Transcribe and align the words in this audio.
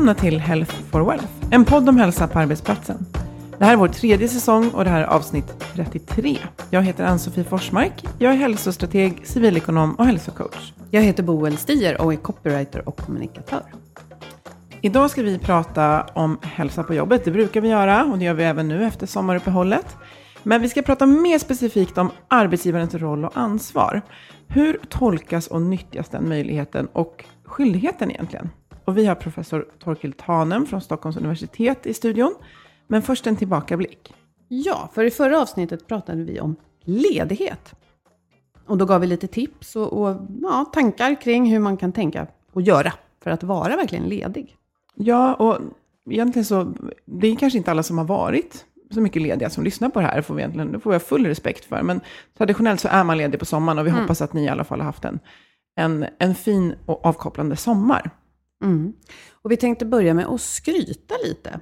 Välkomna 0.00 0.20
till 0.20 0.40
Health 0.40 0.74
for 0.90 1.00
Wealth, 1.00 1.26
en 1.50 1.64
podd 1.64 1.88
om 1.88 1.96
hälsa 1.96 2.28
på 2.28 2.38
arbetsplatsen. 2.38 3.06
Det 3.58 3.64
här 3.64 3.72
är 3.72 3.76
vår 3.76 3.88
tredje 3.88 4.28
säsong 4.28 4.70
och 4.70 4.84
det 4.84 4.90
här 4.90 5.00
är 5.00 5.06
avsnitt 5.06 5.64
33. 5.74 6.38
Jag 6.70 6.82
heter 6.82 7.04
Ann-Sofie 7.04 7.44
Forsmark. 7.44 8.04
Jag 8.18 8.32
är 8.32 8.36
hälsostrateg, 8.36 9.26
civilekonom 9.26 9.94
och 9.94 10.06
hälsocoach. 10.06 10.72
Jag 10.90 11.02
heter 11.02 11.22
Boel 11.22 11.56
Stier 11.56 12.00
och 12.00 12.12
är 12.12 12.16
copywriter 12.16 12.88
och 12.88 12.96
kommunikatör. 12.96 13.62
Idag 14.80 15.10
ska 15.10 15.22
vi 15.22 15.38
prata 15.38 16.06
om 16.12 16.38
hälsa 16.42 16.82
på 16.82 16.94
jobbet. 16.94 17.24
Det 17.24 17.30
brukar 17.30 17.60
vi 17.60 17.68
göra 17.68 18.04
och 18.04 18.18
det 18.18 18.24
gör 18.24 18.34
vi 18.34 18.44
även 18.44 18.68
nu 18.68 18.84
efter 18.84 19.06
sommaruppehållet. 19.06 19.96
Men 20.42 20.62
vi 20.62 20.68
ska 20.68 20.82
prata 20.82 21.06
mer 21.06 21.38
specifikt 21.38 21.98
om 21.98 22.10
arbetsgivarens 22.28 22.94
roll 22.94 23.24
och 23.24 23.36
ansvar. 23.36 24.02
Hur 24.48 24.80
tolkas 24.88 25.46
och 25.46 25.62
nyttjas 25.62 26.08
den 26.08 26.28
möjligheten 26.28 26.88
och 26.92 27.24
skyldigheten 27.44 28.10
egentligen? 28.10 28.50
Och 28.90 28.98
vi 28.98 29.06
har 29.06 29.14
professor 29.14 29.66
Torkild 29.78 30.16
Tanem 30.16 30.66
från 30.66 30.80
Stockholms 30.80 31.16
universitet 31.16 31.86
i 31.86 31.94
studion. 31.94 32.34
Men 32.86 33.02
först 33.02 33.26
en 33.26 33.36
tillbakablick. 33.36 34.14
Ja, 34.48 34.90
för 34.94 35.04
i 35.04 35.10
förra 35.10 35.40
avsnittet 35.40 35.86
pratade 35.86 36.24
vi 36.24 36.40
om 36.40 36.56
ledighet. 36.84 37.74
Och 38.66 38.78
då 38.78 38.84
gav 38.84 39.00
vi 39.00 39.06
lite 39.06 39.26
tips 39.26 39.76
och, 39.76 39.92
och 39.92 40.16
ja, 40.42 40.70
tankar 40.72 41.20
kring 41.20 41.50
hur 41.50 41.58
man 41.58 41.76
kan 41.76 41.92
tänka 41.92 42.26
och 42.52 42.62
göra 42.62 42.92
för 43.22 43.30
att 43.30 43.42
vara 43.42 43.76
verkligen 43.76 44.04
ledig. 44.04 44.56
Ja, 44.94 45.34
och 45.34 45.58
egentligen 46.10 46.44
så, 46.44 46.74
det 47.04 47.28
är 47.28 47.36
kanske 47.36 47.58
inte 47.58 47.70
alla 47.70 47.82
som 47.82 47.98
har 47.98 48.04
varit 48.04 48.64
så 48.90 49.00
mycket 49.00 49.22
lediga 49.22 49.50
som 49.50 49.64
lyssnar 49.64 49.88
på 49.88 50.00
det 50.00 50.06
här, 50.06 50.22
får 50.22 50.34
vi 50.34 50.42
egentligen, 50.42 50.72
det 50.72 50.80
får 50.80 50.92
jag 50.92 51.02
full 51.02 51.26
respekt 51.26 51.64
för. 51.64 51.82
Men 51.82 52.00
traditionellt 52.38 52.80
så 52.80 52.88
är 52.88 53.04
man 53.04 53.18
ledig 53.18 53.40
på 53.40 53.46
sommaren 53.46 53.78
och 53.78 53.86
vi 53.86 53.90
mm. 53.90 54.02
hoppas 54.02 54.22
att 54.22 54.32
ni 54.32 54.44
i 54.44 54.48
alla 54.48 54.64
fall 54.64 54.78
har 54.80 54.86
haft 54.86 55.04
en, 55.04 55.18
en, 55.76 56.06
en 56.18 56.34
fin 56.34 56.74
och 56.86 57.06
avkopplande 57.06 57.56
sommar. 57.56 58.10
Mm. 58.62 58.92
Och 59.32 59.50
vi 59.50 59.56
tänkte 59.56 59.86
börja 59.86 60.14
med 60.14 60.26
att 60.26 60.40
skryta 60.40 61.14
lite. 61.24 61.60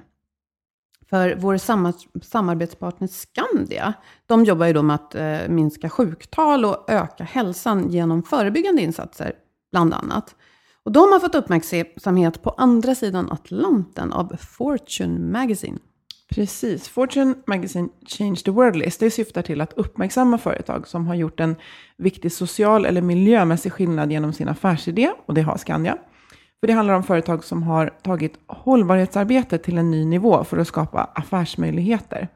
För 1.09 1.35
vår 1.39 1.57
samarbetspartner 2.21 3.07
Skandia, 3.07 3.93
de 4.25 4.45
jobbar 4.45 4.65
ju 4.65 4.73
då 4.73 4.83
med 4.83 4.95
att 4.95 5.15
eh, 5.15 5.47
minska 5.47 5.89
sjuktal 5.89 6.65
och 6.65 6.89
öka 6.89 7.23
hälsan 7.23 7.89
genom 7.89 8.23
förebyggande 8.23 8.81
insatser, 8.81 9.33
bland 9.71 9.93
annat. 9.93 10.35
Och 10.83 10.91
de 10.91 10.99
har 11.11 11.19
fått 11.19 11.35
uppmärksamhet 11.35 12.41
på 12.41 12.49
andra 12.49 12.95
sidan 12.95 13.31
Atlanten 13.31 14.13
av 14.13 14.35
Fortune 14.39 15.19
Magazine. 15.19 15.79
Precis. 16.29 16.87
Fortune 16.87 17.35
Magazine 17.47 17.89
Change 18.07 18.35
the 18.35 18.51
World 18.51 18.75
List 18.75 18.99
det 18.99 19.11
syftar 19.11 19.41
till 19.41 19.61
att 19.61 19.73
uppmärksamma 19.73 20.37
företag 20.37 20.87
som 20.87 21.07
har 21.07 21.15
gjort 21.15 21.39
en 21.39 21.55
viktig 21.97 22.31
social 22.31 22.85
eller 22.85 23.01
miljömässig 23.01 23.71
skillnad 23.71 24.11
genom 24.11 24.33
sin 24.33 24.49
affärsidé, 24.49 25.11
och 25.25 25.33
det 25.33 25.41
har 25.41 25.57
Skandia. 25.57 25.97
För 26.59 26.67
det 26.67 26.73
handlar 26.73 26.93
om 26.93 27.03
företag 27.03 27.43
som 27.43 27.63
har 27.63 27.89
tagit 28.03 28.33
hållbarhetsarbetet 28.47 29.63
till 29.63 29.77
en 29.77 29.91
ny 29.91 30.05
nivå 30.05 30.43
för 30.43 30.57
att 30.57 30.67
skapa 30.67 31.09
affärsmöjligheter. 31.15 32.27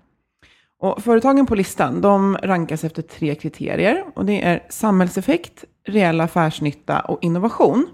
Och 0.79 1.03
företagen 1.03 1.45
på 1.45 1.55
listan 1.55 2.01
de 2.01 2.37
rankas 2.43 2.83
efter 2.83 3.01
tre 3.01 3.35
kriterier. 3.35 4.03
Och 4.15 4.25
det 4.25 4.43
är 4.43 4.65
samhällseffekt, 4.69 5.65
reell 5.87 6.21
affärsnytta 6.21 6.99
och 6.99 7.23
innovation. 7.23 7.87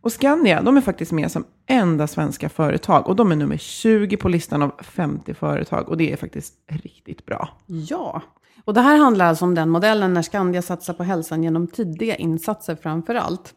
Och 0.00 0.12
Skandia 0.12 0.62
de 0.62 0.76
är 0.76 0.80
faktiskt 0.80 1.12
med 1.12 1.32
som 1.32 1.44
enda 1.66 2.06
svenska 2.06 2.48
företag. 2.48 3.08
Och 3.08 3.16
de 3.16 3.32
är 3.32 3.36
nummer 3.36 3.56
20 3.56 4.16
på 4.16 4.28
listan 4.28 4.62
av 4.62 4.72
50 4.82 5.34
företag. 5.34 5.88
Och 5.88 5.96
det 5.96 6.12
är 6.12 6.16
faktiskt 6.16 6.54
riktigt 6.66 7.26
bra. 7.26 7.48
Ja, 7.66 8.22
och 8.64 8.74
det 8.74 8.80
här 8.80 8.96
handlar 8.96 9.26
alltså 9.26 9.44
om 9.44 9.54
den 9.54 9.70
modellen 9.70 10.14
när 10.14 10.22
Skandia 10.22 10.62
satsar 10.62 10.94
på 10.94 11.02
hälsan 11.02 11.42
genom 11.42 11.66
tidiga 11.66 12.16
insatser 12.16 12.76
framför 12.82 13.14
allt. 13.14 13.54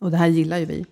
Och 0.00 0.10
det 0.10 0.16
här 0.16 0.26
gillar 0.26 0.58
ju 0.58 0.64
vi. 0.64 0.86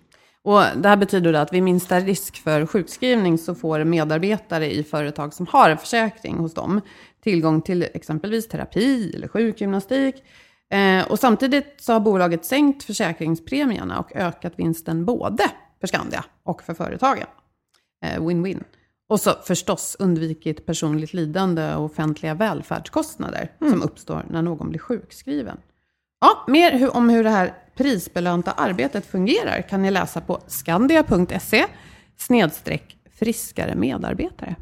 Och 0.45 0.61
det 0.75 0.89
här 0.89 0.97
betyder 0.97 1.33
att 1.33 1.53
vid 1.53 1.63
minsta 1.63 1.99
risk 1.99 2.43
för 2.43 2.65
sjukskrivning 2.65 3.37
så 3.37 3.55
får 3.55 3.83
medarbetare 3.83 4.73
i 4.73 4.83
företag 4.83 5.33
som 5.33 5.47
har 5.47 5.69
en 5.69 5.77
försäkring 5.77 6.37
hos 6.37 6.53
dem 6.53 6.81
tillgång 7.23 7.61
till 7.61 7.83
exempelvis 7.93 8.47
terapi 8.47 9.15
eller 9.15 9.27
sjukgymnastik. 9.27 10.15
Eh, 10.69 11.11
och 11.11 11.19
samtidigt 11.19 11.75
så 11.77 11.93
har 11.93 11.99
bolaget 11.99 12.45
sänkt 12.45 12.83
försäkringspremierna 12.83 13.99
och 13.99 14.15
ökat 14.15 14.53
vinsten 14.55 15.05
både 15.05 15.43
för 15.79 15.87
Skandia 15.87 16.25
och 16.43 16.63
för 16.63 16.73
företagen. 16.73 17.27
Eh, 18.05 18.21
win-win. 18.21 18.63
Och 19.09 19.19
så 19.19 19.31
förstås 19.31 19.95
undvikit 19.99 20.65
personligt 20.65 21.13
lidande 21.13 21.75
och 21.75 21.85
offentliga 21.85 22.33
välfärdskostnader 22.33 23.51
mm. 23.61 23.73
som 23.73 23.83
uppstår 23.83 24.25
när 24.29 24.41
någon 24.41 24.69
blir 24.69 24.79
sjukskriven. 24.79 25.57
Ja, 26.25 26.43
mer 26.47 26.95
om 26.95 27.09
hur 27.09 27.23
det 27.23 27.29
här 27.29 27.53
prisbelönta 27.75 28.51
arbetet 28.51 29.05
fungerar 29.05 29.61
kan 29.61 29.81
ni 29.81 29.91
läsa 29.91 30.21
på 30.21 30.39
skandia.se 30.47 31.65
snedstreck 32.17 32.97
friskare 33.11 33.75
medarbetare. 33.75 34.55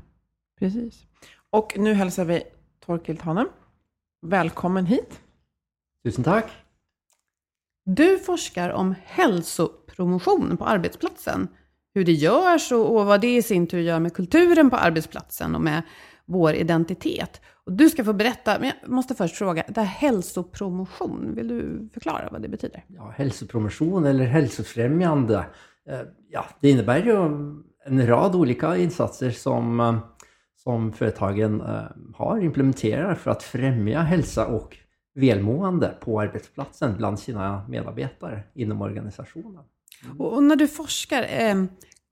Precis. 0.60 1.04
Och 1.50 1.74
nu 1.78 1.94
hälsar 1.94 2.26
vi 2.26 2.44
Torkild 2.86 3.22
Hanem. 3.22 3.50
Välkommen 4.22 4.86
hit. 4.86 5.22
Tusen 6.06 6.24
tack. 6.24 6.52
Du 7.86 8.20
forskar 8.20 8.70
om 8.70 8.96
hälsopromotion 9.06 10.58
på 10.58 10.66
arbetsplatsen. 10.66 11.48
Hur 11.94 12.06
det 12.06 12.14
görs 12.14 12.72
och, 12.72 12.96
och 12.96 13.06
vad 13.06 13.22
det 13.22 13.36
i 13.36 13.42
sin 13.42 13.68
tur 13.68 13.82
gör 13.82 14.00
med 14.00 14.14
kulturen 14.14 14.70
på 14.70 14.76
arbetsplatsen 14.76 15.56
och 15.56 15.62
med 15.62 15.82
vår 16.26 16.54
identitet. 16.54 17.42
Och 17.66 17.72
du 17.74 17.90
ska 17.90 18.04
få 18.04 18.14
berätta, 18.14 18.60
men 18.60 18.72
jag 18.82 18.90
måste 18.90 19.16
först 19.16 19.36
fråga, 19.36 19.64
det 19.68 19.82
här 19.82 19.88
hälsopromotion, 19.88 21.36
vill 21.36 21.48
du 21.48 21.90
förklara 21.94 22.30
vad 22.32 22.42
det 22.42 22.48
betyder? 22.48 22.86
Ja, 22.88 23.14
hälsopromotion 23.18 24.06
eller 24.06 24.26
hälsofrämjande, 24.26 25.46
eh, 25.90 26.00
ja, 26.30 26.46
det 26.62 26.70
innebär 26.70 27.04
ju 27.04 27.16
en 27.86 28.08
rad 28.08 28.36
olika 28.36 28.78
insatser 28.78 29.32
som, 29.32 29.80
eh, 29.80 29.98
som 30.64 30.94
företagen 30.94 31.62
eh, 31.62 31.82
har, 32.16 32.44
implementerar 32.44 33.16
för 33.16 33.32
att 33.32 33.44
främja 33.44 34.02
hälsa 34.02 34.48
och 34.48 34.78
välmående 35.16 35.96
på 36.00 36.22
arbetsplatsen 36.22 36.98
bland 36.98 37.20
sina 37.20 37.68
medarbetare 37.68 38.44
inom 38.56 38.82
organisationen. 38.82 39.64
Och, 40.20 40.44
när 40.44 40.56
du 40.56 40.68
forskar, 40.68 41.24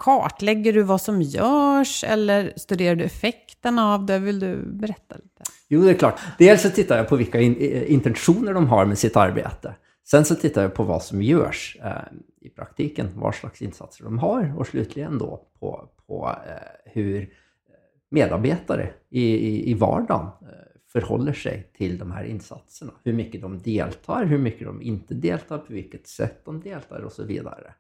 kartlägger 0.02 0.74
du 0.74 0.82
vad 0.82 1.02
som 1.02 1.22
görs 1.22 2.04
eller 2.04 2.54
studerar 2.56 2.96
du 2.96 3.04
effekterna 3.04 3.94
av 3.94 4.06
det? 4.06 4.20
Vill 4.20 4.40
du 4.40 4.66
berätta 4.66 5.16
lite? 5.16 5.44
Jo, 5.68 5.82
det 5.82 5.90
är 5.90 5.94
klart. 5.94 6.20
Dels 6.38 6.62
så 6.62 6.70
tittar 6.70 6.98
jag 6.98 7.10
på 7.10 7.16
vilka 7.16 7.42
in, 7.42 7.58
eh, 7.60 7.92
intentioner 7.92 8.54
de 8.54 8.68
har 8.68 8.86
med 8.86 8.98
sitt 8.98 9.16
arbete. 9.16 9.76
Sen 10.08 10.26
så 10.26 10.36
tittar 10.36 10.62
jag 10.62 10.74
på 10.74 10.84
vad 10.84 11.04
som 11.04 11.22
görs 11.22 11.78
eh, 11.84 11.92
i 12.42 12.50
praktiken, 12.50 13.10
vad 13.16 13.36
slags 13.36 13.62
insatser 13.62 14.04
de 14.04 14.20
har 14.20 14.54
och 14.58 14.68
slutligen 14.68 15.18
då 15.18 15.48
på, 15.60 15.90
på 16.08 16.36
eh, 16.48 16.92
hur 16.94 17.22
eh, 17.22 17.28
medarbetare 18.12 18.90
i, 19.10 19.24
i, 19.24 19.72
i 19.72 19.74
vardagen 19.74 20.26
eh, 20.26 20.48
förhåller 20.92 21.34
sig 21.34 21.72
till 21.78 21.98
de 21.98 22.12
här 22.12 22.24
insatserna. 22.24 22.92
Hur 23.04 23.14
mycket 23.14 23.42
de 23.42 23.60
deltar, 23.60 24.26
hur 24.26 24.38
mycket 24.38 24.68
de 24.68 24.82
inte 24.82 25.14
deltar, 25.14 25.58
på 25.58 25.74
vilket 25.74 26.08
sätt 26.08 26.46
de 26.46 26.62
deltar 26.62 27.00
och 27.00 27.12
så 27.12 27.24
vidare. 27.24 27.74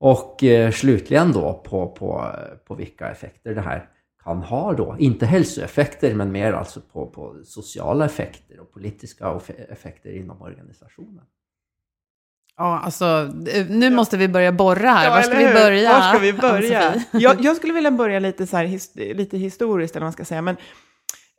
Och 0.00 0.44
eh, 0.44 0.70
slutligen 0.70 1.32
då 1.32 1.62
på, 1.64 1.88
på, 1.88 2.32
på 2.64 2.74
vilka 2.74 3.10
effekter 3.10 3.54
det 3.54 3.60
här 3.60 3.88
kan 4.24 4.42
ha 4.42 4.72
då. 4.72 4.96
Inte 4.98 5.26
hälsoeffekter 5.26 6.14
men 6.14 6.32
mer 6.32 6.52
alltså 6.52 6.80
på, 6.80 7.06
på 7.06 7.36
sociala 7.44 8.04
effekter 8.04 8.60
och 8.60 8.72
politiska 8.72 9.40
effekter 9.68 10.10
inom 10.10 10.42
organisationen. 10.42 11.24
Ja, 12.56 12.78
alltså 12.78 13.30
nu 13.68 13.90
måste 13.90 14.16
vi 14.16 14.28
börja 14.28 14.52
borra 14.52 14.90
här. 14.90 15.04
Ja, 15.04 15.10
Var 15.10 15.22
ska 15.22 15.38
vi 15.38 15.54
börja? 15.54 15.92
Var 15.92 16.00
ska 16.00 16.18
vi 16.18 16.32
börja? 16.32 16.94
Jag, 17.12 17.40
jag, 17.40 17.56
skulle 17.56 17.72
vilja 17.72 17.90
börja 17.90 18.18
lite, 18.18 18.46
så 18.46 18.56
här, 18.56 18.64
his, 18.64 18.94
lite 18.94 19.38
historiskt, 19.38 19.96
eller 19.96 20.04
vad 20.04 20.06
man 20.06 20.12
ska 20.12 20.24
säga. 20.24 20.42
Men 20.42 20.56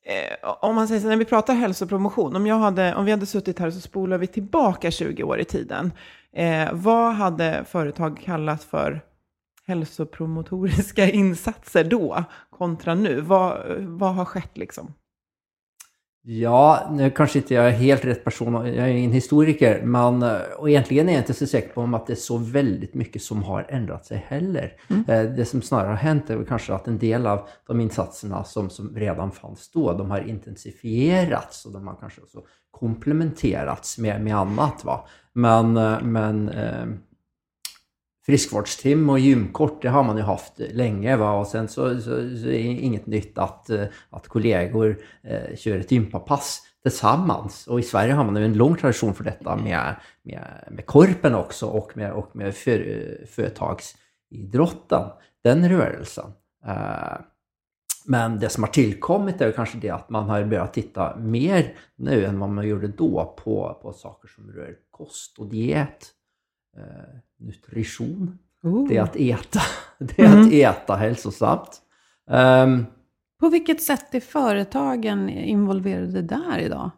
eh, 0.04 0.50
om 0.62 0.76
man 0.76 0.88
säger 0.88 1.02
så, 1.02 1.08
när 1.08 1.16
vi 1.18 1.26
pratar 1.26 1.54
hälsopromotion, 1.54 2.36
om, 2.36 2.48
jag 2.48 2.60
hade, 2.60 2.96
om 2.96 3.06
vi 3.06 3.12
hade 3.12 3.26
suttit 3.26 3.60
här 3.60 3.72
så 3.72 3.82
spolar 3.82 4.18
vi 4.18 4.28
tillbaka 4.28 4.92
20 4.92 5.24
år 5.24 5.40
i 5.40 5.46
tiden. 5.46 5.92
Eh, 6.34 6.70
vad 6.72 7.14
hade 7.14 7.66
företag 7.70 8.22
kallat 8.26 8.64
för 8.64 9.02
hälsopromotoriska 9.68 11.10
insatser 11.12 11.84
då, 11.84 12.24
kontra 12.50 12.96
nu? 12.96 13.22
Vad, 13.22 13.76
vad 13.80 14.16
har 14.16 14.26
skett 14.26 14.58
liksom? 14.58 14.94
Ja, 16.22 16.90
nu 16.92 17.10
kanske 17.10 17.40
inte 17.40 17.54
jag 17.54 17.68
är 17.68 17.72
helt 17.72 18.06
rätt 18.06 18.24
person, 18.24 18.54
jag 18.54 18.66
är 18.66 18.88
ingen 18.88 19.12
historiker, 19.12 19.82
men 19.84 20.24
och 20.58 20.70
egentligen 20.70 21.10
är 21.10 21.14
jag 21.14 21.22
inte 21.22 21.34
så 21.34 21.48
säker 21.48 21.74
på 21.74 21.96
att 21.96 22.08
det 22.08 22.14
är 22.14 22.16
så 22.16 22.38
väldigt 22.38 22.94
mycket 22.94 23.22
som 23.22 23.44
har 23.44 23.66
ändrat 23.70 24.06
sig 24.06 24.26
heller. 24.28 24.74
Mm. 24.90 25.06
Eh, 25.08 25.36
det 25.36 25.46
som 25.46 25.62
snarare 25.62 25.88
har 25.88 25.96
hänt 25.96 26.30
är 26.30 26.44
kanske 26.44 26.74
att 26.74 26.88
en 26.88 26.98
del 26.98 27.28
av 27.28 27.48
de 27.68 27.80
insatserna 27.80 28.44
som, 28.44 28.70
som 28.70 28.96
redan 28.96 29.32
fanns 29.32 29.72
då, 29.72 29.94
de 29.94 30.12
har 30.12 30.20
intensifierats 30.20 31.66
och 31.66 31.74
de 31.74 31.88
har 31.88 31.96
kanske 31.96 32.22
också 32.22 32.40
komplementerats 32.72 33.98
med, 33.98 34.22
med 34.22 34.36
annat. 34.36 34.86
Va? 34.86 35.08
Men, 35.34 35.78
eh, 35.78 36.02
men 36.02 36.50
friskvårdsteam 38.26 39.10
och 39.10 39.20
gymkort, 39.20 39.82
det 39.82 39.90
har 39.90 40.04
man 40.04 40.18
ju 40.18 40.24
haft 40.24 40.54
länge. 40.60 41.16
Va? 41.16 41.40
Och 41.40 41.48
sen 41.48 41.68
så, 41.68 41.96
så, 41.96 42.02
så 42.02 42.48
är 42.48 42.52
det 42.52 42.60
inget 42.60 43.06
nytt 43.06 43.38
att, 43.38 43.70
eh, 43.70 43.86
att 44.10 44.28
kollegor 44.28 44.98
eh, 45.24 45.56
kör 45.56 45.80
ett 45.80 45.92
gympapass 45.92 46.62
tillsammans. 46.84 47.68
Och 47.68 47.80
i 47.80 47.84
Sverige 47.84 48.14
har 48.14 48.24
man 48.24 48.36
ju 48.36 48.46
en 48.46 48.58
lång 48.58 48.76
tradition 48.76 49.14
för 49.14 49.24
detta 49.24 49.56
med, 49.56 49.96
med, 50.24 50.68
med 50.72 50.86
korpen 50.86 51.36
också 51.36 51.66
och 51.66 51.98
med, 51.98 52.12
och 52.12 52.36
med 52.36 52.56
för, 52.56 52.80
eh, 52.80 53.28
företagsidrotten, 53.28 55.10
den 55.44 55.70
rörelsen. 55.70 56.32
Eh, 56.66 57.18
men 58.06 58.40
det 58.40 58.50
som 58.50 58.64
har 58.64 58.72
tillkommit 58.72 59.42
är 59.42 59.52
kanske 59.52 59.78
det 59.78 59.90
att 59.90 60.10
man 60.10 60.30
har 60.30 60.44
börjat 60.44 60.74
titta 60.74 61.16
mer 61.16 61.76
nu 61.96 62.26
än 62.26 62.40
vad 62.40 62.50
man 62.50 62.68
gjorde 62.68 62.88
då 62.88 63.36
på, 63.44 63.80
på 63.82 63.94
saker 63.94 64.28
som 64.28 64.52
rör 64.52 64.76
kost 64.92 65.40
och 65.40 65.50
diet. 65.50 66.14
Eh, 66.78 66.84
nutrition. 67.40 68.38
Oh. 68.64 68.88
Det 68.88 68.98
är 68.98 69.02
att 69.02 69.16
äta. 69.16 69.60
Det 70.00 70.22
är 70.22 70.26
mm. 70.26 70.42
att 70.42 70.54
äta 70.54 70.96
hälsosamt. 70.96 71.82
Um, 72.30 72.86
på 73.40 73.50
vilket 73.50 73.82
sätt 73.82 74.16
är 74.16 74.20
företagen 74.20 75.30
involverade 75.30 76.22
där 76.22 76.60
idag? 76.60 76.92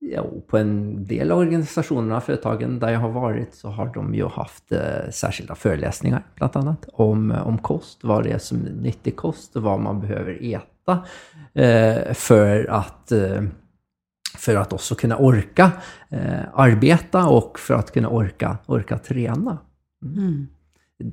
Jo, 0.00 0.44
på 0.48 0.58
en 0.58 1.04
del 1.06 1.30
av 1.30 1.38
organisationerna, 1.38 2.20
företagen 2.20 2.78
där 2.78 2.88
jag 2.90 3.00
har 3.00 3.10
varit, 3.10 3.54
så 3.54 3.68
har 3.68 3.94
de 3.94 4.14
ju 4.14 4.26
haft 4.26 4.72
eh, 4.72 5.10
särskilda 5.10 5.54
föreläsningar, 5.54 6.26
bland 6.34 6.56
annat, 6.56 6.88
om, 6.92 7.30
om 7.30 7.58
kost, 7.58 8.04
vad 8.04 8.24
det 8.24 8.30
är 8.30 8.38
som 8.38 8.66
är 8.66 8.70
nyttig 8.70 9.16
kost 9.16 9.56
och 9.56 9.62
vad 9.62 9.80
man 9.80 10.00
behöver 10.00 10.54
äta 10.54 11.04
eh, 11.54 12.12
för 12.14 12.70
att 12.70 13.12
eh, 13.12 13.42
för 14.38 14.56
att 14.56 14.72
också 14.72 14.94
kunna 14.94 15.16
orka 15.16 15.72
eh, 16.08 16.40
arbeta 16.54 17.26
och 17.26 17.58
för 17.58 17.74
att 17.74 17.92
kunna 17.92 18.08
orka, 18.08 18.58
orka 18.66 18.98
träna. 18.98 19.58
Mm. 20.02 20.18
mm. 20.18 20.46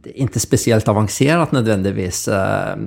inte 0.04 0.40
speciellt 0.40 0.88
avancerat 0.88 1.52
nödvändigtvis. 1.52 2.28
Eh, 2.28 2.78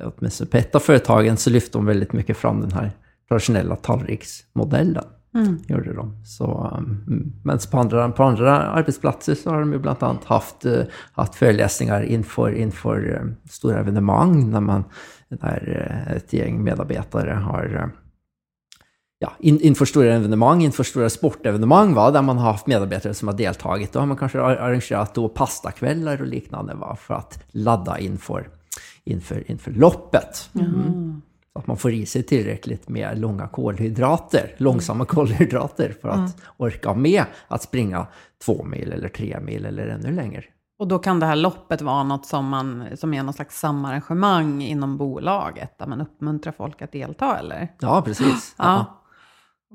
åtminstone 0.00 0.50
på 0.50 0.56
ett 0.56 0.74
av 0.74 0.80
företagen 0.80 1.36
så 1.36 1.50
lyfte 1.50 1.78
de 1.78 1.86
väldigt 1.86 2.12
mycket 2.12 2.36
fram 2.36 2.60
den 2.60 2.72
här 2.72 2.92
traditionella 3.28 3.76
tallriksmodellen. 3.76 5.04
Mm. 5.34 5.58
Gjorde 5.68 5.92
de. 5.92 6.24
Så, 6.24 6.76
um, 6.78 7.32
men 7.44 7.58
på 7.70 7.78
andra, 7.78 8.08
på 8.08 8.22
andra 8.24 8.58
arbetsplatser 8.58 9.34
så 9.34 9.50
har 9.50 9.60
de 9.60 9.72
ju 9.72 9.78
bland 9.78 10.02
annat 10.02 10.24
haft, 10.24 10.66
uh, 10.66 10.82
haft 11.12 11.34
föreläsningar 11.34 12.02
inför, 12.02 12.52
inför 12.52 13.08
uh, 13.10 13.32
stora 13.50 13.78
evenemang 13.78 14.50
när 14.50 14.60
man, 14.60 14.84
där 15.28 16.14
ett 16.16 16.32
gäng 16.32 16.64
medarbetare 16.64 17.30
har 17.30 17.92
ja, 19.18 19.32
in, 19.38 19.60
inför 19.60 19.84
stora 19.84 20.14
evenemang, 20.14 20.62
inför 20.62 20.84
stora 20.84 21.10
sportevenemang 21.10 21.94
va, 21.94 22.10
där 22.10 22.22
man 22.22 22.38
har 22.38 22.52
haft 22.52 22.66
medarbetare 22.66 23.14
som 23.14 23.28
har 23.28 23.34
deltagit. 23.34 23.92
Då 23.92 23.98
har 23.98 24.06
man 24.06 24.16
kanske 24.16 24.40
arrangerat 24.40 25.14
då 25.14 25.28
pastakvällar 25.28 26.20
och 26.20 26.26
liknande 26.26 26.74
va, 26.74 26.96
för 26.96 27.14
att 27.14 27.44
ladda 27.50 27.98
inför, 27.98 28.48
inför, 29.04 29.50
inför 29.50 29.70
loppet. 29.70 30.50
Mm. 30.54 31.22
Så 31.52 31.58
att 31.58 31.66
man 31.66 31.76
får 31.76 31.92
i 31.92 32.06
sig 32.06 32.22
tillräckligt 32.22 32.88
med 32.88 33.18
långa 33.18 33.48
kolhydrater, 33.48 34.54
långsamma 34.56 34.96
mm. 34.96 35.06
kolhydrater 35.06 35.94
för 36.02 36.08
att 36.08 36.16
mm. 36.16 36.30
orka 36.56 36.94
med 36.94 37.24
att 37.48 37.62
springa 37.62 38.06
två 38.44 38.64
mil 38.64 38.92
eller 38.92 39.08
tre 39.08 39.40
mil 39.40 39.66
eller 39.66 39.86
ännu 39.86 40.12
längre. 40.12 40.44
Och 40.78 40.88
då 40.88 40.98
kan 40.98 41.20
det 41.20 41.26
här 41.26 41.36
loppet 41.36 41.82
vara 41.82 42.02
något 42.02 42.26
som, 42.26 42.48
man, 42.48 42.84
som 42.96 43.14
är 43.14 43.22
någon 43.22 43.34
slags 43.34 43.60
samarrangemang 43.60 44.62
inom 44.62 44.96
bolaget, 44.96 45.78
där 45.78 45.86
man 45.86 46.00
uppmuntrar 46.00 46.52
folk 46.52 46.82
att 46.82 46.92
delta, 46.92 47.38
eller? 47.38 47.72
Ja, 47.80 48.02
precis. 48.02 48.54
Ja. 48.58 49.02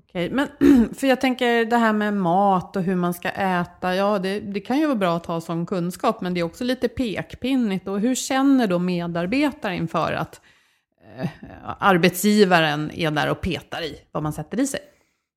Okej, 0.03 0.29
men 0.31 0.47
för 0.95 1.07
jag 1.07 1.21
tänker 1.21 1.65
det 1.65 1.77
här 1.77 1.93
med 1.93 2.13
mat 2.13 2.75
och 2.75 2.83
hur 2.83 2.95
man 2.95 3.13
ska 3.13 3.29
äta, 3.29 3.95
ja 3.95 4.19
det, 4.19 4.39
det, 4.39 4.59
kan 4.59 4.79
ju 4.79 4.85
vara 4.85 4.95
bra 4.95 5.15
att 5.15 5.25
ha 5.25 5.41
sån 5.41 5.65
kunskap, 5.65 6.21
men 6.21 6.33
det 6.33 6.39
är 6.39 6.43
också 6.43 6.63
lite 6.63 6.87
pekpinnigt. 6.87 7.87
Och 7.87 7.99
hur 7.99 8.15
känner 8.15 8.67
då 8.67 8.79
medarbetare 8.79 9.75
inför 9.75 10.13
att 10.13 10.41
eh, 11.17 11.29
arbetsgivaren 11.79 12.91
är 12.93 13.11
där 13.11 13.29
och 13.29 13.41
petar 13.41 13.81
i 13.81 14.01
vad 14.11 14.23
man 14.23 14.33
sätter 14.33 14.59
i 14.59 14.67
sig? 14.67 14.79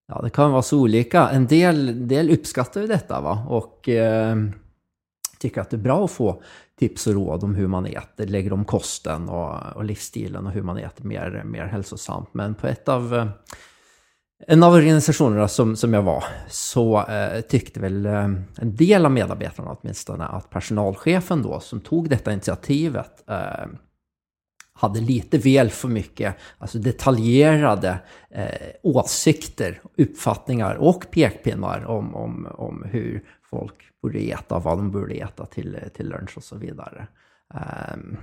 Ja, 0.09 0.21
det 0.23 0.31
kan 0.31 0.53
vara 0.53 0.63
så 0.63 0.81
olika. 0.81 1.29
En 1.29 1.47
del, 1.47 2.09
del 2.09 2.31
uppskattar 2.31 2.81
ju 2.81 2.87
detta 2.87 3.21
va? 3.21 3.47
och 3.49 3.89
eh, 3.89 4.37
tycker 5.39 5.61
att 5.61 5.71
det 5.71 5.77
är 5.77 5.79
bra 5.79 6.05
att 6.05 6.11
få 6.11 6.43
tips 6.79 7.07
och 7.07 7.15
råd 7.15 7.45
om 7.45 7.55
hur 7.55 7.67
man 7.67 7.87
äter, 7.87 8.27
lägger 8.27 8.53
om 8.53 8.65
kosten 8.65 9.29
och, 9.29 9.77
och 9.77 9.85
livsstilen 9.85 10.47
och 10.47 10.53
hur 10.53 10.63
man 10.63 10.77
äter 10.77 11.05
mer, 11.05 11.43
mer 11.45 11.65
hälsosamt. 11.65 12.35
Men 12.35 12.55
på 12.55 12.67
ett 12.67 12.89
av 12.89 13.15
eh, 13.15 13.27
en 14.47 14.63
av 14.63 14.73
organisationerna 14.73 15.49
som, 15.49 15.77
som 15.77 15.95
jag 15.95 16.03
var 16.03 16.25
så 16.49 17.07
eh, 17.07 17.41
tyckte 17.41 17.81
väl 17.81 18.07
eh, 18.07 18.25
en 18.57 18.77
del 18.77 19.07
av 19.07 19.13
medarbetarna 19.13 19.77
åtminstone 19.81 20.25
att 20.25 20.51
personalchefen 20.51 21.43
då 21.43 21.61
som 21.61 21.81
tog 21.81 22.09
detta 22.09 22.33
initiativet 22.33 23.25
eh, 23.29 23.67
hade 24.73 25.01
lite 25.01 25.39
väl 25.39 25.71
för 25.71 25.89
mycket 25.89 26.37
alltså 26.59 26.79
detaljerade 26.79 27.99
eh, 28.31 28.71
åsikter, 28.83 29.81
uppfattningar 29.99 30.75
och 30.75 31.07
pekpinnar 31.11 31.85
om, 31.85 32.15
om, 32.15 32.47
om 32.55 32.85
hur 32.91 33.25
folk 33.51 33.75
borde 34.03 34.19
äta, 34.19 34.59
vad 34.59 34.79
de 34.79 34.91
borde 34.91 35.15
äta 35.15 35.47
till, 35.47 35.79
till 35.95 36.09
lunch 36.09 36.37
och 36.37 36.45
så 36.45 36.57
vidare. 36.57 37.07
Ehm, 37.55 38.17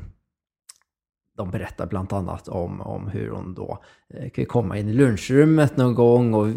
de 1.41 1.51
berättar 1.51 1.86
bland 1.86 2.13
annat 2.13 2.48
om, 2.48 2.81
om 2.81 3.07
hur 3.07 3.29
hon 3.29 3.53
då 3.53 3.79
eh, 4.13 4.29
kan 4.29 4.45
komma 4.45 4.77
in 4.77 4.89
i 4.89 4.93
lunchrummet 4.93 5.77
någon 5.77 5.95
gång 5.95 6.33
och 6.33 6.48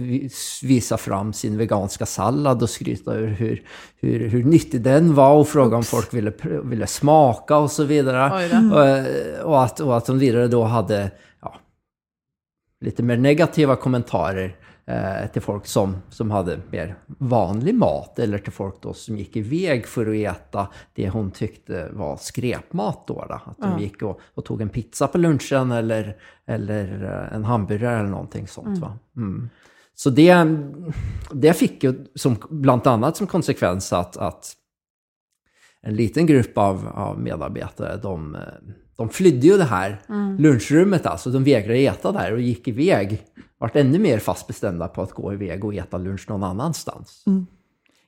visa 0.62 0.96
fram 0.96 1.32
sin 1.32 1.58
veganska 1.58 2.06
sallad 2.06 2.62
och 2.62 2.70
skryta 2.70 3.14
över 3.14 3.28
hur, 3.28 3.62
hur, 4.00 4.28
hur 4.28 4.44
nyttig 4.44 4.82
den 4.82 5.14
var 5.14 5.34
och 5.34 5.48
fråga 5.48 5.76
Oops. 5.76 5.92
om 5.92 5.98
folk 5.98 6.14
ville, 6.14 6.32
ville 6.64 6.86
smaka 6.86 7.56
och 7.56 7.70
så 7.70 7.84
vidare. 7.84 8.48
Och, 8.72 8.86
eh, 8.86 9.40
och, 9.40 9.62
att, 9.62 9.80
och 9.80 9.96
att 9.96 10.06
de 10.06 10.18
vidare 10.18 10.48
då 10.48 10.62
hade 10.62 11.10
ja, 11.42 11.54
lite 12.80 13.02
mer 13.02 13.16
negativa 13.16 13.76
kommentarer 13.76 14.56
till 15.32 15.42
folk 15.42 15.66
som, 15.66 15.96
som 16.10 16.30
hade 16.30 16.60
mer 16.70 16.94
vanlig 17.06 17.74
mat 17.74 18.18
eller 18.18 18.38
till 18.38 18.52
folk 18.52 18.82
då 18.82 18.92
som 18.92 19.16
gick 19.16 19.36
iväg 19.36 19.86
för 19.86 20.06
att 20.06 20.36
äta 20.36 20.68
det 20.94 21.08
hon 21.08 21.30
tyckte 21.30 21.88
var 21.92 22.16
skräpmat. 22.16 23.06
Då, 23.06 23.24
då. 23.28 23.34
Att 23.34 23.58
de 23.58 23.82
gick 23.82 24.02
och, 24.02 24.20
och, 24.34 24.44
tog 24.44 24.60
en 24.60 24.68
pizza 24.68 25.06
på 25.06 25.18
lunchen 25.18 25.70
eller, 25.70 26.16
eller 26.46 27.04
eh, 27.04 27.36
en 27.36 27.44
hamburgare 27.44 27.98
eller 27.98 28.10
någonting 28.10 28.48
sånt. 28.48 28.66
Mm. 28.66 28.80
Va? 28.80 28.98
Mm. 29.16 29.48
så 29.94 30.10
det, 30.10 30.46
det 31.32 31.52
fick 31.52 31.84
ju 31.84 32.06
som, 32.14 32.36
bland 32.50 32.86
annat 32.86 33.16
som 33.16 33.26
konsekvens 33.26 33.92
att, 33.92 34.16
att 34.16 34.52
en 35.82 35.96
liten 35.96 36.26
grupp 36.26 36.58
av, 36.58 36.88
av 36.88 37.20
medarbetare, 37.20 37.96
de, 37.96 38.36
de 38.96 39.08
flydde 39.08 39.46
ju 39.46 39.56
det 39.56 39.64
här 39.64 40.00
mm. 40.08 40.36
lunchrummet 40.36 41.06
alltså. 41.06 41.30
De 41.30 41.44
vägrade 41.44 41.78
äta 41.78 42.12
där 42.12 42.32
och 42.32 42.40
gick 42.40 42.68
iväg. 42.68 43.22
Vart 43.64 43.76
ännu 43.76 43.98
mer 43.98 44.18
fast 44.18 44.46
bestämda 44.46 44.88
på 44.88 45.02
att 45.02 45.12
gå 45.12 45.32
iväg 45.32 45.64
och 45.64 45.74
äta 45.74 45.98
lunch 45.98 46.30
någon 46.30 46.42
annanstans. 46.44 47.24
Mm. 47.26 47.46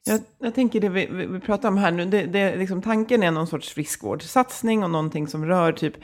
Jag, 0.04 0.20
jag, 0.38 0.54
tänker 0.54 0.80
det 0.80 0.88
vi, 0.88 1.06
vi 1.06 1.40
pratar 1.40 1.68
om 1.68 1.76
här 1.76 1.90
nu, 1.90 2.04
det, 2.04 2.26
det, 2.26 2.56
liksom, 2.56 2.82
tanken 2.82 3.22
är 3.22 3.30
någon 3.30 3.46
sorts 3.46 3.72
friskvårdssatsning 3.72 4.84
och 4.84 4.90
någonting 4.90 5.26
som 5.26 5.44
rör 5.46 5.72
typ 5.72 5.94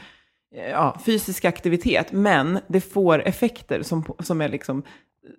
ja, 0.71 1.01
fysisk 1.07 1.45
aktivitet, 1.45 2.13
men 2.13 2.59
det 2.67 2.81
får 2.81 3.23
effekter 3.23 3.83
som, 3.83 4.05
som 4.19 4.41
är 4.41 4.49
liksom 4.49 4.83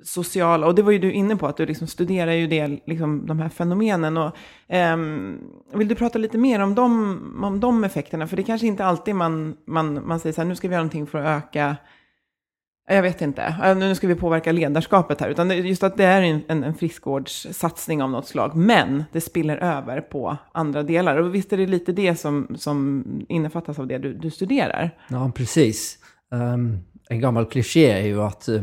sociala, 0.03 0.67
och 0.67 0.75
det 0.75 0.81
var 0.81 0.91
ju 0.91 0.99
du 0.99 1.11
inne 1.11 1.35
på, 1.35 1.47
att 1.47 1.57
du 1.57 1.65
liksom 1.65 1.87
studerar 1.87 2.31
ju 2.31 2.47
det, 2.47 2.67
liksom, 2.67 3.25
de 3.25 3.39
här 3.39 3.49
fenomenen. 3.49 4.17
Och, 4.17 4.35
um, 4.93 5.39
vill 5.73 5.87
du 5.87 5.95
prata 5.95 6.19
lite 6.19 6.37
mer 6.37 6.59
om 6.59 6.75
de, 6.75 7.43
om 7.43 7.59
de 7.59 7.83
effekterna? 7.83 8.27
För 8.27 8.37
det 8.37 8.43
kanske 8.43 8.67
inte 8.67 8.85
alltid 8.85 9.15
man, 9.15 9.57
man, 9.67 10.07
man 10.07 10.19
säger 10.19 10.33
så 10.33 10.41
här, 10.41 10.47
nu 10.47 10.55
ska 10.55 10.67
vi 10.67 10.73
göra 10.73 10.83
någonting 10.83 11.07
för 11.07 11.19
att 11.19 11.43
öka 11.43 11.75
jag 12.87 13.01
vet 13.01 13.21
inte, 13.21 13.75
nu 13.75 13.95
ska 13.95 14.07
vi 14.07 14.15
påverka 14.15 14.51
ledarskapet 14.51 15.21
här, 15.21 15.29
utan 15.29 15.67
just 15.67 15.83
att 15.83 15.97
det 15.97 16.03
är 16.03 16.21
en, 16.21 16.63
en 16.63 16.75
friskvårdssatsning 16.75 18.03
av 18.03 18.09
något 18.09 18.27
slag, 18.27 18.55
men 18.55 19.03
det 19.11 19.21
spiller 19.21 19.57
över 19.57 20.01
på 20.01 20.37
andra 20.51 20.83
delar. 20.83 21.17
Och 21.17 21.35
visst 21.35 21.53
är 21.53 21.57
det 21.57 21.65
lite 21.65 21.91
det 21.91 22.15
som, 22.15 22.55
som 22.55 23.03
innefattas 23.29 23.79
av 23.79 23.87
det 23.87 23.97
du, 23.97 24.13
du 24.13 24.31
studerar? 24.31 24.97
Ja, 25.07 25.31
precis. 25.35 25.97
Um, 26.31 26.79
en 27.09 27.19
gammal 27.19 27.45
kliché 27.45 27.91
är 27.91 28.05
ju 28.05 28.21
att 28.21 28.49
uh, 28.49 28.61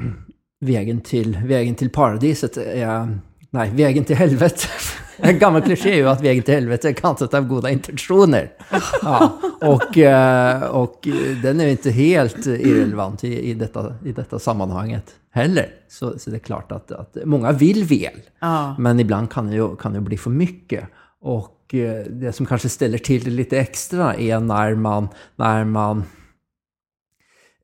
vägen, 0.60 1.00
till, 1.00 1.38
vägen 1.44 1.74
till 1.74 1.90
paradiset 1.90 2.56
är, 2.56 3.18
nej, 3.50 3.70
vägen 3.70 4.04
till 4.04 4.16
helvetet 4.16 4.68
En 5.18 5.38
gammal 5.38 5.62
kliché 5.62 5.90
är 5.90 5.96
ju 5.96 6.08
att 6.08 6.20
vägen 6.20 6.42
till 6.42 6.54
helvetet 6.54 6.84
är 6.84 6.92
kantad 6.92 7.34
av 7.34 7.48
goda 7.48 7.70
intentioner. 7.70 8.52
Ja, 9.02 9.38
och, 9.60 9.98
eh, 9.98 10.62
och 10.62 11.08
den 11.42 11.60
är 11.60 11.66
inte 11.66 11.90
helt 11.90 12.46
irrelevant 12.46 13.24
i, 13.24 13.50
i, 13.50 13.54
detta, 13.54 13.94
i 14.04 14.12
detta 14.12 14.38
sammanhanget 14.38 15.14
heller. 15.30 15.68
Så, 15.88 16.18
så 16.18 16.30
det 16.30 16.36
är 16.36 16.40
klart 16.40 16.72
att, 16.72 16.92
att 16.92 17.16
många 17.24 17.52
vill 17.52 17.84
väl, 17.84 18.20
ja. 18.40 18.76
men 18.78 19.00
ibland 19.00 19.30
kan 19.30 19.46
det, 19.46 19.56
ju, 19.56 19.76
kan 19.76 19.92
det 19.92 20.00
bli 20.00 20.16
för 20.16 20.30
mycket. 20.30 20.84
Och 21.20 21.74
eh, 21.74 22.04
det 22.06 22.32
som 22.32 22.46
kanske 22.46 22.68
ställer 22.68 22.98
till 22.98 23.24
det 23.24 23.30
lite 23.30 23.58
extra 23.58 24.14
är 24.14 24.40
när 24.40 24.74
man, 24.74 25.08
när 25.36 25.64
man 25.64 25.98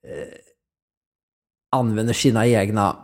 eh, 0.04 0.34
använder 1.72 2.12
sina 2.12 2.46
egna 2.46 2.96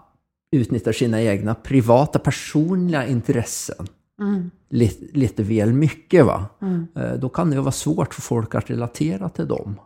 utnyttjar 0.52 0.92
sina 0.92 1.22
egna 1.22 1.54
privata 1.54 2.18
personliga 2.18 3.06
intressen 3.06 3.86
mm. 4.20 4.50
lite, 4.68 5.18
lite 5.18 5.42
väl 5.42 5.72
mycket. 5.72 6.26
Va? 6.26 6.46
Mm. 6.62 6.86
Eh, 6.94 7.12
då 7.12 7.28
kan 7.28 7.50
det 7.50 7.60
vara 7.60 7.72
svårt 7.72 8.14
för 8.14 8.22
folk 8.22 8.54
att 8.54 8.70
relatera 8.70 9.28
till 9.28 9.48
dem 9.48 9.76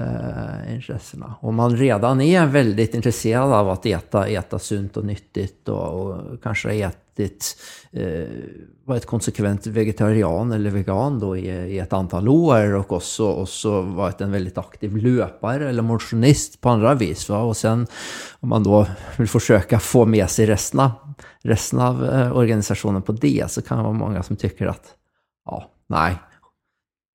eh, 0.00 0.74
intressena. 0.74 1.34
Om 1.40 1.54
man 1.54 1.76
redan 1.76 2.20
är 2.20 2.46
väldigt 2.46 2.94
intresserad 2.94 3.52
av 3.52 3.68
att 3.68 3.86
äta, 3.86 4.28
äta 4.28 4.58
sunt 4.58 4.96
och 4.96 5.04
nyttigt 5.04 5.68
och, 5.68 6.00
och 6.00 6.42
kanske 6.42 6.68
har 6.68 6.74
ätit, 6.74 7.56
eh, 7.92 8.28
varit 8.84 9.06
konsekvent 9.06 9.66
vegetarian 9.66 10.52
eller 10.52 10.70
vegan 10.70 11.20
då 11.20 11.36
i, 11.36 11.48
i 11.48 11.78
ett 11.78 11.92
antal 11.92 12.28
år 12.28 12.74
och 12.74 12.92
också, 12.92 13.32
också 13.32 13.80
varit 13.82 14.20
en 14.20 14.32
väldigt 14.32 14.58
aktiv 14.58 14.96
löpare 14.96 15.68
eller 15.68 15.82
motionist 15.82 16.60
på 16.60 16.68
andra 16.68 16.94
vis. 16.94 17.28
Va? 17.28 17.38
Och 17.38 17.56
sen 17.56 17.86
om 18.40 18.48
man 18.48 18.62
då 18.62 18.86
vill 19.16 19.28
försöka 19.28 19.78
få 19.78 20.06
med 20.06 20.30
sig 20.30 20.46
resten, 20.46 20.90
resten 21.42 21.80
av 21.80 22.04
eh, 22.04 22.36
organisationen 22.36 23.02
på 23.02 23.12
det 23.12 23.50
så 23.50 23.62
kan 23.62 23.76
det 23.78 23.84
vara 23.84 23.92
många 23.92 24.22
som 24.22 24.36
tycker 24.36 24.66
att 24.66 24.94
ja, 25.46 25.70
nej, 25.86 26.18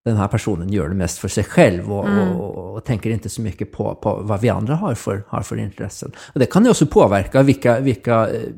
den 0.06 0.18
här 0.18 0.28
personen 0.28 0.70
gör 0.70 0.90
det 0.90 0.96
mest 0.96 1.18
för 1.18 1.28
sig 1.28 1.44
själv 1.44 1.94
och, 1.94 2.08
mm. 2.08 2.36
och, 2.36 2.76
och, 2.76 2.86
tänker 2.86 3.10
inte 3.10 3.30
så 3.30 3.42
mycket 3.42 3.72
på, 3.72 3.96
på, 3.96 4.16
vad 4.16 4.42
vi 4.42 4.50
andra 4.50 4.76
har 4.76 4.96
för, 4.96 5.24
har 5.28 5.42
för 5.42 5.58
intressen. 5.58 6.12
Och 6.34 6.40
det 6.40 6.46
kan 6.46 6.64
ju 6.64 6.70
också 6.70 6.86
påverka 6.86 7.42
vilka, 7.42 7.80
vilka 7.80 8.30
eh, 8.30 8.50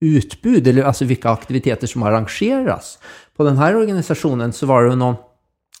utbud, 0.00 0.66
eller 0.68 0.82
alltså 0.82 1.04
vilka 1.04 1.30
aktiviteter 1.30 1.86
som 1.86 2.02
arrangeras. 2.02 2.98
På 3.36 3.44
den 3.44 3.56
här 3.56 3.76
organisationen 3.76 4.52
så 4.52 4.66
var 4.66 4.84
det 4.84 4.96
någon 4.96 5.16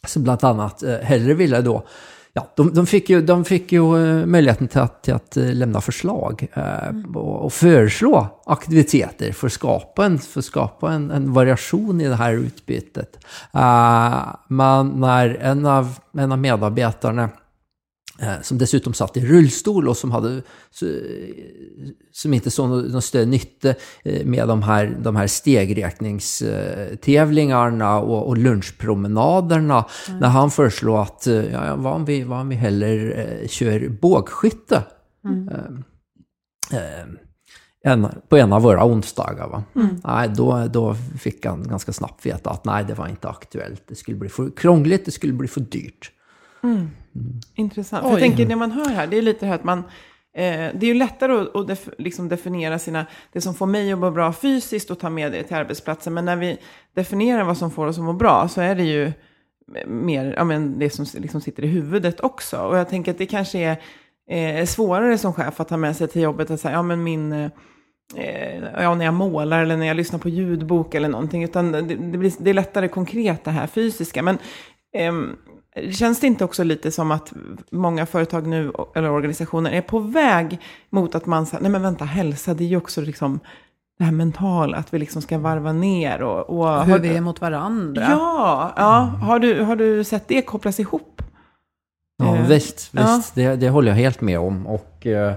som 0.06 0.22
bland 0.22 0.44
annat 0.44 0.82
eh, 0.82 0.96
hellre 0.96 1.34
ville 1.34 1.60
då 1.60 1.86
ja, 2.36 2.46
de, 2.54 2.74
de, 2.74 2.86
fick 2.86 3.10
ju, 3.10 3.22
de 3.22 3.44
fick 3.44 3.72
ju 3.72 3.80
eh, 3.80 4.26
möjligheten 4.26 4.68
till 4.68 4.80
att, 4.80 5.02
till 5.02 5.14
att 5.14 5.36
eh, 5.36 5.54
lämna 5.54 5.80
förslag 5.80 6.46
eh, 6.54 6.88
mm. 6.88 7.16
och, 7.16 7.44
och, 7.44 7.52
föreslå 7.52 8.42
aktiviteter 8.46 9.32
för 9.32 9.46
att 9.46 9.52
skapa 9.52 10.04
en, 10.04 10.18
för 10.18 10.38
att 10.38 10.44
skapa 10.44 10.92
en, 10.92 11.10
en 11.10 11.32
variation 11.32 12.00
i 12.00 12.08
det 12.08 12.14
här 12.14 12.32
utbytet. 12.32 13.24
Uh, 13.54 14.34
men 14.48 14.88
när 14.88 15.34
en 15.34 15.66
av, 15.66 15.98
en 16.18 16.32
av 16.32 16.38
medarbetarna 16.38 17.22
Eh, 17.22 17.45
som 18.42 18.58
dessutom 18.58 18.94
satt 18.94 19.16
i 19.16 19.26
rullstol 19.26 19.88
och 19.88 19.96
som, 19.96 20.10
hade, 20.10 20.42
som 22.12 22.34
inte 22.34 22.50
såg 22.50 22.68
någon 22.68 23.02
större 23.02 23.26
nytta 23.26 23.74
eh, 24.04 24.26
med 24.26 24.48
de 24.48 24.62
här, 24.62 24.96
de 25.02 25.16
här 25.16 25.26
stegräkningstävlingarna 25.26 28.00
och, 28.00 28.28
och 28.28 28.38
lunchpromenaderna. 28.38 29.84
Mm. 30.08 30.20
När 30.20 30.28
han 30.28 30.50
föreslog 30.50 30.96
att 30.96 31.26
eh, 31.26 31.52
ja, 31.52 31.76
vad, 31.76 31.94
om 31.94 32.04
vi, 32.04 32.22
vad 32.22 32.40
om 32.40 32.48
vi 32.48 32.54
hellre 32.54 33.48
kör 33.48 33.88
bågskytte 33.88 34.82
mm. 35.24 35.48
en, 37.84 38.08
på 38.28 38.36
en 38.36 38.52
av 38.52 38.62
våra 38.62 38.86
onsdagar. 38.86 39.48
Va? 39.48 39.64
Mm. 39.74 40.00
Nej, 40.04 40.28
då, 40.36 40.66
då 40.72 40.94
fick 40.94 41.46
han 41.46 41.68
ganska 41.68 41.92
snabbt 41.92 42.26
veta 42.26 42.50
att 42.50 42.64
nej, 42.64 42.84
det 42.84 42.94
var 42.94 43.08
inte 43.08 43.28
aktuellt. 43.28 43.82
Det 43.88 43.94
skulle 43.94 44.16
bli 44.16 44.28
för 44.28 44.50
krångligt, 44.56 45.04
det 45.04 45.10
skulle 45.10 45.32
bli 45.32 45.48
för 45.48 45.60
dyrt. 45.60 46.10
Mm. 46.62 46.90
Intressant. 47.54 48.02
För 48.04 48.10
jag 48.10 48.20
tänker 48.20 48.46
det 48.46 48.56
man 48.56 48.70
hör 48.70 48.88
här, 48.88 49.06
det 49.06 49.18
är 49.18 49.22
lite 49.22 49.46
här 49.46 49.54
att 49.54 49.64
man, 49.64 49.78
eh, 49.78 50.44
det 50.74 50.82
är 50.82 50.86
ju 50.86 50.94
lättare 50.94 51.32
att, 51.32 51.56
att 51.56 51.66
def, 51.66 51.88
liksom 51.98 52.28
definiera 52.28 52.78
sina, 52.78 53.06
det 53.32 53.40
som 53.40 53.54
får 53.54 53.66
mig 53.66 53.92
att 53.92 53.98
må 53.98 54.10
bra 54.10 54.32
fysiskt 54.32 54.90
och 54.90 54.98
ta 54.98 55.10
med 55.10 55.32
det 55.32 55.42
till 55.42 55.56
arbetsplatsen. 55.56 56.14
Men 56.14 56.24
när 56.24 56.36
vi 56.36 56.58
definierar 56.94 57.44
vad 57.44 57.58
som 57.58 57.70
får 57.70 57.86
oss 57.86 57.98
att 57.98 58.04
må 58.04 58.12
bra 58.12 58.48
så 58.48 58.60
är 58.60 58.74
det 58.74 58.84
ju 58.84 59.12
mer 59.86 60.34
ja, 60.36 60.44
men 60.44 60.78
det 60.78 60.90
som 60.90 61.06
liksom 61.14 61.40
sitter 61.40 61.64
i 61.64 61.66
huvudet 61.66 62.20
också. 62.20 62.58
Och 62.58 62.76
jag 62.76 62.88
tänker 62.88 63.12
att 63.12 63.18
det 63.18 63.26
kanske 63.26 63.58
är 63.58 64.60
eh, 64.60 64.66
svårare 64.66 65.18
som 65.18 65.32
chef 65.32 65.60
att 65.60 65.68
ta 65.68 65.76
med 65.76 65.96
sig 65.96 66.08
till 66.08 66.22
jobbet 66.22 66.50
att 66.50 66.60
säga, 66.60 66.74
ja 66.74 66.82
men 66.82 67.02
min 67.02 67.32
eh, 67.32 68.58
ja, 68.78 68.94
när 68.94 69.04
jag 69.04 69.14
målar 69.14 69.62
eller 69.62 69.76
när 69.76 69.86
jag 69.86 69.96
lyssnar 69.96 70.18
på 70.18 70.28
ljudbok 70.28 70.94
eller 70.94 71.08
någonting. 71.08 71.44
Utan 71.44 71.72
det, 71.72 71.82
det, 71.82 72.18
blir, 72.18 72.32
det 72.38 72.50
är 72.50 72.54
lättare 72.54 72.88
konkret 72.88 73.44
det 73.44 73.50
här 73.50 73.66
fysiska. 73.66 74.22
Men 74.22 74.38
eh, 74.94 75.12
Känns 75.92 76.20
det 76.20 76.26
inte 76.26 76.44
också 76.44 76.64
lite 76.64 76.90
som 76.90 77.10
att 77.10 77.32
många 77.70 78.06
företag 78.06 78.46
nu, 78.46 78.72
eller 78.94 79.10
organisationer, 79.10 79.70
är 79.70 79.82
på 79.82 79.98
väg 79.98 80.60
mot 80.90 81.14
att 81.14 81.26
man 81.26 81.46
säger, 81.46 81.62
nej 81.62 81.72
men 81.72 81.82
vänta, 81.82 82.04
hälsa, 82.04 82.54
det 82.54 82.64
är 82.64 82.68
ju 82.68 82.76
också 82.76 83.00
liksom 83.00 83.40
det 83.98 84.04
här 84.04 84.12
mentala, 84.12 84.76
att 84.76 84.94
vi 84.94 84.98
liksom 84.98 85.22
ska 85.22 85.38
varva 85.38 85.72
ner 85.72 86.22
och... 86.22 86.50
och 86.50 86.84
Hur 86.84 86.98
vi 86.98 87.16
är 87.16 87.20
mot 87.20 87.40
varandra. 87.40 88.06
Ja, 88.10 88.72
ja. 88.76 89.00
Har, 89.00 89.38
du, 89.38 89.62
har 89.62 89.76
du 89.76 90.04
sett 90.04 90.28
det 90.28 90.42
kopplas 90.42 90.80
ihop? 90.80 91.22
Ja, 92.18 92.36
eh, 92.36 92.46
visst, 92.46 92.74
visst. 92.76 92.92
Ja. 92.94 93.22
Det, 93.34 93.56
det 93.56 93.68
håller 93.68 93.88
jag 93.88 93.96
helt 93.96 94.20
med 94.20 94.38
om. 94.38 94.66
Och 94.66 95.06
uh, 95.06 95.32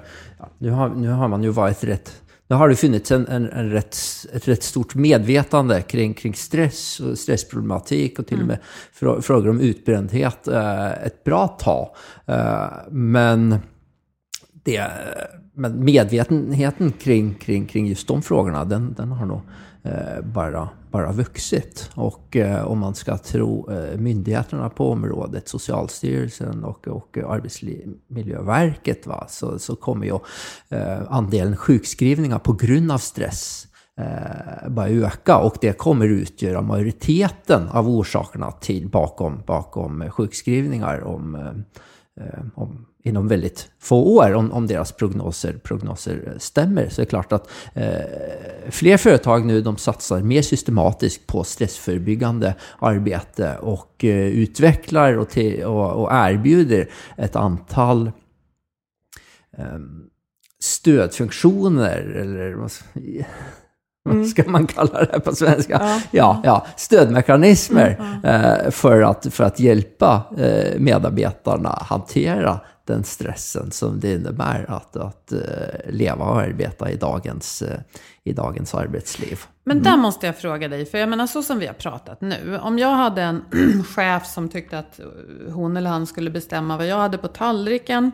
nu, 0.57 0.69
har, 0.69 0.89
nu 0.89 1.09
har 1.09 1.27
man 1.27 1.43
ju 1.43 1.49
varit 1.49 1.83
rätt 1.83 2.21
nu 2.49 2.55
har 2.55 2.69
det 2.69 2.75
funnits 2.75 3.11
en, 3.11 3.27
en, 3.27 3.49
en 3.49 3.69
rätt, 3.69 3.97
ett 4.33 4.47
rätt 4.47 4.63
stort 4.63 4.95
medvetande 4.95 5.81
kring, 5.81 6.13
kring 6.13 6.33
stress 6.33 6.99
och 6.99 7.17
stressproblematik 7.17 8.19
och 8.19 8.27
till 8.27 8.41
mm. 8.41 8.49
och 8.49 8.59
med 9.03 9.23
frågor 9.23 9.49
om 9.49 9.59
utbrändhet 9.59 10.47
eh, 10.47 10.91
ett 10.91 11.23
bra 11.23 11.47
tag. 11.47 11.95
Eh, 12.25 12.67
men, 12.89 13.55
det, 14.63 14.91
men 15.53 15.85
medvetenheten 15.85 16.91
kring, 16.91 17.33
kring, 17.33 17.67
kring 17.67 17.87
just 17.87 18.07
de 18.07 18.21
frågorna, 18.21 18.65
den, 18.65 18.93
den 18.93 19.11
har 19.11 19.25
nog 19.25 19.41
Eh, 19.83 20.21
bara, 20.21 20.69
bara 20.91 21.11
vuxit. 21.11 21.91
Och 21.95 22.35
eh, 22.35 22.67
om 22.67 22.79
man 22.79 22.95
ska 22.95 23.17
tro 23.17 23.71
eh, 23.71 23.99
myndigheterna 23.99 24.69
på 24.69 24.91
området, 24.91 25.47
Socialstyrelsen 25.47 26.63
och, 26.63 26.87
och 26.87 27.17
Arbetsmiljöverket, 27.17 29.07
va, 29.07 29.25
så, 29.27 29.59
så 29.59 29.75
kommer 29.75 30.05
ju 30.05 30.19
eh, 30.69 31.01
andelen 31.09 31.57
sjukskrivningar 31.57 32.39
på 32.39 32.53
grund 32.53 32.91
av 32.91 32.97
stress 32.97 33.67
eh, 33.99 34.69
bara 34.69 34.87
öka 34.89 35.37
och 35.37 35.57
det 35.61 35.77
kommer 35.77 36.07
utgöra 36.07 36.61
majoriteten 36.61 37.67
av 37.69 37.89
orsakerna 37.89 38.51
till 38.51 38.89
bakom, 38.89 39.43
bakom 39.45 40.09
sjukskrivningar 40.11 41.01
om, 41.03 41.35
eh, 41.35 42.39
om 42.55 42.85
inom 43.03 43.27
väldigt 43.27 43.69
få 43.79 44.03
år 44.03 44.33
om, 44.33 44.51
om 44.51 44.67
deras 44.67 44.91
prognoser, 44.91 45.53
prognoser 45.53 46.33
stämmer. 46.37 46.89
Så 46.89 47.01
det 47.01 47.05
är 47.05 47.09
klart 47.09 47.31
att 47.31 47.49
eh, 47.73 48.69
fler 48.69 48.97
företag 48.97 49.45
nu 49.45 49.61
de 49.61 49.77
satsar 49.77 50.21
mer 50.21 50.41
systematiskt 50.41 51.27
på 51.27 51.43
stressförebyggande 51.43 52.55
arbete 52.79 53.57
och 53.61 54.05
eh, 54.05 54.27
utvecklar 54.27 55.17
och, 55.17 55.29
te, 55.29 55.65
och, 55.65 56.03
och, 56.03 56.09
erbjuder 56.11 56.89
ett 57.17 57.35
antal 57.35 58.11
eh, 59.57 59.79
stödfunktioner 60.59 61.97
eller 62.21 62.53
vad 62.53 62.71
ska, 62.71 62.85
Mm. 64.09 64.25
ska 64.25 64.43
man 64.49 64.67
kalla 64.67 65.03
det 65.03 65.19
på 65.19 65.35
svenska? 65.35 66.01
Ja, 66.11 66.41
ja, 66.43 66.65
stödmekanismer 66.75 67.97
Mm, 67.99 68.25
eh, 68.25 68.71
för, 68.71 69.01
att, 69.01 69.27
för 69.33 69.43
att 69.43 69.59
hjälpa 69.59 70.23
eh, 70.37 70.79
medarbetarna 70.79 71.69
hantera 71.81 72.59
den 72.89 73.03
stressen 73.03 73.71
som 73.71 73.99
det 73.99 74.13
innebär 74.13 74.65
att, 74.69 74.95
att 74.95 75.31
eh, 75.31 75.39
leva 75.89 76.25
och 76.25 76.41
arbeta 76.41 76.91
i 76.91 76.95
dagens, 76.95 77.61
eh, 77.61 77.79
i 78.23 78.33
dagens 78.33 78.75
arbetsliv. 78.75 79.39
Men 79.63 79.83
där 79.83 79.97
måste 79.97 80.25
jag 80.25 80.37
fråga 80.37 80.67
dig, 80.67 80.85
för 80.85 80.97
jag 80.97 81.09
menar 81.09 81.27
så 81.27 81.43
som 81.43 81.59
vi 81.59 81.67
har 81.67 81.73
pratat 81.73 82.21
nu. 82.21 82.59
Om 82.61 82.79
jag 82.79 82.91
hade 82.91 83.21
en 83.21 83.43
chef 83.95 84.25
som 84.25 84.49
tyckte 84.49 84.79
att 84.79 84.99
hon 85.53 85.77
eller 85.77 85.89
han 85.89 86.07
skulle 86.07 86.29
bestämma 86.29 86.77
vad 86.77 86.87
jag 86.87 86.97
hade 86.97 87.17
på 87.17 87.27
tallriken. 87.27 88.11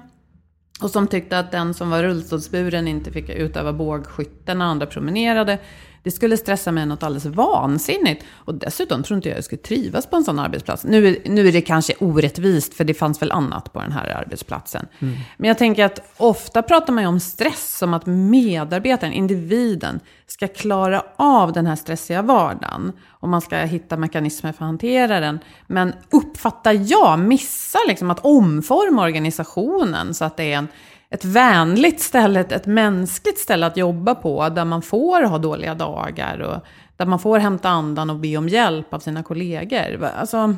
Och 0.82 0.92
som 0.92 1.08
tyckte 1.08 1.40
att 1.40 1.52
den 1.52 1.74
som 1.74 1.90
var 1.90 2.04
rullstolsburen 2.04 2.88
inte 2.88 3.12
fick 3.12 3.30
utöva 3.30 3.74
bågskytte 3.74 4.54
när 4.54 4.66
andra 4.66 4.86
promenerade. 4.86 5.60
Det 6.06 6.12
skulle 6.12 6.38
stressa 6.38 6.72
mig 6.72 6.86
något 6.86 7.04
alldeles 7.04 7.26
vansinnigt. 7.26 8.24
Och 8.34 8.56
dessutom 8.56 9.04
tror 9.04 9.16
inte 9.18 9.30
jag 9.30 9.38
jag 9.38 9.44
skulle 9.46 9.62
trivas 9.62 10.08
på 10.08 10.16
en 10.16 10.24
sån 10.24 10.40
arbetsplats. 10.40 10.84
Nu, 10.84 11.08
är- 11.08 11.18
nu 11.30 11.48
är 11.48 11.52
det 11.52 11.62
kanske 11.62 11.94
orättvist, 12.00 12.74
för 12.74 12.84
det 12.84 12.94
fanns 12.94 13.22
väl 13.22 13.32
annat 13.32 13.74
på 13.74 13.82
den 13.82 13.92
här 13.92 14.10
arbetsplatsen. 14.22 14.86
Men 15.38 15.48
jag 15.48 15.58
tänker 15.58 15.86
att 15.86 16.00
ofta 16.18 16.62
pratar 16.62 16.94
man 16.94 17.04
ju 17.04 17.08
om 17.08 17.20
stress 17.20 17.78
som 17.78 17.94
att 17.94 18.06
medarbetaren, 18.06 19.14
individen, 19.14 20.00
ska 20.28 20.48
klara 20.48 21.04
av 21.16 21.54
den 21.54 21.66
här 21.68 21.76
stressiga 21.76 22.22
vardagen. 22.22 22.92
Och 23.10 23.30
man 23.30 23.42
ska 23.42 23.58
hitta 23.58 23.98
mekanismer 23.98 24.52
för 24.52 24.66
att 24.66 24.70
hantera 24.70 25.20
den. 25.20 25.40
Men 25.68 25.94
uppfattar 26.12 26.78
jag, 26.92 27.20
missar 27.20 27.88
liksom 27.88 28.12
att 28.12 28.26
omforma 28.26 29.04
organisationen 29.04 30.14
så 30.14 30.26
att 30.26 30.38
det 30.38 30.54
är 30.54 30.58
en 30.58 30.68
ett 31.10 31.26
vänligt 31.26 32.02
ställe, 32.02 32.40
ett, 32.40 32.66
mänskligt 32.66 33.40
ställe 33.40 33.66
att 33.66 33.78
jobba 33.78 34.16
på, 34.16 34.50
där 34.50 34.66
man 34.66 34.82
får 34.82 35.24
ha 35.24 35.38
dåliga 35.38 35.76
dagar 35.76 36.40
och 36.40 36.64
där 36.98 37.06
man 37.06 37.20
får 37.20 37.40
hämta 37.40 37.70
andan 37.70 38.10
och 38.10 38.20
be 38.20 38.38
om 38.38 38.50
hjälp 38.50 38.94
av 38.94 39.00
sina 39.00 39.24
kollegor. 39.24 40.04
Alltså, 40.04 40.56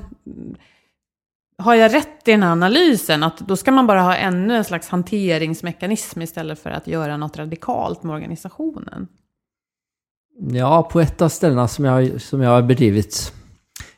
har 1.58 1.76
jag 1.76 1.94
rätt 1.94 2.28
i 2.28 2.32
den 2.32 2.44
här 2.44 2.52
analysen, 2.52 3.24
att 3.24 3.40
då 3.40 3.56
ska 3.56 3.72
man 3.72 3.88
bara 3.88 4.02
ha 4.02 4.16
ännu 4.16 4.56
en 4.56 4.64
slags 4.64 4.90
hanteringsmekanism 4.90 6.22
istället 6.22 6.60
för 6.60 6.70
att 6.70 6.88
göra 6.88 7.18
något 7.18 7.38
radikalt 7.38 8.04
med 8.04 8.16
organisationen? 8.16 9.08
Ja, 10.40 10.90
på 10.92 11.00
ett 11.00 11.22
av 11.22 11.30
ställena 11.30 11.68
som 11.68 11.86
jag, 11.86 12.22
som 12.22 12.42
jag 12.42 12.50
har 12.50 12.62
bedrivit 12.62 13.34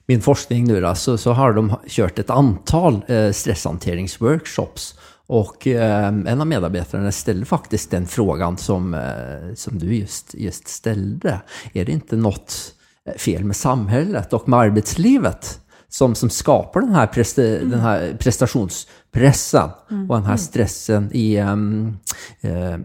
min 0.06 0.22
forskning 0.22 0.68
nu 0.68 0.82
då, 0.82 0.96
så, 0.96 1.18
så 1.18 1.32
har 1.32 1.53
de 1.53 1.75
kört 1.88 2.20
ett 2.20 2.29
antal 2.29 3.01
eh, 3.08 3.32
stresshanteringsworkshops. 3.32 5.00
Och 5.30 5.68
eh, 5.68 6.08
en 6.08 6.42
av 6.42 6.48
medarbetarna 6.48 7.12
ställde 7.12 7.46
faktiskt 7.46 7.92
den 7.92 8.08
frågan 8.08 8.58
som, 8.58 8.94
eh, 8.94 9.54
som 9.56 9.80
du 9.80 9.96
just, 9.96 10.34
just 10.34 10.68
ställde. 10.68 11.42
Är 11.74 11.86
det 11.86 11.92
inte 11.92 12.16
något 12.16 12.74
eh, 13.06 13.14
fel 13.14 13.44
med 13.44 13.56
samhället 13.56 14.34
och 14.34 14.50
med 14.50 14.60
arbetslivet 14.60 15.60
som, 15.90 16.16
som 16.16 16.30
skapar 16.30 16.82
den 16.82 16.94
här, 16.94 17.08
presta, 17.08 17.42
den 17.42 17.80
här 17.80 18.18
prestationspressen 18.20 19.70
och 20.10 20.16
den 20.16 20.26
här 20.26 20.38
stressen 20.38 21.10
i, 21.14 21.38
ehm, 21.38 21.98
eh, 22.42 22.78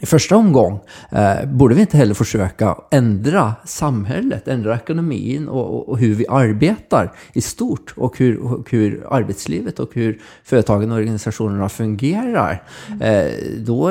i 0.00 0.06
första 0.06 0.36
omgång 0.36 0.80
eh, 1.10 1.46
borde 1.46 1.74
vi 1.74 1.80
inte 1.80 1.96
heller 1.96 2.14
försöka 2.14 2.76
ändra 2.90 3.54
samhället, 3.64 4.48
ändra 4.48 4.76
ekonomin 4.76 5.48
och, 5.48 5.74
och, 5.74 5.88
och 5.88 5.98
hur 5.98 6.14
vi 6.14 6.26
arbetar 6.28 7.12
i 7.32 7.40
stort 7.40 7.94
och 7.96 8.18
hur, 8.18 8.38
och 8.38 8.70
hur 8.70 9.06
arbetslivet 9.10 9.78
och 9.78 9.90
hur 9.94 10.20
företagen 10.44 10.92
och 10.92 10.96
organisationerna 10.98 11.68
fungerar. 11.68 12.62
Eh, 13.00 13.32
då 13.58 13.90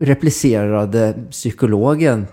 replicerade 0.00 1.14
psykologen 1.30 2.26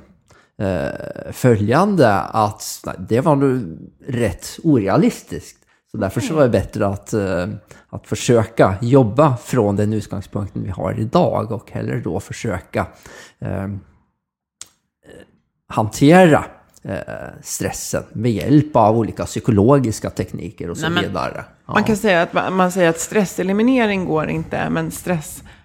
eh, 0.57 1.31
följande 1.31 2.13
att 2.19 2.81
nej, 2.85 2.95
det 3.09 3.21
var 3.21 3.35
nog 3.35 3.77
rätt 4.07 4.59
orealistiskt. 4.63 5.57
Så 5.95 5.97
därför 5.97 6.21
så 6.21 6.33
var 6.33 6.43
det 6.43 6.49
bättre 6.49 6.87
att, 6.87 7.13
eh, 7.13 7.47
att 7.89 8.07
försöka 8.07 8.75
jobba 8.81 9.37
från 9.37 9.75
den 9.75 9.93
utgångspunkten 9.93 10.63
vi 10.63 10.69
har 10.69 10.99
idag 10.99 11.51
och 11.51 11.71
hellre 11.71 11.99
då 11.99 12.19
försöka 12.19 12.87
eh, 13.39 13.67
hantera 15.67 16.45
eh, 16.83 16.97
stressen 17.41 18.03
med 18.13 18.31
hjälp 18.31 18.75
av 18.75 18.97
olika 18.97 19.25
psykologiska 19.25 20.09
tekniker 20.09 20.69
och 20.69 20.77
så 20.77 20.89
Nej, 20.89 21.07
vidare. 21.07 21.45
Ja. 21.67 21.73
Man 21.73 21.83
kan 21.83 21.97
säga 21.97 22.21
att 22.21 22.33
man, 22.33 22.71
säger 22.71 22.89
att 22.89 22.99
stresseliminering 22.99 24.05
går 24.05 24.29
inte, 24.29 24.69
men 24.69 24.91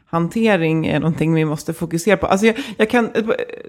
stresshantering 0.09 0.87
är 0.87 1.01
någonting 1.01 1.35
vi 1.35 1.45
måste 1.45 1.73
fokusera 1.73 2.17
på. 2.17 2.27
Alltså 2.27 2.47
jag, 2.47 2.57
jag 2.77 2.91
kan, 2.91 3.11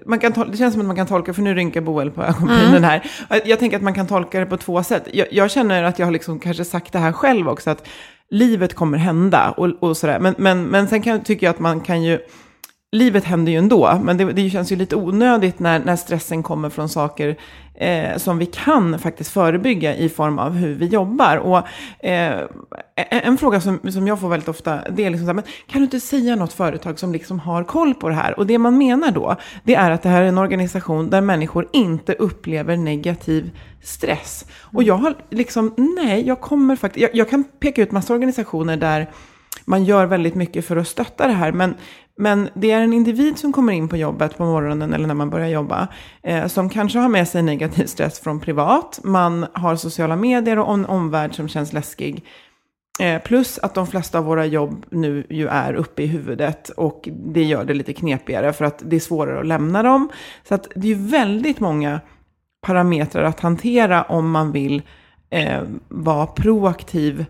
man 0.06 0.18
kan 0.18 0.32
tol- 0.32 0.50
det 0.50 0.56
känns 0.56 0.74
som 0.74 0.80
att 0.80 0.86
man 0.86 0.96
kan 0.96 1.06
tolka, 1.06 1.34
för 1.34 1.42
nu 1.42 1.54
rynkar 1.54 1.80
Boel 1.80 2.10
på 2.10 2.22
ögonbrynen 2.22 2.84
här. 2.84 3.02
Jag 3.44 3.58
tänker 3.58 3.76
att 3.76 3.82
man 3.82 3.94
kan 3.94 4.06
tolka 4.06 4.40
det 4.40 4.46
på 4.46 4.56
två 4.56 4.82
sätt. 4.82 5.08
Jag, 5.12 5.26
jag 5.30 5.50
känner 5.50 5.82
att 5.82 5.98
jag 5.98 6.06
har 6.06 6.12
liksom 6.12 6.38
kanske 6.38 6.64
sagt 6.64 6.92
det 6.92 6.98
här 6.98 7.12
själv 7.12 7.48
också, 7.48 7.70
att 7.70 7.88
livet 8.30 8.74
kommer 8.74 8.98
hända 8.98 9.50
och, 9.56 9.68
och 9.80 9.96
sådär. 9.96 10.18
Men, 10.20 10.34
men, 10.38 10.64
men 10.64 10.88
sen 10.88 11.02
kan, 11.02 11.22
tycker 11.22 11.46
jag 11.46 11.54
att 11.54 11.60
man 11.60 11.80
kan 11.80 12.02
ju 12.02 12.18
livet 12.92 13.24
händer 13.24 13.52
ju 13.52 13.58
ändå, 13.58 14.00
men 14.02 14.16
det, 14.16 14.32
det 14.32 14.50
känns 14.50 14.72
ju 14.72 14.76
lite 14.76 14.96
onödigt 14.96 15.58
när, 15.58 15.78
när 15.78 15.96
stressen 15.96 16.42
kommer 16.42 16.70
från 16.70 16.88
saker 16.88 17.36
eh, 17.74 18.16
som 18.16 18.38
vi 18.38 18.46
kan 18.46 18.98
faktiskt 18.98 19.30
förebygga 19.30 19.96
i 19.96 20.08
form 20.08 20.38
av 20.38 20.52
hur 20.52 20.74
vi 20.74 20.86
jobbar. 20.86 21.36
Och, 21.36 21.58
eh, 22.04 22.40
en, 22.96 23.38
fråga 23.38 23.60
som, 23.60 23.92
som 23.92 24.06
jag 24.06 24.20
får 24.20 24.28
väldigt 24.28 24.48
ofta, 24.48 24.80
det 24.90 25.04
är 25.04 25.10
liksom 25.10 25.26
så 25.26 25.26
här, 25.26 25.34
men 25.34 25.44
kan 25.66 25.80
du 25.80 25.84
inte 25.84 26.00
säga 26.00 26.36
något 26.36 26.52
företag 26.52 26.98
som 26.98 27.12
liksom 27.12 27.40
har 27.40 27.64
koll 27.64 27.94
på 27.94 28.08
det 28.08 28.14
här? 28.14 28.38
Och 28.38 28.46
det 28.46 28.58
man 28.58 28.78
menar 28.78 29.10
då, 29.10 29.36
det 29.64 29.74
är 29.74 29.90
att 29.90 30.02
det 30.02 30.08
här 30.08 30.22
är 30.22 30.26
en 30.26 30.38
organisation 30.38 31.10
där 31.10 31.20
människor 31.20 31.68
inte 31.72 32.14
upplever 32.14 32.76
negativ 32.76 33.50
stress. 33.82 34.46
Och 34.60 34.82
jag 34.82 34.94
har 34.94 35.14
liksom, 35.30 35.74
nej, 35.76 36.26
jag 36.26 36.40
kommer 36.40 36.76
faktiskt, 36.76 37.02
jag, 37.02 37.14
jag 37.14 37.30
kan 37.30 37.44
peka 37.44 37.82
ut 37.82 37.92
massa 37.92 38.14
organisationer 38.14 38.76
där 38.76 39.10
man 39.64 39.84
gör 39.84 40.06
väldigt 40.06 40.34
mycket 40.34 40.64
för 40.64 40.76
att 40.76 40.88
stötta 40.88 41.26
det 41.26 41.32
här. 41.32 41.52
Men, 41.52 41.74
men 42.20 42.48
det 42.54 42.70
är 42.70 42.80
en 42.80 42.92
individ 42.92 43.38
som 43.38 43.52
kommer 43.52 43.72
in 43.72 43.88
på 43.88 43.96
jobbet 43.96 44.36
på 44.36 44.44
morgonen 44.44 44.92
eller 44.92 45.06
när 45.06 45.14
man 45.14 45.30
börjar 45.30 45.48
jobba. 45.48 45.88
Eh, 46.22 46.46
som 46.46 46.68
kanske 46.68 46.98
har 46.98 47.08
med 47.08 47.28
sig 47.28 47.42
negativ 47.42 47.86
stress 47.86 48.20
från 48.20 48.40
privat. 48.40 49.00
Man 49.04 49.46
har 49.52 49.76
sociala 49.76 50.16
medier 50.16 50.58
och 50.58 50.74
en 50.74 50.86
omvärld 50.86 51.34
som 51.34 51.48
känns 51.48 51.72
läskig. 51.72 52.24
Eh, 53.00 53.22
plus 53.22 53.58
att 53.58 53.74
de 53.74 53.86
flesta 53.86 54.18
av 54.18 54.24
våra 54.24 54.46
jobb 54.46 54.86
nu 54.90 55.26
ju 55.30 55.48
är 55.48 55.74
uppe 55.74 56.02
i 56.02 56.06
huvudet. 56.06 56.68
Och 56.68 57.08
det 57.12 57.44
gör 57.44 57.64
det 57.64 57.74
lite 57.74 57.92
knepigare 57.92 58.52
för 58.52 58.64
att 58.64 58.82
det 58.86 58.96
är 58.96 59.00
svårare 59.00 59.40
att 59.40 59.46
lämna 59.46 59.82
dem. 59.82 60.08
Så 60.48 60.54
att 60.54 60.68
det 60.74 60.86
är 60.86 60.94
ju 60.94 61.08
väldigt 61.08 61.60
många 61.60 62.00
parametrar 62.60 63.24
att 63.24 63.40
hantera 63.40 64.02
om 64.02 64.30
man 64.30 64.52
vill 64.52 64.82
eh, 65.30 65.62
vara 65.88 66.26
proaktiv 66.26 67.24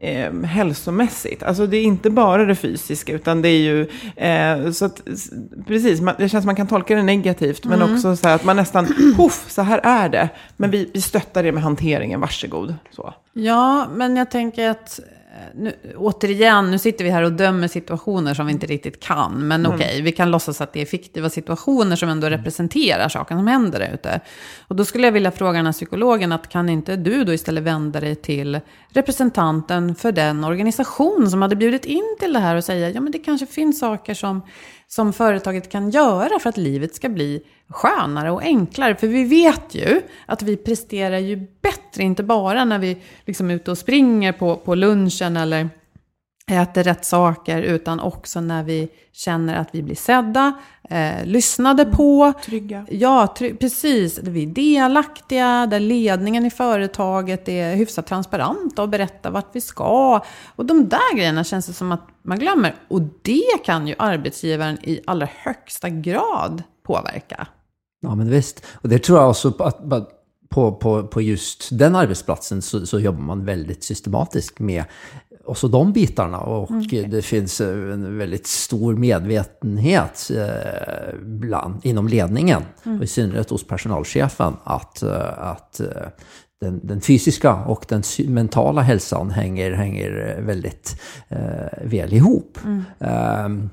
eh, 0.00 0.32
hälsomässigt. 0.42 1.42
Alltså 1.42 1.66
det 1.66 1.76
är 1.76 1.82
inte 1.82 2.10
bara 2.10 2.44
det 2.44 2.54
fysiska, 2.54 3.12
utan 3.12 3.42
det 3.42 3.48
är 3.48 3.60
ju... 3.60 3.80
Eh, 4.16 4.70
så 4.70 4.84
att, 4.84 5.02
precis, 5.66 6.00
man, 6.00 6.14
det 6.18 6.28
känns 6.28 6.42
som 6.42 6.48
man 6.48 6.56
kan 6.56 6.66
tolka 6.66 6.96
det 6.96 7.02
negativt, 7.02 7.64
men 7.64 7.82
också 7.82 8.16
så 8.16 8.28
här 8.28 8.34
att 8.34 8.44
man 8.44 8.56
nästan, 8.56 8.86
poff, 9.16 9.50
så 9.50 9.62
här 9.62 9.80
är 9.82 10.08
det. 10.08 10.28
Men 10.56 10.70
vi, 10.70 10.90
vi 10.94 11.00
stöttar 11.00 11.42
det 11.42 11.52
med 11.52 11.62
hanteringen, 11.62 12.20
varsågod. 12.20 12.74
Så. 12.90 13.14
Ja, 13.32 13.88
men 13.94 14.16
jag 14.16 14.30
tänker 14.30 14.70
att, 14.70 15.00
nu, 15.54 15.72
återigen, 15.96 16.70
nu 16.70 16.78
sitter 16.78 17.04
vi 17.04 17.10
här 17.10 17.22
och 17.22 17.32
dömer 17.32 17.68
situationer 17.68 18.34
som 18.34 18.46
vi 18.46 18.52
inte 18.52 18.66
riktigt 18.66 19.00
kan. 19.00 19.48
Men 19.48 19.66
okej, 19.66 20.02
vi 20.02 20.12
kan 20.12 20.30
låtsas 20.30 20.60
att 20.60 20.72
det 20.72 20.80
är 20.80 20.86
fiktiva 20.86 21.30
situationer 21.30 21.96
som 21.96 22.08
ändå 22.08 22.28
representerar 22.28 23.08
saken 23.08 23.38
som 23.38 23.46
händer 23.46 23.78
där 23.78 23.94
ute. 23.94 24.20
Och 24.68 24.76
då 24.76 24.84
skulle 24.84 25.06
jag 25.06 25.12
vilja 25.12 25.30
fråga 25.30 25.52
den 25.52 25.66
här 25.66 25.72
psykologen, 25.72 26.32
att 26.32 26.48
kan 26.48 26.68
inte 26.68 26.96
du 26.96 27.24
då 27.24 27.32
istället 27.32 27.64
vända 27.64 28.00
dig 28.00 28.14
till 28.14 28.60
representanten 28.88 29.94
för 29.94 30.12
den 30.12 30.44
organisation 30.44 31.30
som 31.30 31.42
hade 31.42 31.56
bjudit 31.56 31.84
in 31.84 32.16
till 32.20 32.32
det 32.32 32.40
här 32.40 32.56
och 32.56 32.64
säga, 32.64 32.90
ja 32.90 33.00
men 33.00 33.12
det 33.12 33.18
kanske 33.18 33.46
finns 33.46 33.80
saker 33.80 34.14
som, 34.14 34.42
som 34.88 35.12
företaget 35.12 35.68
kan 35.68 35.90
göra 35.90 36.38
för 36.38 36.48
att 36.48 36.56
livet 36.56 36.94
ska 36.94 37.08
bli 37.08 37.42
skönare 37.68 38.30
och 38.30 38.42
enklare. 38.42 38.96
För 38.96 39.06
vi 39.06 39.24
vet 39.24 39.74
ju 39.74 40.00
att 40.26 40.42
vi 40.42 40.56
presterar 40.56 41.18
ju 41.18 41.36
bättre, 41.36 42.02
inte 42.02 42.22
bara 42.22 42.64
när 42.64 42.78
vi 42.78 42.96
liksom 43.24 43.50
är 43.50 43.54
ute 43.54 43.70
och 43.70 43.78
springer 43.78 44.32
på, 44.32 44.56
på 44.56 44.74
lunchen 44.74 45.36
eller 45.36 45.68
äter 46.48 46.82
rätt 46.82 47.04
saker, 47.04 47.62
utan 47.62 48.00
också 48.00 48.40
när 48.40 48.62
vi 48.62 48.88
känner 49.12 49.56
att 49.56 49.68
vi 49.72 49.82
blir 49.82 49.94
sedda, 49.94 50.52
eh, 50.90 51.24
lyssnade 51.24 51.84
på. 51.84 52.32
Trygga. 52.44 52.86
Ja, 52.90 53.34
try- 53.38 53.56
precis. 53.56 54.16
Där 54.16 54.30
vi 54.30 54.42
är 54.42 54.46
delaktiga, 54.46 55.66
där 55.66 55.80
ledningen 55.80 56.46
i 56.46 56.50
företaget 56.50 57.48
är 57.48 57.74
hyfsat 57.74 58.06
transparenta 58.06 58.82
och 58.82 58.88
berättar 58.88 59.30
vart 59.30 59.48
vi 59.52 59.60
ska. 59.60 60.20
Och 60.56 60.66
de 60.66 60.88
där 60.88 61.16
grejerna 61.16 61.44
känns 61.44 61.66
det 61.66 61.72
som 61.72 61.92
att 61.92 62.08
man 62.22 62.38
glömmer. 62.38 62.74
Och 62.88 63.00
det 63.22 63.64
kan 63.64 63.88
ju 63.88 63.94
arbetsgivaren 63.98 64.78
i 64.82 65.00
allra 65.06 65.28
högsta 65.36 65.88
grad 65.88 66.62
påverka. 66.86 67.46
Ja, 68.00 68.14
men 68.14 68.30
visst. 68.30 68.66
Och 68.74 68.88
det 68.88 68.98
tror 68.98 69.18
jag 69.18 69.30
också 69.30 69.52
på, 69.52 69.64
att, 69.64 69.92
att 69.92 70.10
på, 70.50 70.72
på, 70.72 71.06
på 71.06 71.20
just 71.22 71.78
den 71.78 71.96
arbetsplatsen 71.96 72.62
så, 72.62 72.86
så 72.86 73.00
jobbar 73.00 73.20
man 73.20 73.44
väldigt 73.44 73.84
systematiskt 73.84 74.58
med 74.58 74.84
och 75.48 75.58
så 75.58 75.68
de 75.68 75.92
bitarna. 75.92 76.38
Och 76.38 76.70
det 77.08 77.22
finns 77.22 77.60
en 77.60 78.18
väldigt 78.18 78.46
stor 78.46 78.96
medvetenhet 78.96 80.30
eh, 80.36 81.14
bland, 81.22 81.80
inom 81.86 82.08
ledningen, 82.08 82.62
och 82.82 83.04
i 83.04 83.06
synnerhet 83.06 83.50
hos 83.50 83.66
personalchefen, 83.66 84.56
att, 84.64 85.02
eh, 85.02 85.38
att 85.38 85.80
eh, 85.80 85.86
den, 86.60 86.86
den 86.86 87.00
fysiska 87.00 87.54
och 87.54 87.84
den 87.88 88.02
mentala 88.26 88.80
hälsan 88.80 89.30
hänger, 89.30 89.72
hänger 89.72 90.40
väldigt 90.40 91.00
eh, 91.28 91.84
väl 91.84 92.12
ihop. 92.12 92.58
Ehm, 93.00 93.70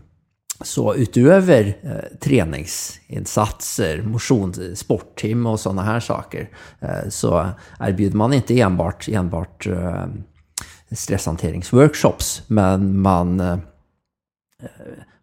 så 0.61 0.95
utöver 0.95 1.77
eh, 1.81 2.17
träningsinsatser, 2.19 4.01
motion, 4.01 4.53
sporttimme 4.75 5.49
och 5.49 5.59
sådana 5.59 5.83
här 5.83 5.99
saker 5.99 6.49
eh, 6.79 7.09
så 7.09 7.47
erbjuder 7.79 8.17
man 8.17 8.33
inte 8.33 8.59
enbart, 8.59 9.07
enbart 9.07 9.67
eh, 9.67 10.05
stresshanteringsworkshops 10.91 12.43
men 12.47 12.99
man, 12.99 13.39
eh, 13.39 13.57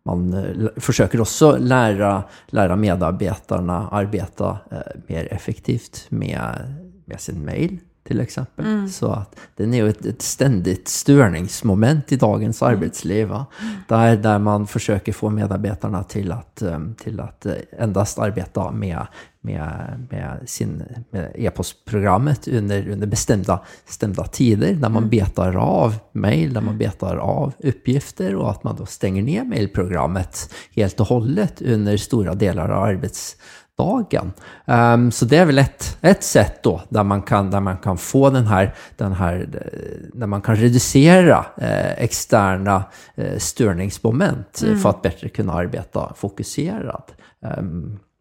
man 0.03 0.33
eh, 0.33 0.69
försöker 0.77 1.21
också 1.21 1.57
lära, 1.59 2.23
lära 2.47 2.77
medarbetarna 2.77 3.89
arbeta 3.89 4.59
eh, 4.71 4.79
mer 5.07 5.33
effektivt 5.33 6.07
med, 6.09 6.75
med 7.05 7.21
sin 7.21 7.45
mail 7.45 7.79
till 8.05 8.21
exempel. 8.21 8.91
Så 8.91 9.13
att 9.13 9.37
den 9.57 9.75
är 9.75 9.79
ju 9.79 9.89
ett, 9.89 10.07
ett 10.07 10.23
ständigt 10.23 10.89
störningsmoment 10.89 12.13
i 12.13 12.17
dagens 12.17 12.63
arbetsliv. 12.63 13.29
Va? 13.29 13.47
Där, 13.89 14.17
där 14.17 14.39
man 14.39 14.67
försöker 14.67 15.13
få 15.13 15.31
medarbetarna 15.31 16.05
till 16.05 16.33
att, 16.33 16.63
till 16.99 17.21
att 17.21 17.47
endast 17.79 18.19
arbeta 18.19 18.71
med, 18.71 19.07
med, 19.43 20.07
med, 20.11 20.41
sin, 20.47 20.83
med 21.11 21.33
e-postprogrammet 21.35 22.49
under, 22.49 22.89
under 22.89 23.07
bestämda, 23.07 23.61
bestämda 23.87 24.25
tider. 24.25 24.75
Där 24.75 24.89
man 24.89 25.09
betar 25.09 25.57
av 25.57 25.95
mail, 26.13 26.53
där 26.53 26.61
man 26.61 26.79
betar 26.79 27.17
av 27.17 27.53
uppgifter 27.59 28.35
och 28.35 28.51
att 28.51 28.65
man 28.65 28.77
då 28.77 28.87
stänger 28.87 29.23
ner 29.23 29.45
mailprogrammet 29.45 30.55
helt 30.75 31.01
och 31.01 31.07
hållet 31.07 31.63
under 31.63 31.97
stora 31.97 32.35
delar 32.35 32.69
av 32.69 32.83
arbetsdagen. 32.83 34.33
Ehm, 34.67 35.11
så 35.11 35.25
det 35.25 35.37
är 35.37 35.45
väl 35.45 35.59
ett, 35.59 35.99
ett 36.01 36.23
sätt 36.23 36.63
då 36.63 36.83
där 36.89 37.05
man 37.05 37.23
kan, 37.23 37.51
där 37.51 37.61
man 37.61 37.77
kan 37.77 37.99
få 37.99 38.31
den 38.31 38.47
här, 38.47 38.75
den 38.97 39.13
här 39.13 39.49
eh, 39.53 40.19
där 40.19 40.27
man 40.27 40.43
kan 40.43 40.57
reducera 40.57 41.47
eh, 41.57 42.03
externa 42.03 42.85
eh, 43.15 43.39
störningsmoment 43.39 44.63
eh, 44.67 44.77
för 44.77 44.91
att 44.91 45.03
bättre 45.03 45.29
kunna 45.29 45.53
arbeta 45.53 46.13
fokuserat. 46.17 47.15
Ehm, 47.45 47.99
Eh, 48.03 48.12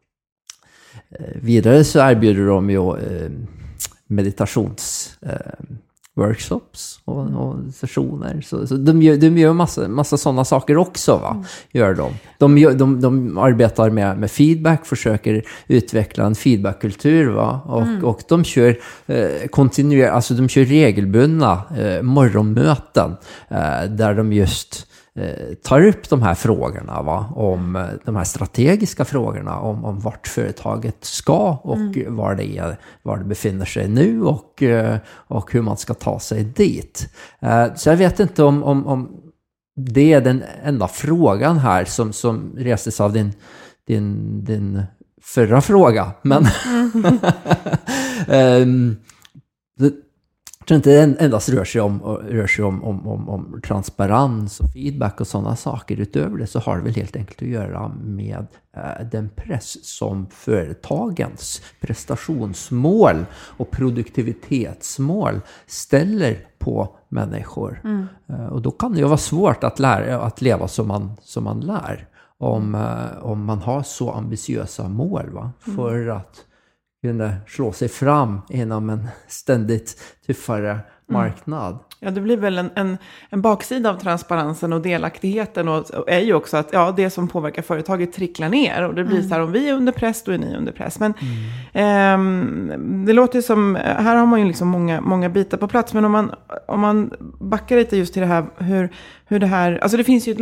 Vidare 1.36 1.84
så 1.84 2.00
erbjuder 2.00 2.46
de 2.46 2.70
ju 2.70 2.90
eh, 2.90 3.32
meditationsworkshops 4.08 7.00
och, 7.06 7.18
och 7.18 7.56
sessioner. 7.74 8.42
Så, 8.42 8.68
så 8.68 8.76
de 8.76 9.02
gör, 9.02 9.18
de 9.18 9.38
gör 9.38 9.54
massa, 9.54 9.88
massa 9.88 10.18
sådana 10.18 10.46
saker 10.46 10.78
också. 10.78 11.18
Va? 11.18 11.46
Gör 11.72 11.94
de. 11.94 12.14
De, 12.38 12.58
gör, 12.58 12.74
de, 12.74 13.02
de 13.02 13.38
arbetar 13.38 13.90
med, 13.90 14.18
med 14.18 14.32
feedback, 14.32 14.86
försöker 14.86 15.44
utveckla 15.68 16.26
en 16.26 16.36
feedbackkultur. 16.36 17.30
Va? 17.30 17.62
Och, 17.66 18.04
och 18.10 18.22
de 18.28 18.44
kör 18.44 18.80
eh, 19.06 19.48
kontinuer, 19.50 20.10
alltså 20.10 20.34
de 20.34 20.50
kör 20.50 20.66
regelbundna 20.66 21.62
eh, 21.78 22.02
morgonmöten 22.02 23.16
eh, 23.50 23.84
där 23.90 24.14
de 24.14 24.34
just 24.34 24.76
eh, 24.76 24.82
tar 25.64 25.86
upp 25.86 26.10
de 26.10 26.22
här 26.22 26.36
frågorna, 26.36 27.02
va? 27.02 27.34
om 27.36 27.76
eh, 27.76 27.86
de 28.06 28.16
här 28.16 28.24
strategiska 28.24 29.06
frågorna, 29.06 29.60
om, 29.60 29.86
om 29.86 30.00
vart 30.00 30.28
företaget 30.28 31.06
ska 31.06 31.60
och 31.64 31.98
var, 32.08 32.36
det 32.36 32.58
är, 32.58 32.78
var 33.04 33.18
det 33.18 33.24
befinner 33.24 33.66
sig 33.66 33.88
nu 33.88 34.24
och, 34.24 34.64
eh, 34.64 34.98
och 35.08 35.54
hur 35.54 35.62
man 35.62 35.78
ska 35.78 35.94
ta 35.94 36.20
sig 36.20 36.44
dit. 36.44 37.14
Eh, 37.40 37.74
så 37.76 37.90
jag 37.90 37.98
vet 37.98 38.20
inte 38.20 38.44
om, 38.44 38.64
om, 38.64 38.88
om 38.88 39.10
det 39.76 40.14
är 40.14 40.22
den 40.22 40.44
enda 40.64 40.88
frågan 40.88 41.58
här 41.58 41.86
som, 41.86 42.14
som 42.14 42.54
restes 42.58 43.02
av 43.02 43.14
din, 43.14 43.34
din, 43.88 44.44
din 44.46 44.84
förra 45.22 45.62
fråga. 45.62 46.12
Men 46.22 46.46
Ehm, 48.28 48.98
det, 49.78 49.94
jag 50.62 50.68
tror 50.68 50.76
inte 50.76 50.90
det 50.90 51.24
endast 51.24 51.50
rör 51.50 51.64
sig, 51.64 51.82
om, 51.82 52.02
rör 52.30 52.48
sig 52.48 52.66
om, 52.66 52.84
om, 52.84 53.08
om, 53.08 53.30
om 53.30 53.62
transparens 53.64 54.60
och 54.60 54.72
feedback 54.74 55.22
och 55.22 55.28
sådana 55.28 55.56
saker. 55.56 56.00
Utöver 56.00 56.38
det 56.38 56.48
så 56.48 56.60
har 56.60 56.78
det 56.78 56.84
väl 56.84 56.96
helt 56.96 57.16
enkelt 57.16 57.42
att 57.42 57.48
göra 57.48 57.88
med 58.04 58.48
eh, 58.78 59.06
den 59.12 59.30
press 59.30 59.86
som 59.86 60.28
företagens 60.30 61.62
prestationsmål 61.80 63.26
och 63.34 63.72
produktivitetsmål 63.72 65.42
ställer 65.68 66.38
på 66.60 66.96
människor. 67.10 67.82
Eh, 68.30 68.46
och 68.46 68.62
då 68.62 68.72
kan 68.72 68.92
det 68.92 69.00
ju 69.00 69.06
vara 69.06 69.18
svårt 69.18 69.64
att, 69.64 69.80
lära, 69.80 70.22
att 70.22 70.42
leva 70.42 70.68
som 70.68 70.88
man, 70.88 71.12
som 71.24 71.44
man 71.44 71.60
lär. 71.60 72.08
Om, 72.38 72.76
eh, 72.76 73.26
om 73.26 73.46
man 73.46 73.60
har 73.60 73.84
så 73.84 74.12
ambitiösa 74.12 74.88
mål 74.88 75.30
va? 75.30 75.52
för 75.76 76.08
att 76.08 76.46
kunna 77.02 77.34
slå 77.48 77.72
sig 77.72 77.90
fram 77.90 78.42
inom 78.50 78.90
en 78.90 79.08
ständigt 79.28 80.02
tuffare 80.28 80.80
marknad. 81.08 81.80
Ja, 82.00 82.12
det 82.12 82.22
blir 82.22 82.38
väl 82.38 82.58
en, 82.58 82.70
en, 82.76 82.98
en 83.30 83.42
baksida 83.42 83.90
av 83.90 84.00
transparensen 84.00 84.74
och 84.74 84.82
delaktigheten 84.82 85.68
och, 85.68 85.90
och 85.90 86.10
är 86.10 86.20
ju 86.20 86.34
också 86.34 86.58
att 86.58 86.74
ja, 86.74 86.94
det 86.98 87.10
som 87.10 87.28
påverkar 87.28 87.62
företaget 87.62 88.14
tricklar 88.14 88.50
ner. 88.50 88.88
Och 88.88 88.96
det 88.96 89.04
blir 89.04 89.22
så 89.22 89.30
här, 89.30 89.42
om 89.42 89.52
vi 89.52 89.70
är 89.70 89.74
under 89.74 89.92
press, 89.92 90.24
då 90.24 90.32
är 90.32 90.38
ni 90.38 90.56
under 90.56 90.72
press. 90.72 91.00
Men 91.00 91.14
ehm, 91.74 93.06
det 93.06 93.14
låter 93.14 93.36
ju 93.36 93.42
som, 93.42 93.76
här 93.76 94.16
har 94.16 94.26
man 94.26 94.40
ju 94.40 94.46
liksom 94.46 94.68
många, 94.68 95.02
många 95.02 95.30
bitar 95.30 95.58
på 95.58 95.68
plats. 95.68 95.94
Men 95.94 96.06
om 96.06 96.12
man, 96.12 96.32
om 96.68 96.80
man 96.80 97.14
backar 97.40 97.76
lite 97.76 97.98
just 97.98 98.14
till 98.14 98.22
det 98.22 98.28
här, 98.28 98.46
hur, 98.58 98.90
hur 99.26 99.40
det 99.40 99.48
här, 99.48 99.78
alltså 99.78 99.98
det 99.98 100.04
finns 100.04 100.28
ju 100.28 100.32
ett 100.32 100.40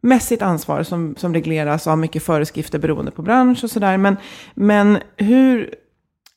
mässigt 0.00 0.42
ansvar 0.42 0.82
som, 0.82 1.14
som 1.16 1.34
regleras 1.34 1.86
av 1.86 1.98
mycket 1.98 2.22
föreskrifter 2.22 2.78
beroende 2.78 3.10
på 3.10 3.22
bransch 3.22 3.64
och 3.64 3.70
sådär. 3.70 3.96
Men, 3.96 4.16
men 4.54 4.98
hur 5.16 5.74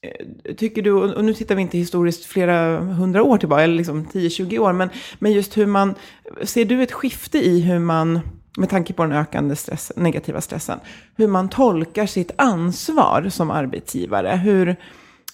eh, 0.02 0.56
tycker 0.56 0.82
du, 0.82 0.92
och 0.92 1.26
nu 1.26 1.34
tittar 1.34 1.56
vi 1.56 1.62
inte 1.62 1.78
historiskt 1.78 2.26
flera 2.26 2.80
hundra 2.80 3.24
år 3.24 3.38
tillbaka, 3.38 3.64
eller 3.64 3.76
liksom 3.76 4.06
10-20 4.06 4.60
år, 4.60 4.74
men, 4.74 4.90
men 5.20 5.32
just 5.32 5.58
hur 5.58 5.66
man, 5.66 5.96
ser 6.42 6.66
du 6.66 6.84
ett 6.84 6.92
skifte 6.92 7.38
i 7.38 7.62
hur 7.62 7.80
man, 7.80 8.20
med 8.58 8.70
tanke 8.70 8.94
på 8.94 9.04
den 9.04 9.12
ökande 9.12 9.56
stress, 9.56 9.92
negativa 9.96 10.42
stressen, 10.42 10.80
hur 11.16 11.28
man 11.28 11.50
tolkar 11.50 12.06
sitt 12.06 12.32
ansvar 12.36 13.30
som 13.30 13.52
arbetsgivare? 13.52 14.36
Hur, 14.36 14.76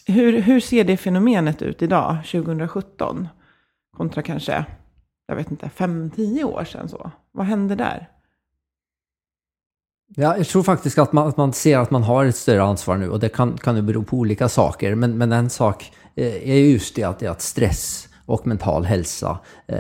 hur, 0.08 0.40
hur 0.42 0.60
ser 0.60 0.84
det 0.84 0.98
fenomenet 0.98 1.62
ut 1.62 1.82
idag, 1.82 2.18
2017, 2.32 3.28
kontra 3.98 4.22
kanske, 4.22 4.66
jag 5.28 5.36
vet 5.36 5.52
inte, 5.52 5.70
5-10 5.78 6.44
år 6.44 6.64
sedan 6.64 6.90
så? 6.90 7.12
Vad 7.32 7.46
hände 7.46 7.76
där? 7.76 8.08
Ja, 10.16 10.38
jag 10.38 10.48
tror 10.48 10.64
faktiskt 10.64 10.98
att 10.98 11.14
man, 11.14 11.28
att 11.28 11.38
man 11.38 11.54
ser 11.54 11.78
att 11.78 11.92
man 11.92 12.04
har 12.04 12.26
ett 12.26 12.36
större 12.36 12.64
ansvar 12.64 12.98
nu 12.98 13.10
och 13.10 13.20
det 13.20 13.30
kan, 13.30 13.58
kan 13.58 13.76
ju 13.76 13.82
bero 13.82 14.04
på 14.04 14.18
olika 14.18 14.50
saker. 14.50 14.96
Men, 14.96 15.18
men 15.18 15.32
en 15.32 15.50
sak 15.50 15.92
eh, 16.16 16.50
är 16.50 16.56
just 16.56 16.96
det 16.96 17.04
att, 17.04 17.20
det 17.20 17.28
att 17.28 17.42
stress 17.42 18.08
och 18.26 18.48
mental 18.48 18.86
hälsa 18.86 19.40
eh, 19.68 19.78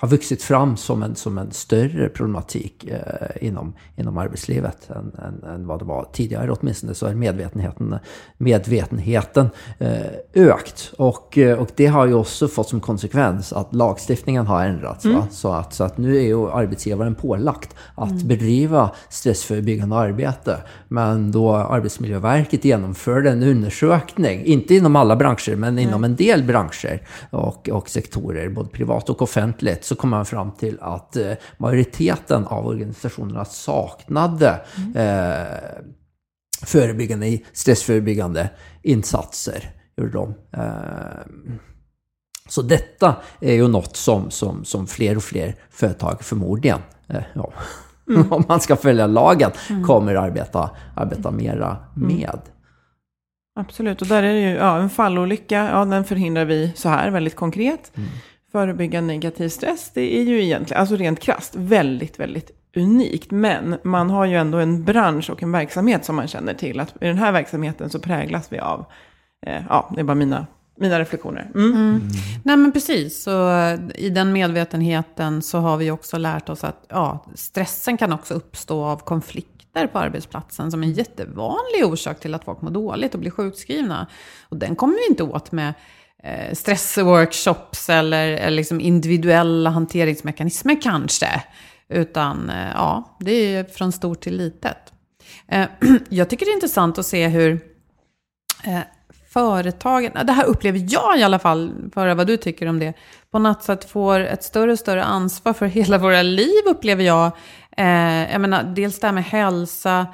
har 0.00 0.08
vuxit 0.08 0.42
fram 0.42 0.76
som 0.76 1.02
en, 1.02 1.16
som 1.16 1.38
en 1.38 1.52
större 1.52 2.08
problematik 2.08 2.84
eh, 2.88 3.46
inom, 3.46 3.72
inom 3.96 4.18
arbetslivet 4.18 4.90
än, 4.90 5.12
än, 5.24 5.50
än 5.54 5.66
vad 5.66 5.78
det 5.78 5.84
var 5.84 6.06
tidigare. 6.12 6.52
Åtminstone 6.52 6.94
så 6.94 7.06
är 7.06 7.14
medvetenheten, 7.14 7.98
medvetenheten 8.38 9.50
eh, 9.78 10.00
ökt. 10.34 10.92
Och, 10.98 11.38
eh, 11.38 11.58
och 11.58 11.68
det 11.76 11.86
har 11.86 12.06
ju 12.06 12.14
också 12.14 12.48
fått 12.48 12.68
som 12.68 12.80
konsekvens 12.80 13.52
att 13.52 13.74
lagstiftningen 13.74 14.46
har 14.46 14.64
ändrats. 14.64 15.04
Va? 15.04 15.26
Så, 15.30 15.52
att, 15.52 15.74
så 15.74 15.84
att 15.84 15.98
nu 15.98 16.16
är 16.16 16.22
ju 16.22 16.50
arbetsgivaren 16.50 17.14
pålagt 17.14 17.74
att 17.94 18.22
bedriva 18.22 18.90
stressförebyggande 19.08 19.96
arbete. 19.96 20.56
Men 20.88 21.32
då 21.32 21.54
Arbetsmiljöverket 21.54 22.64
genomförde 22.64 23.30
en 23.30 23.42
undersökning, 23.42 24.44
inte 24.44 24.74
inom 24.74 24.96
alla 24.96 25.16
branscher, 25.16 25.56
men 25.56 25.78
inom 25.78 26.04
en 26.04 26.16
del 26.16 26.42
branscher 26.42 27.02
och, 27.30 27.68
och 27.68 27.88
sektorer, 27.88 28.48
både 28.48 28.68
privat 28.68 29.10
och 29.10 29.22
offentligt, 29.22 29.89
så 29.90 29.96
kom 29.96 30.10
man 30.10 30.26
fram 30.26 30.52
till 30.52 30.78
att 30.80 31.16
eh, 31.16 31.32
majoriteten 31.58 32.46
av 32.46 32.66
organisationerna 32.66 33.44
saknade 33.44 34.60
eh, 34.94 35.80
förebyggande, 36.66 37.38
stressförebyggande 37.52 38.50
insatser. 38.82 39.70
Gjorde 39.96 40.12
de. 40.12 40.34
Eh, 40.52 41.26
så 42.48 42.62
detta 42.62 43.16
är 43.40 43.52
ju 43.52 43.68
något 43.68 43.96
som, 43.96 44.30
som, 44.30 44.64
som 44.64 44.86
fler 44.86 45.16
och 45.16 45.22
fler 45.22 45.54
företag 45.70 46.22
förmodligen, 46.22 46.78
eh, 47.08 47.22
ja, 47.34 47.52
om 48.30 48.44
man 48.48 48.60
ska 48.60 48.76
följa 48.76 49.06
lagen, 49.06 49.50
kommer 49.86 50.14
arbeta, 50.14 50.70
arbeta 50.96 51.30
mera 51.30 51.76
med. 51.96 52.40
Absolut, 53.60 54.02
och 54.02 54.08
där 54.08 54.22
är 54.22 54.32
det 54.32 54.40
ju 54.40 54.54
ja, 54.54 54.78
en 54.78 54.90
fallolycka, 54.90 55.70
ja, 55.72 55.84
den 55.84 56.04
förhindrar 56.04 56.44
vi 56.44 56.72
så 56.76 56.88
här 56.88 57.10
väldigt 57.10 57.36
konkret. 57.36 57.92
Förebygga 58.52 59.00
negativ 59.00 59.48
stress, 59.48 59.90
det 59.94 60.16
är 60.18 60.22
ju 60.22 60.42
egentligen, 60.42 60.80
alltså 60.80 60.96
rent 60.96 61.20
krasst, 61.20 61.54
väldigt, 61.56 62.20
väldigt 62.20 62.50
unikt. 62.76 63.30
Men 63.30 63.76
man 63.82 64.10
har 64.10 64.24
ju 64.24 64.36
ändå 64.36 64.58
en 64.58 64.84
bransch 64.84 65.30
och 65.30 65.42
en 65.42 65.52
verksamhet 65.52 66.04
som 66.04 66.16
man 66.16 66.28
känner 66.28 66.54
till. 66.54 66.80
Att 66.80 66.94
i 67.00 67.06
den 67.06 67.18
här 67.18 67.32
verksamheten 67.32 67.90
så 67.90 67.98
präglas 67.98 68.52
vi 68.52 68.58
av, 68.58 68.84
eh, 69.46 69.62
ja, 69.68 69.92
det 69.94 70.00
är 70.00 70.04
bara 70.04 70.14
mina 70.14 70.46
mina 70.80 71.00
reflektioner. 71.00 71.50
Mm. 71.54 72.00
Nej 72.44 72.56
men 72.56 72.72
precis, 72.72 73.22
så 73.22 73.50
i 73.94 74.10
den 74.10 74.32
medvetenheten 74.32 75.42
så 75.42 75.58
har 75.58 75.76
vi 75.76 75.90
också 75.90 76.18
lärt 76.18 76.48
oss 76.48 76.64
att 76.64 76.84
ja, 76.88 77.26
stressen 77.34 77.96
kan 77.96 78.12
också 78.12 78.34
uppstå 78.34 78.84
av 78.84 78.96
konflikter 78.96 79.86
på 79.86 79.98
arbetsplatsen 79.98 80.70
som 80.70 80.82
en 80.82 80.92
jättevanlig 80.92 81.84
orsak 81.84 82.20
till 82.20 82.34
att 82.34 82.44
folk 82.44 82.62
mår 82.62 82.70
dåligt 82.70 83.14
och 83.14 83.20
blir 83.20 83.30
sjukskrivna. 83.30 84.06
Och 84.48 84.56
den 84.56 84.76
kommer 84.76 84.94
vi 84.94 85.06
inte 85.10 85.22
åt 85.22 85.52
med 85.52 85.68
eh, 85.68 85.74
Eh, 86.22 86.54
stressworkshops 86.54 87.88
eller, 87.90 88.28
eller 88.28 88.56
liksom 88.56 88.80
individuella 88.80 89.70
hanteringsmekanismer 89.70 90.82
kanske. 90.82 91.42
Utan 91.88 92.50
eh, 92.50 92.70
ja, 92.74 93.16
det 93.20 93.32
är 93.32 93.64
från 93.64 93.92
stort 93.92 94.20
till 94.20 94.36
litet. 94.36 94.92
Eh, 95.48 95.66
jag 96.08 96.30
tycker 96.30 96.46
det 96.46 96.52
är 96.52 96.54
intressant 96.54 96.98
att 96.98 97.06
se 97.06 97.28
hur 97.28 97.60
företagen, 99.32 100.12
det 100.24 100.32
här 100.32 100.44
upplever 100.44 100.86
jag 100.88 101.18
i 101.18 101.22
alla 101.22 101.38
fall, 101.38 101.74
för 101.94 102.14
vad 102.14 102.26
du 102.26 102.36
tycker 102.36 102.66
om 102.66 102.78
det, 102.78 102.94
på 103.30 103.38
något 103.38 103.62
sätt 103.62 103.90
får 103.90 104.20
ett 104.20 104.44
större 104.44 104.72
och 104.72 104.78
större 104.78 105.04
ansvar 105.04 105.52
för 105.52 105.66
hela 105.66 105.98
våra 105.98 106.22
liv 106.22 106.62
upplever 106.66 107.04
jag. 107.04 107.30
Jag 108.32 108.40
menar, 108.40 108.62
dels 108.62 109.00
det 109.00 109.06
här 109.06 109.14
med 109.14 109.24
hälsa. 109.24 110.06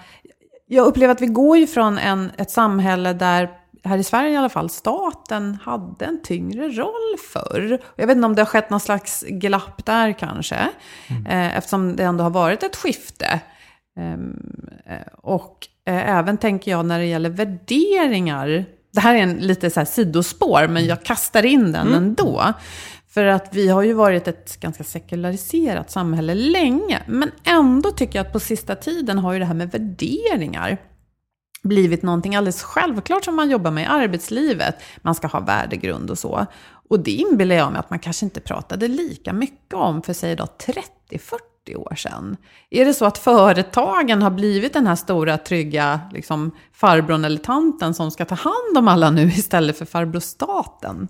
Jag 0.67 0.87
upplever 0.87 1.15
att 1.15 1.21
vi 1.21 1.27
går 1.27 1.59
ju 1.59 1.67
från 1.67 1.99
en, 1.99 2.31
ett 2.37 2.51
samhälle 2.51 3.13
där 3.13 3.51
här 3.87 3.99
i 3.99 4.05
Sverige 4.05 4.33
i 4.33 4.37
alla 4.37 4.49
fall, 4.49 4.71
staten 4.71 5.59
hade 5.63 6.05
en 6.05 6.23
tyngre 6.23 6.69
roll 6.69 7.17
förr. 7.33 7.79
Jag 7.97 8.07
vet 8.07 8.17
inte 8.17 8.27
om 8.27 8.35
det 8.35 8.43
har 8.43 8.47
skett 8.47 8.71
någon 8.71 8.81
slags 8.81 9.25
glapp 9.29 9.87
där 9.87 10.13
kanske, 10.13 10.57
mm. 11.09 11.27
eh, 11.27 11.57
eftersom 11.57 11.97
det 11.97 12.05
ändå 12.05 12.25
har 12.25 12.31
varit 12.31 12.63
ett 12.63 12.77
skifte. 12.77 13.41
Ehm, 13.99 14.69
eh, 14.87 15.13
och 15.23 15.69
eh, 15.87 16.19
även 16.19 16.39
tänker 16.39 16.71
jag 16.71 16.87
när 16.87 16.99
det 16.99 17.07
gäller 17.07 17.31
värderingar, 17.31 18.65
det 18.93 19.01
här 19.01 19.15
är 19.15 19.19
en 19.19 19.35
lite 19.35 19.71
så 19.71 19.81
här 19.81 19.85
sidospår, 19.85 20.69
men 20.69 20.87
jag 20.87 21.03
kastar 21.03 21.47
in 21.47 21.73
den 21.73 21.87
mm. 21.87 21.95
ändå. 21.95 22.53
För 23.09 23.25
att 23.25 23.49
vi 23.53 23.69
har 23.69 23.83
ju 23.83 23.93
varit 23.93 24.29
ett 24.29 24.61
ganska 24.61 24.85
sekulariserat 24.85 25.91
samhälle 25.91 26.35
länge. 26.35 27.03
Men 27.07 27.31
ändå 27.45 27.91
tycker 27.91 28.19
jag 28.19 28.27
att 28.27 28.33
på 28.33 28.41
sista 28.41 28.75
tiden 28.75 29.19
har 29.19 29.33
ju 29.33 29.39
det 29.39 29.45
här 29.45 29.55
med 29.55 29.71
värderingar 29.71 30.79
blivit 31.67 32.03
någonting 32.03 32.37
alldeles 32.37 32.63
självklart 32.63 33.25
som 33.25 33.37
man 33.37 33.51
jobbar 33.51 33.71
med 33.71 33.85
i 33.85 33.87
arbetslivet. 33.87 34.83
Man 35.03 35.15
ska 35.15 35.27
ha 35.27 35.41
värdegrund 35.41 36.11
och 36.11 36.19
så. 36.19 36.47
Och 36.89 37.01
det 37.01 37.11
inbillar 37.11 37.57
jag 37.57 37.73
mig 37.73 37.79
att 37.79 37.91
man 37.91 37.99
kanske 37.99 38.27
inte 38.27 38.41
pratade 38.41 38.89
lika 38.89 39.33
mycket 39.33 39.75
om 39.75 40.03
för 40.03 40.13
sig 40.13 40.37
då 40.37 40.45
30-40 40.45 41.77
år 41.77 41.95
sedan. 41.95 42.37
Är 42.71 42.85
det 42.85 42.95
så 42.95 43.05
att 43.05 43.19
företagen 43.19 44.23
har 44.23 44.31
blivit 44.31 44.73
den 44.73 44.87
här 44.87 44.97
stora 44.97 45.39
trygga 45.39 46.01
liksom, 46.13 46.51
farbrorn 46.73 47.25
eller 47.25 47.39
tanten 47.39 47.95
som 47.95 48.11
ska 48.11 48.25
ta 48.25 48.35
hand 48.35 48.79
om 48.79 48.89
alla 48.89 49.11
nu 49.11 49.23
istället 49.27 49.79
för 49.79 49.85
farbror 49.85 50.21
staten? 50.21 51.09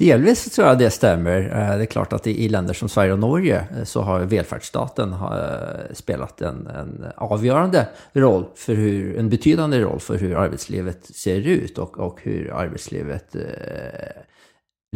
Delvis 0.00 0.44
tror 0.44 0.68
jag 0.68 0.78
det 0.78 0.90
stämmer. 0.90 1.40
Eh, 1.40 1.76
det 1.76 1.82
är 1.82 1.86
klart 1.86 2.12
att 2.12 2.26
i 2.26 2.48
länder 2.48 2.74
som 2.74 2.88
Sverige 2.88 3.12
och 3.12 3.18
Norge 3.18 3.66
eh, 3.76 3.84
så 3.84 4.02
har 4.02 4.20
välfärdsstaten 4.20 5.12
eh, 5.12 5.94
spelat 5.94 6.40
en, 6.40 6.66
en 6.66 7.04
avgörande 7.16 7.88
roll 8.12 8.46
för 8.54 8.74
hur, 8.74 9.18
en 9.18 9.28
betydande 9.28 9.80
roll 9.80 10.00
för 10.00 10.18
hur 10.18 10.36
arbetslivet 10.36 11.04
ser 11.04 11.40
ut 11.40 11.78
och, 11.78 11.98
och 11.98 12.18
hur 12.22 12.52
arbetslivet 12.52 13.36
eh, 13.36 13.42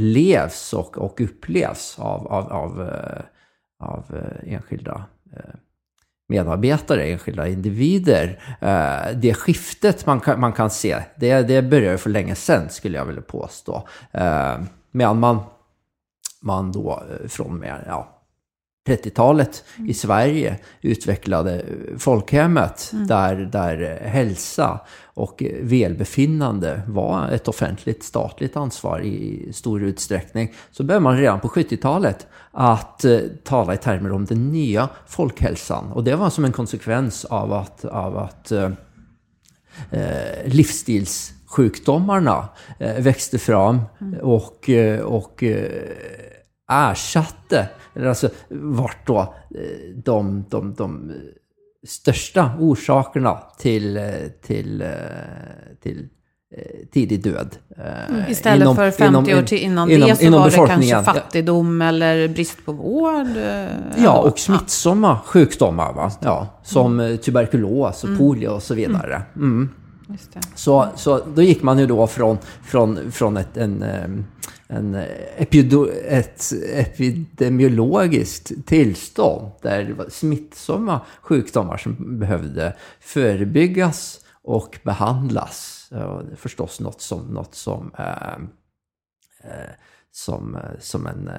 levs 0.01 0.73
och, 0.73 0.99
och 0.99 1.21
upplevs 1.21 1.99
av, 1.99 2.27
av, 2.27 2.53
av, 2.53 2.91
av 3.81 4.05
enskilda 4.47 5.05
medarbetare, 6.29 7.05
enskilda 7.05 7.49
individer. 7.49 8.43
Det 9.15 9.35
skiftet 9.35 10.07
man 10.07 10.21
kan, 10.21 10.41
man 10.41 10.53
kan 10.53 10.71
se, 10.71 10.97
det, 11.17 11.43
det 11.43 11.63
började 11.63 11.99
för 11.99 12.11
länge 12.11 12.35
sedan 12.35 12.69
skulle 12.69 12.99
jag 12.99 13.05
vilja 13.05 13.23
påstå. 13.23 13.89
Medan 14.97 15.21
man, 15.21 15.39
man 16.41 16.73
då 16.73 17.03
eh, 17.11 17.29
från 17.29 17.57
med, 17.59 17.85
ja, 17.87 18.09
30-talet 18.89 19.65
i 19.77 19.81
mm. 19.81 19.95
Sverige 19.95 20.59
utvecklade 20.81 21.61
eh, 21.61 21.99
folkhemmet 21.99 22.91
mm. 22.93 23.07
där, 23.07 23.37
där 23.37 24.01
hälsa 24.05 24.81
och 25.05 25.43
välbefinnande 25.61 26.83
var 26.89 27.29
ett 27.29 27.49
offentligt 27.49 28.03
statligt 28.03 28.57
ansvar 28.57 29.01
i 29.01 29.49
stor 29.53 29.83
utsträckning. 29.83 30.53
Så 30.71 30.85
började 30.85 31.05
man 31.05 31.19
redan 31.19 31.41
på 31.41 31.49
70-talet 31.49 32.27
att 32.51 33.05
eh, 33.05 33.19
tala 33.45 33.75
i 33.75 33.77
termer 33.77 34.13
om 34.13 34.25
den 34.25 34.53
nya 34.53 34.89
folkhälsan. 35.07 35.93
Och 35.93 36.05
det 36.05 36.17
var 36.17 36.31
som 36.31 36.45
en 36.45 36.53
konsekvens 36.53 37.25
av 37.25 37.53
att, 37.53 37.85
av 37.85 38.19
att 38.19 38.53
eh, 38.53 38.71
livsstils 40.45 41.33
sjukdomarna 41.55 42.49
eh, 42.79 43.03
växte 43.03 43.39
fram 43.39 43.81
och, 44.23 44.71
eh, 44.71 45.01
och 45.01 45.43
eh, 45.43 45.71
ersatte, 46.73 47.69
eller 47.95 48.07
alltså 48.07 48.29
vart 48.49 49.07
då 49.07 49.35
de, 50.05 50.45
de, 50.51 50.75
de 50.75 51.13
största 51.87 52.51
orsakerna 52.61 53.39
till, 53.59 54.01
till, 54.43 54.85
till 55.83 56.09
tidig 56.93 57.23
död. 57.23 57.57
Mm, 58.09 58.31
istället 58.31 58.63
inom, 58.63 58.77
för 58.77 58.91
50 58.91 59.05
inom, 59.05 59.39
år 59.39 59.47
till 59.47 59.59
innan 59.59 59.91
inom, 59.91 60.09
det 60.09 60.17
så 60.17 60.31
var 60.31 60.51
det 60.51 60.67
kanske 60.67 61.03
fattigdom 61.03 61.83
eller 61.83 62.29
brist 62.29 62.65
på 62.65 62.73
vård? 62.73 63.37
Ja, 63.97 64.19
och 64.19 64.39
smittsamma 64.39 65.19
sjukdomar. 65.25 65.93
Va? 65.93 66.13
Ja, 66.21 66.61
som 66.63 67.01
mm. 67.01 67.19
tuberkulos 67.19 68.05
och 68.05 68.19
polio 68.19 68.49
och 68.49 68.63
så 68.63 68.75
vidare. 68.75 69.23
Mm. 69.37 69.71
Så, 70.55 70.89
så 70.97 71.25
då 71.35 71.43
gick 71.43 71.63
man 71.63 71.79
ju 71.79 71.87
då 71.87 72.07
från, 72.07 72.39
från, 72.65 73.13
från 73.13 73.37
ett, 73.37 73.57
en, 73.57 73.83
en 74.67 74.95
epido, 75.37 75.89
ett 76.05 76.53
epidemiologiskt 76.73 78.67
tillstånd 78.67 79.53
där 79.63 79.85
det 79.85 79.95
var 79.95 80.09
smittsamma 80.09 81.01
sjukdomar 81.23 81.77
som 81.77 82.19
behövde 82.19 82.77
förebyggas 83.01 84.21
och 84.43 84.79
behandlas. 84.83 85.89
Och 85.91 86.39
förstås 86.39 86.81
något 86.81 87.01
som, 87.01 87.27
något 87.27 87.55
som, 87.55 87.93
eh, 87.99 88.35
eh, 89.45 89.71
som, 90.13 90.59
som 90.81 91.07
en 91.07 91.29
eh, 91.29 91.35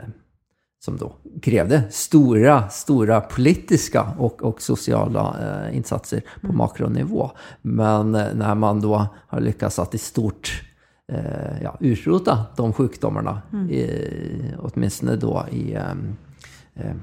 som 0.85 0.97
då 0.97 1.15
krävde 1.41 1.83
stora, 1.89 2.69
stora 2.69 3.21
politiska 3.21 4.13
och, 4.17 4.43
och 4.43 4.61
sociala 4.61 5.35
eh, 5.41 5.77
insatser 5.77 6.21
på 6.41 6.47
mm. 6.47 6.57
makronivå. 6.57 7.31
Men 7.61 8.15
eh, 8.15 8.25
när 8.33 8.55
man 8.55 8.81
då 8.81 9.07
har 9.27 9.39
lyckats 9.39 9.79
att 9.79 9.95
i 9.95 9.97
stort 9.97 10.63
eh, 11.11 11.61
ja, 11.63 11.77
utrota 11.79 12.45
de 12.57 12.73
sjukdomarna, 12.73 13.41
mm. 13.53 13.69
i, 13.69 14.53
åtminstone 14.59 15.15
då 15.15 15.45
i, 15.51 15.73
ehm, 15.73 16.15
eh, 16.73 16.95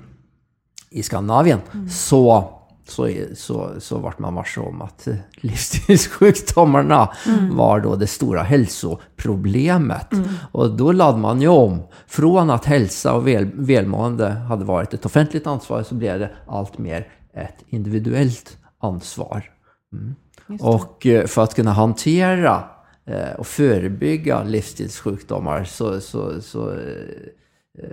i 0.90 1.02
Skandinavien, 1.02 1.60
mm. 1.74 1.88
så 1.88 2.50
så, 2.84 3.10
så, 3.34 3.70
så 3.78 3.98
vart 3.98 4.18
man 4.18 4.34
varse 4.34 4.60
om 4.60 4.82
att 4.82 5.08
livsstilssjukdomarna 5.40 7.12
mm. 7.26 7.56
var 7.56 7.80
då 7.80 7.96
det 7.96 8.06
stora 8.06 8.42
hälsoproblemet. 8.42 10.12
Mm. 10.12 10.28
Och 10.52 10.76
då 10.76 10.92
lade 10.92 11.18
man 11.18 11.40
ju 11.40 11.48
om. 11.48 11.82
Från 12.06 12.50
att 12.50 12.64
hälsa 12.64 13.14
och 13.14 13.26
väl, 13.26 13.50
välmående 13.54 14.30
hade 14.30 14.64
varit 14.64 14.94
ett 14.94 15.06
offentligt 15.06 15.46
ansvar 15.46 15.82
så 15.82 15.94
blev 15.94 16.18
det 16.18 16.30
allt 16.46 16.78
mer 16.78 17.08
ett 17.34 17.64
individuellt 17.68 18.56
ansvar. 18.78 19.50
Mm. 19.92 20.14
Och 20.60 21.06
eh, 21.06 21.26
för 21.26 21.42
att 21.42 21.54
kunna 21.54 21.72
hantera 21.72 22.64
eh, 23.04 23.32
och 23.38 23.46
förebygga 23.46 24.42
livsstilssjukdomar 24.42 25.64
så, 25.64 26.00
så, 26.00 26.40
så 26.40 26.70
eh, 26.70 27.88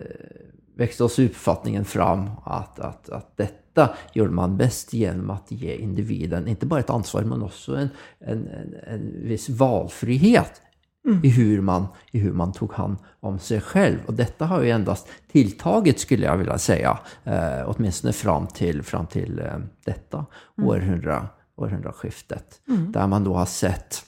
växte 0.78 1.04
oss 1.04 1.20
uppfattningen 1.20 1.86
fram 1.86 2.30
att, 2.44 2.80
att, 2.80 3.10
att 3.10 3.38
detta 3.74 3.96
gör 4.14 4.30
man 4.30 4.58
bäst 4.58 4.94
genom 4.94 5.30
att 5.30 5.52
ge 5.52 5.76
individen 5.76 6.48
inte 6.48 6.66
bara 6.66 6.80
ett 6.80 6.90
ansvar 6.90 7.22
men 7.22 7.44
också 7.44 7.76
en, 7.76 7.90
en, 8.20 8.48
en, 8.48 8.76
en 8.88 9.28
viss 9.28 9.50
valfrihet 9.50 10.62
mm. 11.08 11.26
i, 11.26 11.30
hur 11.30 11.62
man, 11.62 11.88
i 12.12 12.20
hur 12.20 12.34
man 12.34 12.52
tog 12.52 12.74
hand 12.74 12.98
om 13.20 13.40
sig 13.40 13.62
själv. 13.62 13.98
Och 14.06 14.14
detta 14.14 14.46
har 14.46 14.62
ju 14.62 14.70
endast 14.70 15.08
tilltagit 15.32 16.00
skulle 16.00 16.26
jag 16.26 16.38
vilja 16.38 16.58
säga, 16.58 17.00
eh, 17.24 17.64
åtminstone 17.66 18.14
fram 18.14 18.48
till, 18.48 18.84
fram 18.84 19.08
till 19.08 19.40
eh, 19.40 19.58
detta 19.86 20.26
mm. 20.58 20.70
århundra, 20.70 21.28
århundraskiftet. 21.56 22.62
Mm. 22.68 22.92
Där 22.92 23.08
man 23.08 23.24
då 23.24 23.34
har 23.34 23.46
sett 23.46 24.06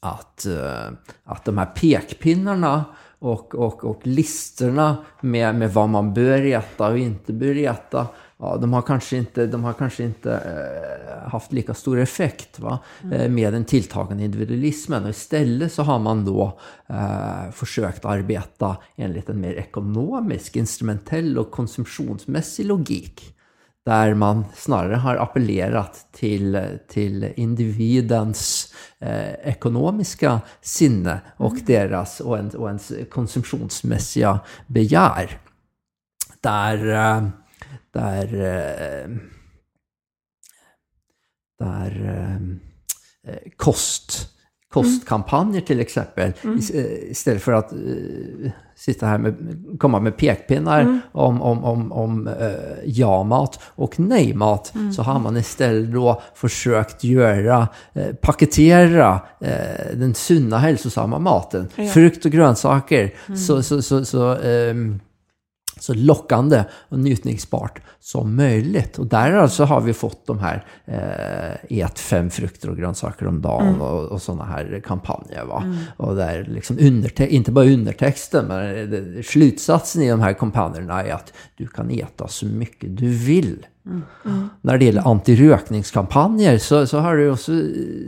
att, 0.00 0.46
eh, 0.46 0.92
att 1.24 1.44
de 1.44 1.58
här 1.58 1.66
pekpinnarna 1.66 2.84
och, 3.18 3.54
och, 3.54 3.84
och 3.84 4.00
listorna 4.02 5.04
med, 5.20 5.54
med 5.54 5.72
vad 5.74 5.88
man 5.88 6.14
bör 6.14 6.42
äta 6.42 6.88
och 6.88 6.98
inte 6.98 7.32
bör 7.32 7.56
äta, 7.56 8.06
ja, 8.42 8.56
de 8.56 8.72
har 8.72 8.82
kanske 8.82 9.16
inte, 9.16 9.46
de 9.46 9.64
har 9.64 9.72
kanske 9.72 10.04
inte 10.04 10.32
eh, 10.32 11.30
haft 11.30 11.52
lika 11.52 11.74
stor 11.74 11.98
effekt 11.98 12.58
va? 12.60 12.78
Mm. 13.02 13.20
Eh, 13.20 13.28
med 13.28 13.52
den 13.52 13.64
tilltagande 13.64 14.24
individualismen. 14.24 15.04
Och 15.04 15.10
istället 15.10 15.72
så 15.72 15.82
har 15.82 15.98
man 15.98 16.24
då 16.24 16.58
eh, 16.86 17.50
försökt 17.52 18.04
arbeta 18.04 18.76
enligt 18.96 19.28
en 19.28 19.40
mer 19.40 19.54
ekonomisk, 19.54 20.56
instrumentell 20.56 21.38
och 21.38 21.50
konsumtionsmässig 21.50 22.66
logik. 22.66 23.34
där 23.84 24.14
man 24.14 24.44
snarare 24.54 24.94
har 24.94 25.16
appellerat 25.16 26.08
till, 26.12 26.62
till 26.88 27.32
individens 27.36 28.74
eh, 28.98 29.32
ekonomiska 29.32 30.40
sinne 30.60 31.20
och 31.36 31.56
deras 31.66 32.20
och, 32.20 32.38
en, 32.38 32.50
och 32.50 32.68
ens 32.68 32.92
konsumtionsmässiga 33.10 34.40
begär. 34.66 35.38
Där, 36.40 36.88
eh, 36.88 37.28
där, 37.92 38.34
eh, 38.34 39.16
där 41.58 41.92
eh, 43.26 43.34
kost 43.56 44.28
kostkampanjer 44.68 45.60
till 45.60 45.80
exempel. 45.80 46.32
Mm. 46.44 46.58
is- 46.58 46.70
Istället 47.10 47.42
för 47.42 47.52
att 47.52 47.72
eh, 47.72 47.78
sitta 48.76 49.06
här 49.06 49.18
med, 49.18 49.34
komma 49.78 50.00
med 50.00 50.16
pekpinnar 50.16 50.80
Mm. 50.80 51.00
om, 51.12 51.42
om, 51.42 51.64
om, 51.64 51.92
om 51.92 52.26
eh, 52.28 52.52
ja-mat 52.84 53.60
och 53.64 54.00
nej-mat. 54.00 54.72
Mm. 54.74 54.92
Så 54.92 55.02
har 55.02 55.18
man 55.18 55.36
istället 55.36 55.92
då 55.92 56.22
försökt 56.34 57.04
göra, 57.04 57.68
eh, 57.92 58.12
paketera 58.14 59.20
eh, 59.40 59.96
den 59.96 60.14
sunna 60.14 60.58
hälsosamma 60.58 61.18
maten. 61.18 61.68
Ja. 61.74 61.82
Mm. 61.82 61.92
Frukt 61.94 62.24
och 62.24 62.30
grönsaker. 62.32 63.14
Så, 63.36 63.62
så, 63.62 63.82
så, 63.82 64.04
så 64.04 64.36
ehm, 64.36 65.00
så 65.82 65.94
lockande 65.94 66.64
och 66.88 66.98
njutningsbart 66.98 67.80
som 68.00 68.36
möjligt. 68.36 68.98
Och 68.98 69.06
där 69.06 69.32
alltså 69.32 69.64
har 69.64 69.80
vi 69.80 69.92
fått 69.92 70.26
de 70.26 70.38
här 70.38 70.64
eh, 70.84 71.78
ät 71.78 71.98
fem 71.98 72.30
frukter 72.30 72.70
och 72.70 72.76
grönsaker 72.76 73.26
om 73.26 73.40
dagen 73.42 73.68
Mm. 73.68 73.80
och, 73.80 74.04
och 74.04 74.22
sådana 74.22 74.44
här 74.44 74.82
kampanjer. 74.86 75.44
Va? 75.44 75.76
Och 75.96 76.16
där 76.16 76.44
liksom 76.50 76.76
underte- 76.78 77.26
inte 77.26 77.52
bara 77.52 77.64
undertexten, 77.64 78.46
men 78.46 78.90
det, 78.90 79.22
slutsatsen 79.26 80.02
i 80.02 80.10
de 80.10 80.20
här 80.20 80.32
kampanjerna 80.32 81.02
är 81.02 81.12
att 81.12 81.32
du 81.56 81.66
kan 81.66 81.90
äta 81.90 82.28
så 82.28 82.46
mycket 82.46 82.96
du 82.96 83.08
vill. 83.08 83.66
När 84.60 84.78
det 84.78 84.84
gäller 84.84 85.08
antirökningskampanjer 85.10 86.58
så, 86.58 86.86
så 86.86 86.98
har 86.98 87.16
det 87.16 87.30
också 87.30 87.52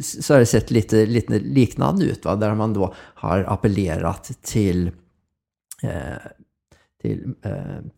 så 0.00 0.34
har 0.34 0.38
det 0.40 0.46
sett 0.46 0.70
lite, 0.70 1.06
lite 1.06 1.38
liknande 1.38 2.04
ut. 2.04 2.24
Va? 2.24 2.36
Där 2.36 2.54
man 2.54 2.72
då 2.74 2.94
har 3.14 3.44
appellerat 3.48 4.30
till 4.42 4.90
eh, 5.82 5.90
till, 7.04 7.34
eh, 7.42 7.52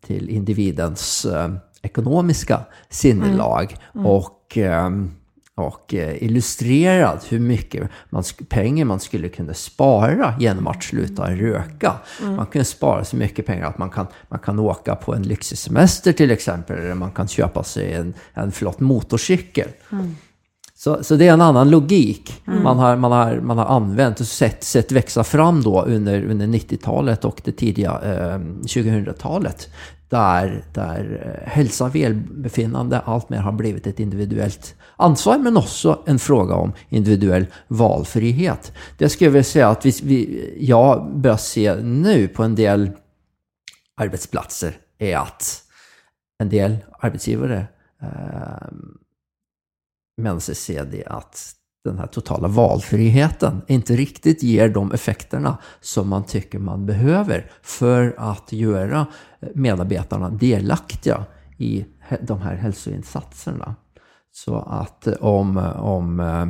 till 0.06 0.28
individens 0.28 1.24
eh, 1.24 1.50
ekonomiska 1.82 2.60
sinnelag 2.88 3.76
och, 3.92 4.58
eh, 4.58 4.90
och 5.54 5.94
eh, 5.94 6.22
illustrerat 6.22 7.32
hur 7.32 7.40
mycket 7.40 7.90
man, 8.10 8.22
pengar 8.48 8.84
man 8.84 9.00
skulle 9.00 9.28
kunna 9.28 9.54
spara 9.54 10.34
genom 10.38 10.66
att 10.66 10.82
sluta 10.82 11.30
röka. 11.30 11.92
Man 12.22 12.46
kan 12.46 12.64
spara 12.64 13.04
så 13.04 13.16
mycket 13.16 13.46
pengar 13.46 13.66
att 13.66 13.78
man 13.78 13.90
kan, 13.90 14.06
man 14.28 14.38
kan 14.38 14.58
åka 14.58 14.96
på 14.96 15.14
en 15.14 15.22
lyxig 15.22 15.58
semester 15.58 16.12
till 16.12 16.30
exempel, 16.30 16.78
eller 16.78 16.94
man 16.94 17.10
kan 17.10 17.28
köpa 17.28 17.64
sig 17.64 17.92
en, 17.94 18.14
en 18.34 18.52
flott 18.52 18.80
motorcykel. 18.80 19.68
Så, 20.86 21.04
så 21.04 21.16
det 21.16 21.28
är 21.28 21.32
en 21.32 21.40
annan 21.40 21.70
logik 21.70 22.42
man, 22.44 22.78
har, 22.78 22.96
man, 22.96 23.12
har, 23.12 23.40
man 23.40 23.58
har 23.58 23.64
använt 23.64 24.20
och 24.20 24.26
sett, 24.26 24.64
sett 24.64 24.92
växa 24.92 25.24
fram 25.24 25.62
då 25.62 25.82
under, 25.82 26.24
under 26.24 26.46
90-talet 26.46 27.24
och 27.24 27.40
det 27.44 27.52
tidiga 27.52 27.90
eh, 27.90 28.38
2000-talet. 28.38 29.68
Där, 30.08 30.64
där 30.74 31.38
eh, 31.42 31.48
hälsa 31.48 31.84
och 31.84 31.94
välbefinnande 31.94 32.98
alltmer 32.98 33.38
har 33.38 33.52
blivit 33.52 33.86
ett 33.86 34.00
individuellt 34.00 34.74
ansvar 34.96 35.38
men 35.38 35.56
också 35.56 36.02
en 36.06 36.18
fråga 36.18 36.54
om 36.54 36.72
individuell 36.88 37.46
valfrihet. 37.68 38.72
Det 38.98 39.08
skulle 39.08 39.26
jag 39.26 39.32
vilja 39.32 39.44
säga 39.44 39.68
att 39.68 39.86
vi, 39.86 39.92
vi, 40.02 40.54
jag 40.60 41.18
börjar 41.18 41.36
se 41.36 41.74
nu 41.74 42.28
på 42.28 42.42
en 42.42 42.54
del 42.54 42.90
arbetsplatser 44.00 44.76
är 44.98 45.16
att 45.16 45.62
en 46.38 46.48
del 46.48 46.76
arbetsgivare 47.00 47.66
eh, 48.02 48.68
menar 50.16 50.38
sig 50.38 50.54
se 50.54 50.84
det 50.84 51.04
att 51.04 51.52
den 51.84 51.98
här 51.98 52.06
totala 52.06 52.48
valfriheten 52.48 53.62
inte 53.66 53.96
riktigt 53.96 54.42
ger 54.42 54.68
de 54.68 54.92
effekterna 54.92 55.58
som 55.80 56.08
man 56.08 56.24
tycker 56.24 56.58
man 56.58 56.86
behöver 56.86 57.50
för 57.62 58.14
att 58.18 58.52
göra 58.52 59.06
medarbetarna 59.54 60.30
delaktiga 60.30 61.24
i 61.58 61.86
de 62.20 62.40
här 62.40 62.54
hälsoinsatserna. 62.54 63.74
Så 64.32 64.56
att 64.56 65.06
eh, 65.06 65.14
om, 65.14 65.56
om 65.76 66.20
eh, 66.20 66.46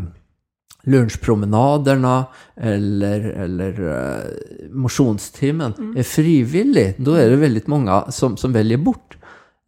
lunchpromenaderna 0.82 2.24
eller, 2.56 3.20
eller 3.20 3.88
eh, 3.88 4.70
motionstimmen 4.70 5.94
är 5.96 6.02
frivillig, 6.02 6.94
då 6.98 7.14
är 7.14 7.30
det 7.30 7.36
väldigt 7.36 7.66
många 7.66 8.10
som, 8.10 8.36
som 8.36 8.52
väljer 8.52 8.78
bort 8.78 9.16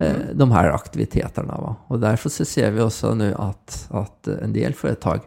eh, 0.02 0.12
de 0.34 0.50
här 0.50 0.68
aktiviteterna. 0.70 1.54
Va? 1.58 1.76
Och 1.86 2.00
därför 2.00 2.28
så 2.28 2.44
ser 2.44 2.70
vi 2.70 2.80
också 2.80 3.14
nu 3.14 3.34
att, 3.38 3.88
att 3.90 4.26
en 4.28 4.52
del 4.52 4.74
företag 4.74 5.20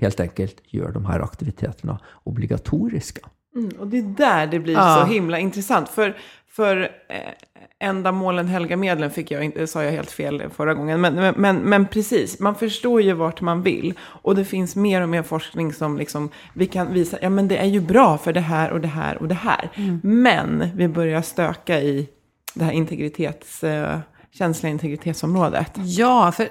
helt 0.00 0.20
enkelt 0.20 0.56
gör 0.66 0.92
de 0.92 1.04
här 1.06 1.20
aktiviteterna 1.20 1.98
obligatoriska. 2.24 3.20
Mm, 3.56 3.70
och 3.78 3.86
det 3.86 3.98
är 3.98 4.02
där 4.02 4.46
det 4.46 4.58
blir 4.60 4.74
Ja. 4.74 5.00
så 5.06 5.12
himla 5.12 5.38
intressant. 5.38 5.88
För, 5.88 6.16
för 6.48 6.80
eh, 7.08 7.88
ändamålen 7.88 8.48
helga 8.48 8.76
medlen 8.76 9.10
fick 9.10 9.30
jag 9.30 9.44
inte, 9.44 9.66
sa 9.66 9.82
jag 9.84 9.92
helt 9.92 10.10
fel 10.10 10.42
förra 10.56 10.74
gången. 10.74 11.00
Men, 11.00 11.14
men- 11.14 11.34
men, 11.36 11.56
men 11.56 11.86
precis, 11.86 12.40
man 12.40 12.54
förstår 12.54 13.02
ju 13.02 13.12
vart 13.12 13.40
man 13.40 13.62
vill. 13.62 13.94
Och 14.00 14.34
det 14.34 14.44
finns 14.44 14.76
mer 14.76 15.00
och 15.02 15.08
mer 15.08 15.22
forskning 15.22 15.72
som 15.72 15.98
liksom, 15.98 16.28
vi 16.54 16.66
kan 16.66 16.92
visa, 16.92 17.18
ja 17.22 17.28
men 17.30 17.48
det 17.48 17.56
är 17.56 17.64
ju 17.66 17.80
bra 17.80 18.18
för 18.18 18.32
det 18.32 18.40
här 18.40 18.70
och 18.72 18.80
det 18.80 18.88
här 18.88 19.16
och 19.22 19.28
det 19.28 19.34
här. 19.34 19.70
Men 20.02 20.70
vi 20.74 20.88
börjar 20.88 21.22
stöka 21.22 21.80
i 21.80 22.08
det 22.54 22.64
här 22.64 22.72
integritets, 22.72 23.64
eh, 23.64 23.98
känsliga 24.30 24.70
integritetsområdet. 24.70 25.72
Ja, 25.76 26.32
för 26.32 26.48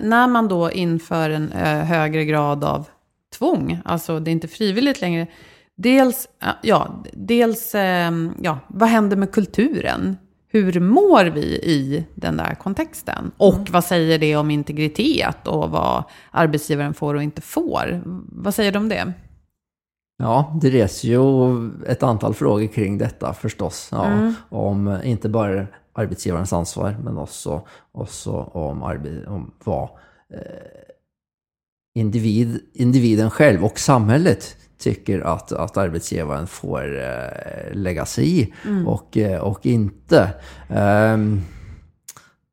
när 0.04 0.28
man 0.28 0.48
då 0.48 0.70
inför 0.70 1.30
en 1.30 1.52
eh, 1.52 1.84
högre 1.84 2.24
grad 2.24 2.64
av 2.64 2.88
tvång, 3.38 3.80
alltså 3.84 4.20
det 4.20 4.30
är 4.30 4.32
inte 4.32 4.48
frivilligt 4.48 5.00
längre, 5.00 5.26
dels, 5.76 6.28
eh, 6.42 6.48
ja, 6.62 7.04
dels 7.12 7.74
eh, 7.74 8.12
ja, 8.42 8.58
vad 8.68 8.88
händer 8.88 9.16
med 9.16 9.32
kulturen? 9.32 10.16
Hur 10.52 10.80
mår 10.80 11.24
vi 11.24 11.42
i 11.44 12.04
den 12.14 12.36
där 12.36 12.54
kontexten? 12.54 13.30
Och 13.36 13.70
vad 13.70 13.84
säger 13.84 14.18
det 14.18 14.36
om 14.36 14.50
integritet 14.50 15.46
och 15.46 15.70
vad 15.70 16.04
arbetsgivaren 16.30 16.94
får 16.94 17.14
och 17.14 17.22
inte 17.22 17.42
får? 17.42 18.02
Vad 18.32 18.54
säger 18.54 18.72
du 18.72 18.78
om 18.78 18.88
det? 18.88 19.12
Ja, 20.20 20.58
det 20.62 20.70
reser 20.70 21.08
ju 21.08 21.70
ett 21.86 22.02
antal 22.02 22.34
frågor 22.34 22.66
kring 22.66 22.98
detta 22.98 23.34
förstås. 23.34 23.88
Ja, 23.92 24.32
Om 24.48 24.98
inte 25.04 25.28
bara 25.28 25.66
arbetsgivarens 25.92 26.52
ansvar 26.52 26.96
men 27.04 27.18
också, 27.18 27.62
också 27.92 28.30
om, 28.32 28.82
arbe- 28.84 29.26
om 29.26 29.50
vad 29.64 29.82
eh, 30.34 30.38
individ, 31.94 32.60
individen 32.74 33.30
själv 33.30 33.64
och 33.64 33.78
samhället 33.78 34.56
tycker 34.78 35.20
att, 35.20 35.52
att 35.52 35.76
arbetsgivaren 35.76 36.46
får 36.46 36.98
eh, 37.02 37.72
lägga 37.74 38.06
sig 38.06 38.40
i 38.40 38.54
och, 38.86 39.16
eh, 39.16 39.40
och 39.40 39.66
inte. 39.66 40.30
Ehm, 40.68 41.40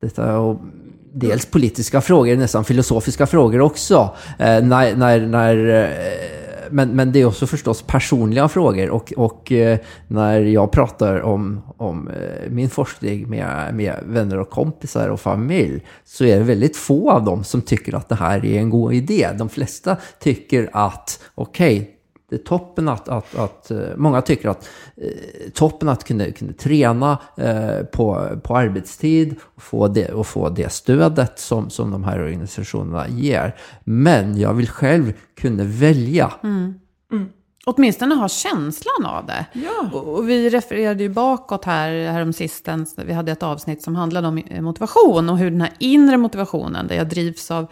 detta 0.01 0.23
är 0.23 0.57
dels 1.13 1.45
politiska 1.45 2.01
frågor, 2.01 2.35
nästan 2.35 2.63
filosofiska 2.63 3.25
frågor 3.27 3.61
också. 3.61 4.15
Eh, 4.39 4.63
när, 4.63 4.95
när, 4.95 5.19
när, 5.19 5.83
eh, 5.83 6.36
men, 6.71 6.95
men 6.95 7.11
det 7.11 7.21
är 7.21 7.25
också 7.25 7.47
förstås 7.47 7.81
personliga 7.81 8.47
frågor. 8.47 8.89
Och, 8.89 9.13
och 9.17 9.51
eh, 9.51 9.79
när 10.07 10.39
jag 10.39 10.71
pratar 10.71 11.21
om, 11.21 11.61
om 11.77 12.07
eh, 12.07 12.49
min 12.49 12.69
forskning 12.69 13.29
med, 13.29 13.75
med 13.75 13.95
vänner 14.05 14.39
och 14.39 14.49
kompisar 14.49 15.09
och 15.09 15.19
familj 15.19 15.85
så 16.05 16.25
är 16.25 16.37
det 16.37 16.43
väldigt 16.43 16.77
få 16.77 17.11
av 17.11 17.23
dem 17.23 17.43
som 17.43 17.61
tycker 17.61 17.95
att 17.95 18.09
det 18.09 18.15
här 18.15 18.45
är 18.45 18.59
en 18.59 18.69
god 18.69 18.93
idé. 18.93 19.29
De 19.37 19.49
flesta 19.49 19.97
tycker 20.19 20.69
att 20.73 21.19
okej, 21.35 21.96
det 22.29 22.35
är 22.35 22.39
toppen 22.39 22.89
att, 22.89 23.09
att, 23.09 23.35
att 23.35 23.71
eh, 23.71 23.79
många 23.95 24.21
tycker 24.21 24.49
att 24.49 24.69
eh, 24.95 25.49
toppen 25.53 25.89
att 25.89 26.03
kunna, 26.03 26.31
kunna 26.31 26.53
träna 26.53 27.17
eh, 27.37 27.83
på, 27.83 28.27
på 28.43 28.57
arbetstid 28.57 29.35
och 29.41 29.61
få 29.61 29.87
det, 29.87 30.09
och 30.09 30.27
få 30.27 30.49
det 30.49 30.71
stödet 30.71 31.39
som, 31.39 31.69
som 31.69 31.91
de 31.91 32.03
här 32.03 32.19
organisationerna 32.23 33.07
ger. 33.07 33.55
Men 33.83 34.39
jag 34.39 34.53
vill 34.53 34.69
själv 34.69 35.13
kunna 35.35 35.63
välja. 35.63 36.33
Åtminstone 37.65 38.15
ha 38.15 38.29
känslan 38.29 39.05
av 39.05 39.25
det. 39.25 39.45
Ja. 39.53 39.89
Och 39.93 40.07
och 40.07 40.29
vi 40.29 40.49
refererade 40.49 41.03
ju 41.03 41.09
bakåt 41.09 41.65
här, 41.65 42.11
häromsistens. 42.11 42.95
Vi 42.97 43.13
hade 43.13 43.31
ett 43.31 43.43
avsnitt 43.43 43.83
som 43.83 43.95
handlade 43.95 44.27
om 44.27 44.41
motivation 44.59 45.29
och 45.29 45.37
hur 45.37 45.51
den 45.51 45.61
här 45.61 45.73
inre 45.79 46.17
motivationen, 46.17 46.87
där 46.87 46.95
jag 46.95 47.09
drivs 47.09 47.51
av 47.51 47.67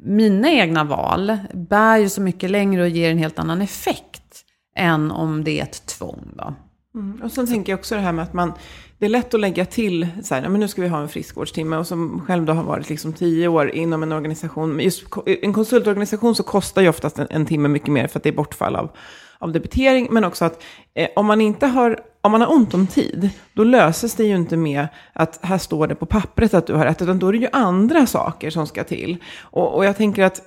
mina 0.00 0.50
egna 0.50 0.84
val, 0.84 1.38
bär 1.54 1.98
ju 1.98 2.08
så 2.08 2.20
mycket 2.20 2.50
längre 2.50 2.82
och 2.82 2.88
ger 2.88 3.10
en 3.10 3.18
helt 3.18 3.38
annan 3.38 3.62
effekt 3.62 4.44
än 4.76 5.10
om 5.10 5.44
det 5.44 5.58
är 5.58 5.62
ett 5.62 5.86
tvång. 5.86 6.30
Då. 6.34 6.54
Mm. 6.94 7.20
Och 7.24 7.32
sen 7.32 7.46
tänker 7.46 7.72
jag 7.72 7.78
också 7.78 7.94
det 7.94 8.00
här 8.00 8.12
med 8.12 8.22
att 8.22 8.32
man, 8.32 8.52
det 8.98 9.04
är 9.04 9.10
lätt 9.10 9.34
att 9.34 9.40
lägga 9.40 9.64
till, 9.64 10.08
så 10.22 10.34
här, 10.34 10.48
men 10.48 10.60
nu 10.60 10.68
ska 10.68 10.82
vi 10.82 10.88
ha 10.88 11.00
en 11.00 11.08
friskvårdstimme, 11.08 11.76
och 11.76 11.86
som 11.86 12.20
själv 12.26 12.44
då 12.44 12.52
har 12.52 12.62
varit 12.62 12.88
liksom 12.88 13.12
tio 13.12 13.48
år 13.48 13.70
inom 13.70 14.02
en 14.02 14.12
organisation, 14.12 14.76
men 14.76 14.84
just 14.84 15.04
en 15.26 15.52
konsultorganisation 15.52 16.34
så 16.34 16.42
kostar 16.42 16.82
ju 16.82 16.88
oftast 16.88 17.18
en, 17.18 17.26
en 17.30 17.46
timme 17.46 17.68
mycket 17.68 17.88
mer 17.88 18.06
för 18.06 18.18
att 18.18 18.22
det 18.22 18.28
är 18.28 18.36
bortfall 18.36 18.76
av, 18.76 18.90
av 19.38 19.52
debitering, 19.52 20.08
men 20.10 20.24
också 20.24 20.44
att 20.44 20.62
eh, 20.94 21.08
om 21.16 21.26
man 21.26 21.40
inte 21.40 21.66
har 21.66 22.00
om 22.28 22.32
man 22.32 22.40
har 22.40 22.52
ont 22.52 22.74
om 22.74 22.86
tid, 22.86 23.30
då 23.52 23.64
löses 23.64 24.14
det 24.14 24.24
ju 24.24 24.36
inte 24.36 24.56
med 24.56 24.88
att 25.12 25.38
här 25.42 25.58
står 25.58 25.86
det 25.86 25.94
på 25.94 26.06
pappret 26.06 26.54
att 26.54 26.66
du 26.66 26.74
har 26.74 26.84
rätt, 26.84 27.02
utan 27.02 27.18
då 27.18 27.28
är 27.28 27.32
det 27.32 27.38
ju 27.38 27.48
andra 27.52 28.06
saker 28.06 28.50
som 28.50 28.66
ska 28.66 28.84
till. 28.84 29.16
Och, 29.40 29.74
och 29.74 29.84
jag 29.84 29.96
tänker 29.96 30.24
att, 30.24 30.42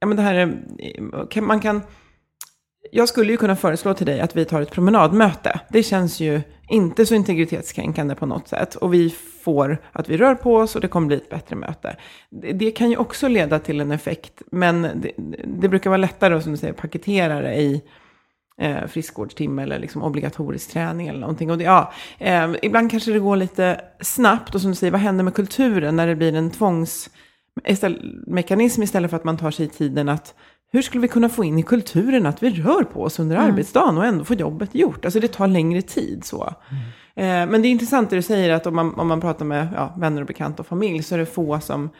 ja 0.00 0.06
men 0.06 0.16
det 0.16 0.22
här 0.22 0.34
är, 0.34 1.40
man 1.40 1.60
kan, 1.60 1.82
jag 2.92 3.08
skulle 3.08 3.32
ju 3.32 3.36
kunna 3.36 3.56
föreslå 3.56 3.94
till 3.94 4.06
dig 4.06 4.20
att 4.20 4.36
vi 4.36 4.44
tar 4.44 4.60
ett 4.60 4.70
promenadmöte. 4.70 5.60
Det 5.68 5.82
känns 5.82 6.20
ju 6.20 6.40
inte 6.68 7.06
så 7.06 7.14
integritetskränkande 7.14 8.14
på 8.14 8.26
något 8.26 8.48
sätt. 8.48 8.74
Och 8.74 8.94
vi 8.94 9.10
får 9.44 9.78
att 9.92 10.08
vi 10.08 10.16
rör 10.16 10.34
på 10.34 10.56
oss 10.56 10.74
och 10.74 10.80
det 10.80 10.88
kommer 10.88 11.06
bli 11.06 11.16
ett 11.16 11.30
bättre 11.30 11.56
möte. 11.56 11.96
Det, 12.30 12.52
det 12.52 12.70
kan 12.70 12.90
ju 12.90 12.96
också 12.96 13.28
leda 13.28 13.58
till 13.58 13.80
en 13.80 13.90
effekt, 13.90 14.42
men 14.50 14.82
det, 14.82 15.12
det 15.46 15.68
brukar 15.68 15.90
vara 15.90 15.96
lättare 15.96 16.34
att, 16.34 16.42
som 16.42 16.52
du 16.52 16.58
säger, 16.58 16.74
paketera 16.74 17.40
det 17.40 17.54
i 17.54 17.82
eh, 18.58 18.86
friskvårdstimme 18.86 19.62
eller 19.62 19.78
liksom 19.78 20.02
obligatorisk 20.02 20.70
träning 20.70 21.08
eller 21.08 21.20
någonting. 21.20 21.50
Och 21.50 21.58
det, 21.58 21.64
ja, 21.64 21.92
eh, 22.18 22.50
ibland 22.62 22.90
kanske 22.90 23.12
det 23.12 23.18
går 23.18 23.36
lite 23.36 23.80
snabbt 24.00 24.54
och 24.54 24.60
som 24.60 24.70
du 24.70 24.74
säger, 24.74 24.90
vad 24.90 25.00
händer 25.00 25.24
med 25.24 25.34
kulturen 25.34 25.96
när 25.96 26.06
det 26.06 26.16
blir 26.16 26.34
en 26.34 26.50
tvångsmekanism 26.50 28.82
istället 28.82 29.10
för 29.10 29.16
att 29.16 29.24
man 29.24 29.36
tar 29.36 29.50
sig 29.50 29.68
tiden 29.68 30.08
att 30.08 30.34
hur 30.72 30.82
skulle 30.82 31.02
vi 31.02 31.08
kunna 31.08 31.28
få 31.28 31.44
in 31.44 31.58
i 31.58 31.62
kulturen 31.62 32.26
att 32.26 32.42
vi 32.42 32.50
rör 32.50 32.84
på 32.84 33.02
oss 33.02 33.18
under 33.18 33.36
mm. 33.36 33.50
arbetsdagen 33.50 33.98
och 33.98 34.04
ändå 34.04 34.24
få 34.24 34.34
jobbet 34.34 34.74
gjort? 34.74 35.04
Alltså 35.04 35.20
det 35.20 35.28
tar 35.28 35.46
längre 35.46 35.82
tid 35.82 36.24
så. 36.24 36.54
Mm. 36.70 36.82
Eh, 37.18 37.50
men 37.50 37.62
det 37.62 37.68
är 37.68 37.70
intressant 37.70 38.10
det 38.10 38.16
du 38.16 38.22
säger 38.22 38.50
att 38.50 38.66
om 38.66 38.74
man, 38.74 38.94
om 38.94 39.08
man 39.08 39.20
pratar 39.20 39.44
med 39.44 39.68
ja, 39.74 39.94
vänner 39.98 40.20
och 40.20 40.26
bekanta 40.26 40.62
och 40.62 40.66
familj 40.66 41.02
så 41.02 41.14
är 41.14 41.18
det 41.18 41.26
få 41.26 41.60
som 41.60 41.90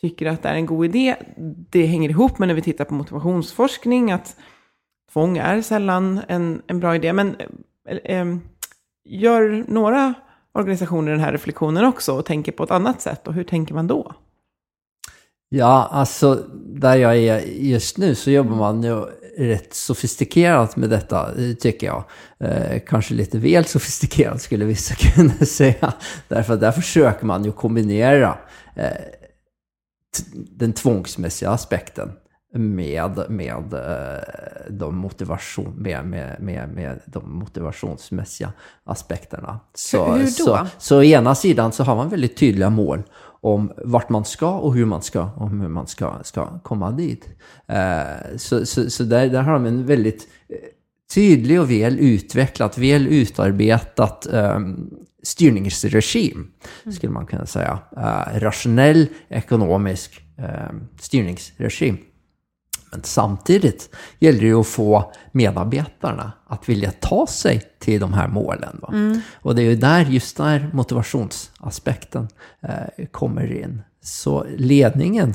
tycker 0.00 0.26
att 0.26 0.42
det 0.42 0.48
är 0.48 0.54
en 0.54 0.66
god 0.66 0.84
idé. 0.84 1.16
Det 1.70 1.86
hänger 1.86 2.10
ihop 2.10 2.38
med 2.38 2.48
när 2.48 2.54
vi 2.54 2.62
tittar 2.62 2.84
på 2.84 2.94
motivationsforskning 2.94 4.12
att 4.12 4.36
tvång 5.14 5.38
är 5.38 5.62
sällan 5.62 6.20
en, 6.28 6.62
en 6.66 6.80
bra 6.80 6.94
idé. 6.94 7.12
Men 7.12 7.36
eh, 7.88 7.96
eh, 7.96 8.36
gör 9.04 9.64
några 9.68 10.14
organisationer 10.52 11.12
den 11.12 11.20
här 11.20 11.32
reflektionen 11.32 11.84
också 11.84 12.12
och 12.12 12.26
tänker 12.26 12.52
på 12.52 12.64
ett 12.64 12.70
annat 12.70 13.00
sätt? 13.00 13.28
Och 13.28 13.34
hur 13.34 13.44
tänker 13.44 13.74
man 13.74 13.86
då? 13.86 14.12
Ja, 15.48 15.88
alltså 15.92 16.34
där 16.66 16.96
jag 16.96 17.16
är 17.16 17.40
just 17.46 17.98
nu 17.98 18.14
så 18.14 18.30
jobbar 18.30 18.56
man 18.56 18.82
ju 18.82 19.04
rätt 19.38 19.74
sofistikerat 19.74 20.76
med 20.76 20.90
detta, 20.90 21.34
eh, 21.42 21.54
tycker 21.54 21.86
jag. 21.86 22.04
Eh, 22.38 22.80
kanske 22.86 23.14
lite 23.14 23.38
väl 23.38 23.64
sofistikerat 23.64 24.42
skulle 24.42 24.64
vissa 24.64 24.94
kunna 25.14 25.34
säga. 25.34 25.92
Därför 26.28 26.54
att 26.54 26.60
där 26.60 26.72
försöker 26.72 27.26
man 27.26 27.44
ju 27.44 27.52
kombinera 27.52 28.38
eh, 28.76 28.90
den 30.32 30.72
tvångsmässiga 30.72 31.50
aspekten 31.50 32.12
med, 32.54 33.24
med, 33.28 33.72
eh, 33.72 34.70
de 34.70 34.96
motivation, 34.96 35.74
med, 35.76 36.06
med, 36.06 36.36
med, 36.40 36.68
med 36.68 37.00
de 37.06 37.38
motivationsmässiga 37.38 38.52
aspekterna. 38.84 39.60
Så, 39.74 40.12
hur, 40.12 40.24
då? 40.24 40.28
Så, 40.28 40.66
så 40.78 40.98
å 40.98 41.02
ena 41.02 41.34
sidan 41.34 41.72
så 41.72 41.84
har 41.84 41.96
man 41.96 42.08
väldigt 42.08 42.36
tydliga 42.36 42.70
mål 42.70 43.02
om 43.40 43.72
vart 43.84 44.08
man 44.08 44.24
ska 44.24 44.50
och 44.50 44.74
hur 44.74 44.84
man 44.84 45.02
ska, 45.02 45.30
om 45.36 45.60
hur 45.60 45.68
man 45.68 45.86
ska, 45.86 46.12
ska 46.22 46.58
komma 46.58 46.90
dit. 46.90 47.28
Eh, 47.66 48.36
så 48.36 48.66
så, 48.66 48.90
så 48.90 49.04
där, 49.04 49.28
där 49.28 49.42
har 49.42 49.52
de 49.52 49.66
en 49.66 49.86
väldigt 49.86 50.28
eh, 50.48 50.56
tydlig 51.14 51.60
och 51.60 51.70
väl 51.70 51.98
utvecklat, 52.00 52.78
väl 52.78 53.06
utarbetat 53.06 54.26
styrningsregim, 55.22 56.50
skulle 56.92 57.12
man 57.12 57.26
kunna 57.26 57.46
säga. 57.46 57.78
Rationell 58.34 59.06
ekonomisk 59.28 60.22
styrningsregim. 61.00 61.98
Men 62.94 63.02
samtidigt 63.02 63.94
gäller 64.18 64.40
det 64.40 64.46
ju 64.46 64.60
att 64.60 64.66
få 64.66 65.12
medarbetarna 65.32 66.32
att 66.46 66.68
vilja 66.68 66.92
ta 67.00 67.26
sig 67.26 67.62
till 67.78 68.00
de 68.00 68.12
här 68.12 68.28
målen. 68.28 68.80
Mm. 68.88 69.20
Och 69.34 69.54
det 69.54 69.62
är 69.62 69.64
ju 69.64 69.76
där, 69.76 70.04
just 70.04 70.36
där 70.36 70.70
motivationsaspekten 70.72 72.28
eh, 72.60 73.06
kommer 73.10 73.52
in. 73.52 73.82
Så 74.02 74.46
ledningen 74.56 75.34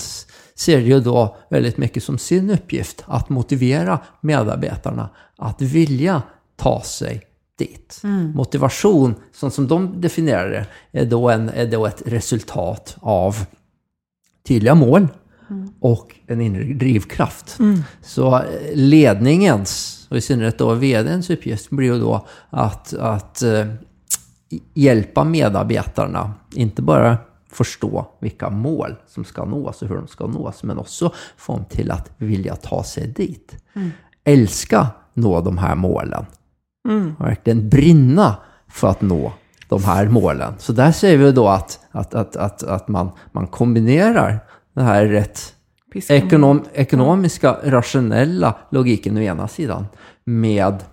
ser 0.55 0.79
ju 0.79 0.99
då 0.99 1.37
väldigt 1.49 1.77
mycket 1.77 2.03
som 2.03 2.17
sin 2.17 2.49
uppgift 2.49 3.03
att 3.05 3.29
motivera 3.29 3.99
medarbetarna 4.21 5.09
att 5.37 5.61
vilja 5.61 6.21
ta 6.55 6.81
sig 6.81 7.21
dit. 7.57 8.01
Mm. 8.03 8.31
Motivation, 8.31 9.15
som, 9.33 9.51
som 9.51 9.67
de 9.67 10.01
definierar 10.01 10.49
det, 10.49 10.99
är 10.99 11.05
då, 11.05 11.29
en, 11.29 11.49
är 11.49 11.67
då 11.67 11.85
ett 11.85 12.01
resultat 12.05 12.97
av 12.99 13.35
tydliga 14.47 14.75
mål 14.75 15.07
och 15.79 16.15
en 16.27 16.41
inre 16.41 16.63
drivkraft. 16.63 17.59
Mm. 17.59 17.83
Så 18.01 18.35
eh, 18.35 18.43
ledningens, 18.73 20.07
och 20.09 20.17
i 20.17 20.21
synnerhet 20.21 20.57
då 20.57 20.73
vdns 20.73 21.29
uppgift, 21.29 21.69
blir 21.69 21.93
ju 21.93 21.99
då 21.99 22.27
att, 22.49 22.93
att 22.93 23.41
eh, 23.41 23.65
hjälpa 24.73 25.23
medarbetarna, 25.23 26.33
inte 26.55 26.81
bara 26.81 27.17
förstå 27.51 28.07
vilka 28.19 28.49
mål 28.49 28.95
som 29.07 29.25
ska 29.25 29.45
nås 29.45 29.81
och 29.81 29.87
hur 29.87 29.95
de 29.95 30.07
ska 30.07 30.27
nås, 30.27 30.63
men 30.63 30.79
också 30.79 31.13
få 31.37 31.53
dem 31.53 31.65
till 31.65 31.91
att 31.91 32.11
vilja 32.17 32.55
ta 32.55 32.83
sig 32.83 33.07
dit. 33.07 33.55
Mm. 33.73 33.91
Älska 34.23 34.87
nå 35.13 35.41
de 35.41 35.57
här 35.57 35.75
målen. 35.75 36.25
Mm. 36.89 37.15
Verkligen 37.19 37.69
brinna 37.69 38.35
för 38.67 38.87
att 38.87 39.01
nå 39.01 39.33
de 39.69 39.83
här 39.83 40.07
målen. 40.07 40.53
Så 40.57 40.73
där 40.73 40.91
ser 40.91 41.17
vi 41.17 41.31
då 41.31 41.47
att, 41.47 41.79
att, 41.91 42.13
att, 42.13 42.35
att, 42.35 42.63
att 42.63 42.87
man, 42.87 43.11
man 43.31 43.47
kombinerar 43.47 44.39
den 44.79 44.87
här 44.87 45.05
rätt 45.05 45.55
ekonom, 46.09 46.63
ekonomiska, 46.73 47.57
rationella 47.63 48.53
logiken 48.71 49.17
å 49.17 49.21
ena 49.21 49.47
sidan 49.47 49.85
med, 50.23 50.83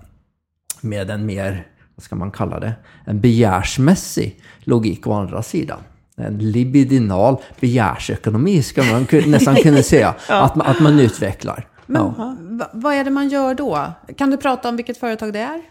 med 0.80 1.10
en 1.10 1.26
mer, 1.26 1.66
vad 1.94 2.04
ska 2.04 2.16
man 2.16 2.30
kalla 2.30 2.60
det, 2.60 2.72
en 3.04 3.20
begärsmässig 3.20 4.40
logik 4.64 5.06
å 5.06 5.12
andra 5.12 5.42
sidan. 5.42 5.78
En 6.16 6.38
libidinal 6.38 7.36
begärsekonomi 7.60 8.62
ska 8.62 8.82
man 8.82 9.06
nästan 9.26 9.56
kunna 9.56 9.82
säga 9.82 10.14
ja. 10.28 10.42
att, 10.42 10.54
man, 10.54 10.66
att 10.66 10.80
man 10.80 11.00
utvecklar. 11.00 11.68
Men 11.86 12.02
ja. 12.18 12.36
vad 12.72 12.94
är 12.94 13.04
det 13.04 13.10
man 13.10 13.28
gör 13.28 13.54
då? 13.54 13.92
Kan 14.16 14.30
du 14.30 14.36
prata 14.36 14.68
om 14.68 14.76
vilket 14.76 14.98
företag 14.98 15.32
det 15.32 15.40
är? 15.40 15.62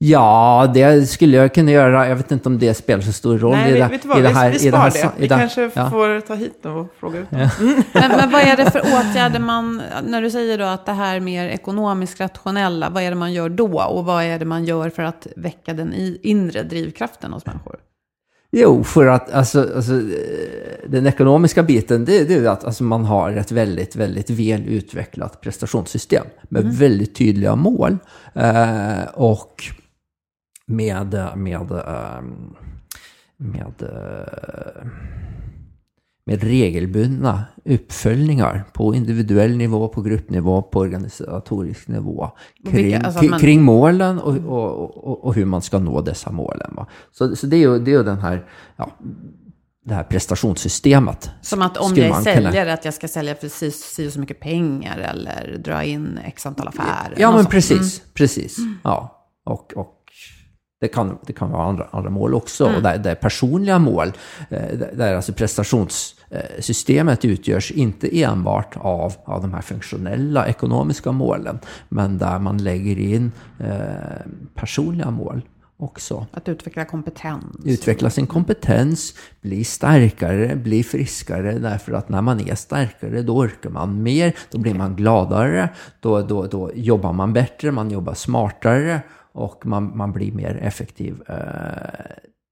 Ja, 0.00 0.70
det 0.74 1.06
skulle 1.06 1.36
jag 1.36 1.54
kunna 1.54 1.70
göra. 1.70 2.08
Jag 2.08 2.16
vet 2.16 2.32
inte 2.32 2.48
om 2.48 2.58
det 2.58 2.74
spelar 2.74 3.02
så 3.02 3.12
stor 3.12 3.38
roll 3.38 3.52
Nej, 3.52 3.70
i, 3.70 3.78
det, 3.78 3.88
vet 3.88 4.04
vad, 4.04 4.18
i 4.18 4.22
det 4.22 4.28
här. 4.28 4.50
Vi, 4.50 4.58
vi 4.58 4.68
spar 4.68 4.90
det. 4.90 5.10
Vi 5.18 5.28
kanske 5.28 5.70
ja. 5.74 5.90
får 5.90 6.20
ta 6.20 6.34
hit 6.34 6.62
dem 6.62 6.76
och 6.76 6.94
fråga 7.00 7.18
ut 7.18 7.26
ja. 7.30 7.38
mm. 7.38 7.50
men, 7.92 8.10
men 8.10 8.30
vad 8.30 8.42
är 8.42 8.56
det 8.56 8.70
för 8.70 8.80
åtgärder 8.80 9.40
man, 9.40 9.82
när 10.06 10.22
du 10.22 10.30
säger 10.30 10.58
då 10.58 10.64
att 10.64 10.86
det 10.86 10.92
här 10.92 11.20
mer 11.20 11.48
ekonomiskt 11.48 12.20
rationella, 12.20 12.90
vad 12.90 13.02
är 13.02 13.10
det 13.10 13.16
man 13.16 13.32
gör 13.32 13.48
då? 13.48 13.82
Och 13.82 14.04
vad 14.04 14.24
är 14.24 14.38
det 14.38 14.44
man 14.44 14.64
gör 14.64 14.90
för 14.90 15.02
att 15.02 15.26
väcka 15.36 15.74
den 15.74 15.94
inre 16.22 16.62
drivkraften 16.62 17.32
hos 17.32 17.46
människor? 17.46 17.76
Jo, 18.50 18.84
för 18.84 19.06
att 19.06 19.30
alltså, 19.30 19.60
alltså, 19.76 19.92
den 20.86 21.06
ekonomiska 21.06 21.62
biten, 21.62 22.04
det, 22.04 22.24
det 22.24 22.34
är 22.34 22.48
att 22.48 22.64
alltså, 22.64 22.84
man 22.84 23.04
har 23.04 23.32
ett 23.32 23.52
väldigt, 23.52 23.96
väldigt 23.96 24.30
väl 24.30 24.68
utvecklat 24.68 25.40
prestationssystem 25.40 26.26
med 26.42 26.62
mm. 26.62 26.74
väldigt 26.74 27.14
tydliga 27.14 27.56
mål. 27.56 27.98
Eh, 28.34 29.02
och 29.14 29.64
med, 30.68 31.28
med, 31.36 31.70
ehm, 31.70 32.54
med, 33.36 33.82
eh, 33.82 34.88
med 36.24 36.42
regelbundna 36.42 37.44
uppföljningar 37.64 38.64
på 38.72 38.94
individuell 38.94 39.56
nivå, 39.56 39.88
på 39.88 40.02
gruppnivå, 40.02 40.62
på 40.62 40.78
organisatorisk 40.78 41.88
nivå 41.88 42.30
kring, 42.70 42.94
alltså 42.94 43.24
man... 43.24 43.40
kring 43.40 43.62
målen 43.62 44.18
och, 44.18 44.36
och, 44.36 45.04
och, 45.08 45.24
och, 45.24 45.34
hur 45.34 45.44
man 45.44 45.62
ska 45.62 45.78
nå 45.78 46.00
dessa 46.00 46.32
målen. 46.32 46.74
Va? 46.76 46.86
Så, 47.12 47.36
så 47.36 47.46
det 47.46 47.56
är 47.56 47.60
ju, 47.60 47.78
det 47.78 47.90
är 47.90 47.96
ju 47.96 48.02
den 48.02 48.18
här 48.18 48.44
ja, 48.76 48.90
det 49.84 49.94
här 49.94 50.04
prestationssystemet. 50.04 51.30
Som 51.40 51.62
att 51.62 51.76
om 51.76 51.94
jag 51.96 52.22
säljer, 52.22 52.52
kunna... 52.52 52.72
att 52.72 52.84
jag 52.84 52.94
ska 52.94 53.08
sälja 53.08 53.34
precis 53.34 53.76
si 53.76 54.10
så 54.10 54.20
mycket 54.20 54.40
pengar 54.40 54.98
eller 54.98 55.58
dra 55.64 55.84
in 55.84 56.18
x 56.24 56.46
antal 56.46 56.68
affärer. 56.68 57.14
Ja, 57.16 57.36
men 57.36 57.46
precis. 57.46 57.98
Mm. 57.98 58.10
Precis. 58.14 58.56
Ja. 58.82 59.14
Och, 59.44 59.72
och 59.76 59.97
det 60.80 60.88
kan, 60.88 61.18
det 61.26 61.32
kan 61.32 61.50
vara 61.50 61.64
andra, 61.64 61.86
andra 61.90 62.10
mål 62.10 62.34
också. 62.34 62.64
Mm. 62.64 62.76
Och 62.76 62.82
där, 62.82 62.98
där 62.98 63.14
personliga 63.14 63.78
mål, 63.78 64.12
eh, 64.50 64.78
där 64.92 65.14
alltså 65.14 65.32
prestationssystemet 65.32 67.24
utgörs 67.24 67.70
inte 67.70 68.22
enbart 68.22 68.76
av, 68.76 69.14
av 69.24 69.42
de 69.42 69.54
här 69.54 69.62
funktionella 69.62 70.46
ekonomiska 70.46 71.12
målen, 71.12 71.58
men 71.88 72.18
där 72.18 72.38
man 72.38 72.58
lägger 72.58 72.98
in 72.98 73.32
eh, 73.58 73.66
personliga 74.54 75.10
mål 75.10 75.42
också. 75.78 76.26
Att 76.30 76.48
utveckla 76.48 76.84
kompetens. 76.84 77.44
Utveckla 77.64 78.10
sin 78.10 78.26
kompetens, 78.26 79.14
bli 79.40 79.64
starkare, 79.64 80.56
bli 80.56 80.82
friskare. 80.82 81.58
Därför 81.58 81.92
att 81.92 82.08
när 82.08 82.22
man 82.22 82.48
är 82.48 82.54
starkare 82.54 83.22
då 83.22 83.36
orkar 83.36 83.70
man 83.70 84.02
mer, 84.02 84.36
då 84.50 84.58
blir 84.58 84.74
man 84.74 84.96
gladare, 84.96 85.68
då, 86.00 86.22
då, 86.22 86.46
då 86.46 86.70
jobbar 86.74 87.12
man 87.12 87.32
bättre, 87.32 87.72
man 87.72 87.90
jobbar 87.90 88.14
smartare 88.14 89.00
och 89.38 89.66
man, 89.66 89.96
man 89.96 90.12
blir 90.12 90.32
mer 90.32 90.56
effektiv 90.62 91.22
eh, 91.28 91.36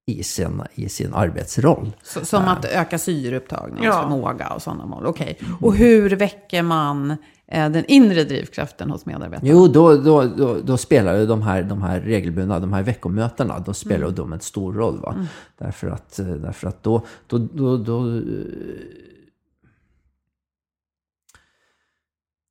i 0.07 0.23
sin, 0.23 0.63
i 0.75 0.89
sin 0.89 1.15
arbetsroll. 1.15 1.93
Så, 2.03 2.25
som 2.25 2.45
att 2.45 2.65
öka 2.65 2.99
syreupptagningens 2.99 3.85
Ja. 3.95 4.03
förmåga 4.03 4.49
och 4.49 4.63
sådana 4.63 4.87
mål. 4.87 5.07
Okej. 5.07 5.39
Och 5.61 5.75
hur 5.77 6.11
väcker 6.17 6.63
man 6.63 7.11
eh, 7.49 7.71
den 7.71 7.85
inre 7.89 8.25
drivkraften 8.25 8.91
hos 8.91 9.07
medarbetarna? 9.07 9.51
Jo, 9.53 9.67
då, 9.67 9.97
då, 9.97 10.23
då, 10.23 10.57
då 10.65 10.77
spelar 10.77 11.17
ju 11.17 11.27
de 11.27 11.43
här, 11.43 11.63
de 11.63 11.83
här 11.83 12.01
regelbundna, 12.01 12.61
de 12.61 12.73
här 12.73 12.83
veckomötena, 12.83 13.59
de 13.59 13.75
spelar 13.75 14.07
ju 14.07 14.13
de 14.13 14.33
en 14.33 14.41
stor 14.41 14.73
roll. 14.73 15.01
Va? 15.01 15.27
Därför 15.59 15.89
att, 15.89 16.19
eh, 16.19 16.27
därför 16.27 16.69
att 16.69 16.83
då, 16.83 17.03
då, 17.27 17.39
då, 17.39 17.77
då, 17.77 18.21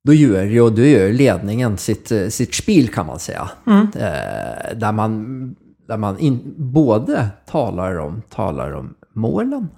då 0.06 0.14
gör 0.14 0.44
ju 0.44 0.70
då 0.70 0.82
gör 0.82 1.12
ledningen 1.12 1.78
sitt, 1.78 2.12
eh, 2.12 2.28
sitt 2.28 2.54
spel 2.54 2.88
kan 2.88 3.06
man 3.06 3.18
säga. 3.18 3.50
Eh, 3.66 4.76
där 4.76 4.92
man, 4.92 5.56
där 5.88 5.96
man 5.96 6.18
in, 6.18 6.54
både 6.56 7.28
talar 7.46 7.98
om, 7.98 8.22
talar 8.28 8.72
om 8.72 8.94
målen, 9.12 9.68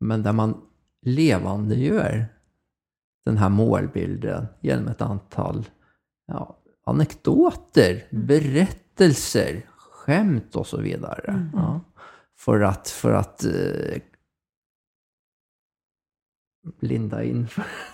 men 0.00 0.22
där 0.22 0.32
man 0.32 0.54
levandegör 1.06 2.26
den 3.24 3.36
här 3.36 3.48
målbilden 3.48 4.46
genom 4.60 4.88
ett 4.88 5.02
antal 5.02 5.64
ja, 6.26 6.56
anekdoter, 6.86 8.04
berättelser, 8.10 9.66
skämt 9.76 10.56
och 10.56 10.66
så 10.66 10.80
vidare. 10.80 11.50
Ja. 11.52 11.80
För 12.38 12.60
att, 12.60 12.88
för 12.88 13.12
att 13.12 13.44
eh, 16.66 16.70
linda 16.88 17.22
in. 17.24 17.48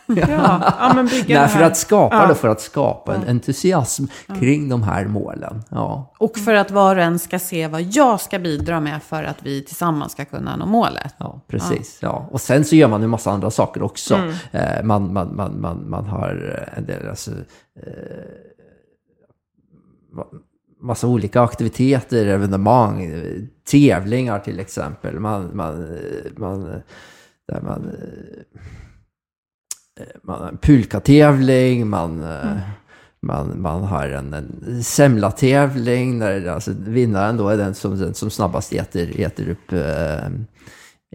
Ja, 0.07 0.17
ja, 0.81 0.93
men 0.95 1.07
bygga 1.07 1.41
Nej, 1.41 1.49
för 1.49 1.63
att 1.63 1.77
skapa 1.77 2.17
Ja. 2.17 2.27
det, 2.27 2.35
för 2.35 2.49
att 2.49 2.61
skapa 2.61 3.15
en 3.15 3.29
entusiasm 3.29 4.05
kring 4.41 4.69
de 4.69 4.83
här 4.83 5.05
målen. 5.05 5.63
Ja. 5.71 6.13
Och 6.19 6.39
för 6.39 6.55
att 6.55 6.71
var 6.71 6.97
och 6.97 7.03
en 7.03 7.19
ska 7.19 7.39
se 7.39 7.69
vad 7.69 7.83
jag 7.83 8.21
ska 8.21 8.39
bidra 8.39 8.81
med 8.81 9.03
för 9.03 9.25
att 9.25 9.37
vi 9.43 9.63
tillsammans 9.65 10.13
ska 10.13 10.25
kunna 10.25 10.57
nå 10.57 10.67
målet. 10.67 11.15
Ja, 11.19 11.41
precis. 11.49 11.99
Ja. 12.03 12.29
Och 12.31 12.41
sen 12.41 12.65
så 12.65 12.77
gör 12.77 12.89
man 12.89 13.03
en 13.03 13.11
massa 13.11 13.31
andra 13.31 13.51
saker 13.51 13.83
också. 13.83 14.15
Mm. 14.15 14.35
Eh, 14.53 14.83
man, 14.85 15.13
man, 15.13 15.37
man, 15.37 15.61
man, 15.61 15.91
man 15.91 16.07
har 16.07 16.65
en 16.77 16.87
del, 16.87 17.09
alltså, 17.09 17.31
eh, 17.31 17.87
ma- 20.17 20.27
massa 20.81 21.07
olika 21.07 21.43
aktiviteter, 21.43 22.27
evenemang, 22.27 23.05
eh, 23.05 23.43
tävlingar 23.71 24.39
till 24.39 24.61
exempel. 24.61 25.21
Man, 25.21 25.51
man, 25.57 25.85
eh, 25.97 26.33
man, 26.37 26.69
eh, 26.73 26.79
där 27.49 27.61
man, 27.61 27.91
eh, 30.01 30.07
man 30.23 30.41
har 30.41 30.49
en 30.49 30.59
pulkatävling, 30.59 31.89
man, 31.89 32.23
eh, 32.23 32.59
man, 33.23 33.63
man 33.63 33.83
har 33.85 34.09
en, 34.09 34.33
en 34.35 34.85
semlatävling 34.85 36.19
där 36.19 36.47
alltså, 36.47 36.73
vinnaren 36.79 37.37
då 37.37 37.49
är 37.49 37.57
den 37.57 37.75
som, 37.75 37.99
den 37.99 38.15
som 38.15 38.31
snabbast 38.31 38.73
äter, 38.73 39.21
äter 39.21 39.49
upp 39.49 39.73
eh, 39.73 40.29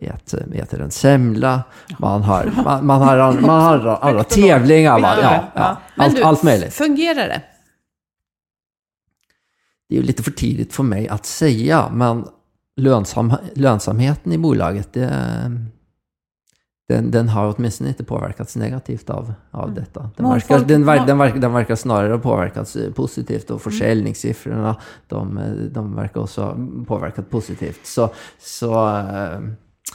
äter, 0.01 0.55
äter 0.55 0.81
en 0.81 0.91
semla. 0.91 1.63
Man 1.99 2.21
har, 2.23 2.51
man, 2.65 2.85
man 2.85 3.01
har, 3.01 3.17
an- 3.17 3.41
man 3.41 3.61
har 3.61 3.73
andra, 3.73 3.97
andra 3.97 4.23
tävlingar. 4.23 4.99
Va? 4.99 5.15
Ja, 5.21 5.43
ja. 5.55 5.77
Allt, 5.97 6.15
du, 6.15 6.23
allt 6.23 6.43
möjligt. 6.43 6.73
Fungerar 6.73 7.27
det? 7.27 7.41
Det 9.89 9.95
är 9.95 9.99
ju 10.01 10.05
lite 10.07 10.23
för 10.23 10.31
tidigt 10.31 10.73
för 10.73 10.83
mig 10.83 11.07
att 11.07 11.25
säga, 11.25 11.89
men 11.89 12.25
lönsam, 12.75 13.33
lönsamheten 13.55 14.31
i 14.31 14.37
bolaget, 14.37 14.93
det, 14.93 15.09
den, 16.87 17.11
den 17.11 17.29
har 17.29 17.55
åtminstone 17.57 17.89
inte 17.89 18.03
påverkats 18.03 18.55
negativt 18.55 19.09
av, 19.09 19.33
av 19.51 19.73
detta. 19.73 20.09
Den 20.15 20.29
verkar, 20.29 20.59
den, 20.59 20.67
den, 20.67 21.17
verkar, 21.17 21.37
den 21.37 21.53
verkar 21.53 21.75
snarare 21.75 22.11
ha 22.11 22.19
påverkats 22.19 22.75
eh, 22.75 22.91
positivt 22.91 23.49
och 23.49 23.61
försäljningssiffrorna, 23.61 24.75
de, 25.07 25.37
eh, 25.37 25.51
de 25.51 25.95
verkar 25.95 26.21
också 26.21 26.41
ha 26.41 26.57
påverkat 26.87 27.29
positivt. 27.29 27.85
Så, 27.85 28.09
så 28.39 28.97
eh, 28.97 29.39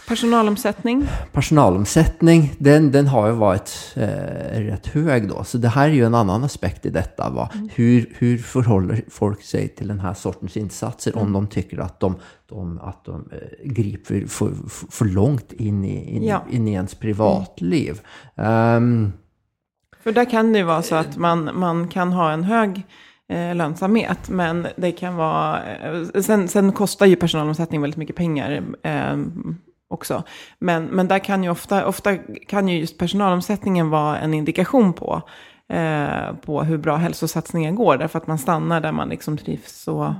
Personalomsättning. 0.08 1.06
personalomsättning, 1.32 2.52
den, 2.58 2.92
den 2.92 3.06
har 3.06 3.26
ju 3.28 3.32
varit 3.34 3.92
eh, 3.96 4.60
rätt 4.60 4.86
hög 4.86 5.28
då. 5.28 5.44
Så 5.44 5.58
det 5.58 5.68
här 5.68 5.88
är 5.88 5.92
ju 5.92 6.04
en 6.06 6.14
annan 6.14 6.44
aspekt 6.44 6.86
i 6.86 6.90
detta. 6.90 7.30
Va? 7.30 7.50
Hur, 7.74 8.14
hur 8.18 8.38
förhåller 8.38 9.04
folk 9.10 9.42
sig 9.42 9.68
till 9.68 9.88
den 9.88 10.00
här 10.00 10.14
sortens 10.14 10.56
insatser 10.56 11.18
om 11.18 11.32
de 11.32 11.46
tycker 11.46 11.78
att 11.78 12.00
de, 12.00 12.14
de, 12.48 12.78
att 12.82 13.04
de 13.04 13.28
eh, 13.32 13.70
griper 13.72 14.26
för, 14.26 14.50
för, 14.68 14.86
för 14.90 15.04
långt 15.04 15.52
in 15.52 15.84
i, 15.84 16.16
in, 16.16 16.22
Ja. 16.24 16.42
in 16.50 16.68
i 16.68 16.72
ens 16.72 16.94
privatliv. 16.94 18.00
Ehm, 18.36 19.12
För 20.02 20.12
där 20.12 20.24
kan 20.30 20.52
det 20.52 20.58
ju 20.58 20.64
vara 20.64 20.82
så 20.82 20.94
att 20.94 21.16
man, 21.16 21.50
man 21.54 21.88
kan 21.88 22.12
ha 22.12 22.32
en 22.32 22.44
hög 22.44 22.82
eh, 23.32 23.54
lönsamhet, 23.54 24.28
men 24.28 24.66
det 24.76 24.92
kan 24.92 25.16
vara... 25.16 25.64
Eh, 25.64 26.20
sen, 26.22 26.48
sen 26.48 26.72
kostar 26.72 27.06
ju 27.06 27.16
personalomsättning 27.16 27.80
väldigt 27.80 27.98
mycket 27.98 28.16
pengar 28.16 28.62
eh, 28.82 29.16
också. 29.88 30.22
Men, 30.58 30.84
men 30.84 31.08
där 31.08 31.18
kan 31.18 31.44
ju 31.44 31.50
ofta, 31.50 31.86
ofta 31.86 32.16
kan 32.46 32.68
ju 32.68 32.78
just 32.78 32.98
personalomsättningen 32.98 33.90
vara 33.90 34.18
en 34.18 34.34
indikation 34.34 34.92
på, 34.92 35.22
eh, 35.72 36.34
på 36.44 36.62
hur 36.62 36.78
bra 36.78 36.96
hälsosatsningen 36.96 37.74
går, 37.74 37.96
därför 37.96 38.18
att 38.18 38.26
man 38.26 38.38
stannar 38.38 38.80
där 38.80 38.92
man 38.92 39.08
liksom 39.08 39.36
trivs 39.38 39.88
och, 39.88 40.12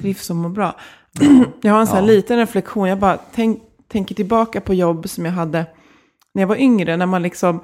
trivs 0.00 0.30
och 0.30 0.36
mår 0.36 0.48
bra. 0.48 0.74
jag 1.62 1.72
har 1.72 1.80
en 1.80 1.86
sån 1.86 1.96
här 1.96 2.02
Ja. 2.02 2.08
liten 2.08 2.36
reflektion, 2.36 2.88
jag 2.88 2.98
bara 2.98 3.18
tänk, 3.34 3.62
tänker 3.88 4.14
tillbaka 4.14 4.60
på 4.60 4.74
jobb 4.74 5.08
som 5.08 5.24
jag 5.24 5.32
hade 5.32 5.66
när 6.34 6.42
jag 6.42 6.46
var 6.48 6.56
yngre, 6.56 6.96
när 6.96 7.06
man 7.06 7.22
liksom 7.22 7.60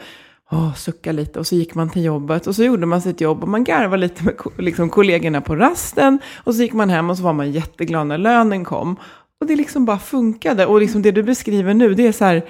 åh, 0.51 0.75
suckade 0.75 1.17
lite 1.17 1.39
och 1.39 1.47
så 1.47 1.55
gick 1.55 1.75
man 1.75 1.91
till 1.91 2.05
jobbet 2.05 2.47
och 2.47 2.55
så 2.57 2.65
gjorde 2.65 2.87
man 2.87 3.03
sitt 3.03 3.21
jobb 3.21 3.43
och 3.43 3.49
man 3.49 3.65
garvade 3.65 3.97
lite 3.97 4.25
med 4.25 4.35
liksom, 4.59 4.91
kollegorna 4.91 5.41
på 5.41 5.57
rasten 5.57 6.19
och 6.45 6.55
så 6.55 6.63
gick 6.63 6.73
man 6.73 6.91
hem 6.91 7.11
och 7.11 7.17
så 7.17 7.23
var 7.23 7.33
man 7.33 7.53
jätteglad 7.53 8.07
när 8.07 8.19
lönen 8.19 8.65
kom. 8.65 8.97
Och 9.41 9.47
det 9.47 9.57
liksom 9.57 9.85
bara 9.85 9.99
funkade 9.99 10.67
och 10.67 10.81
liksom 10.81 11.03
det 11.03 11.11
du 11.11 11.23
beskriver 11.23 11.75
nu, 11.75 11.95
det 11.95 12.07
är 12.07 12.13
så 12.13 12.25
här, 12.25 12.43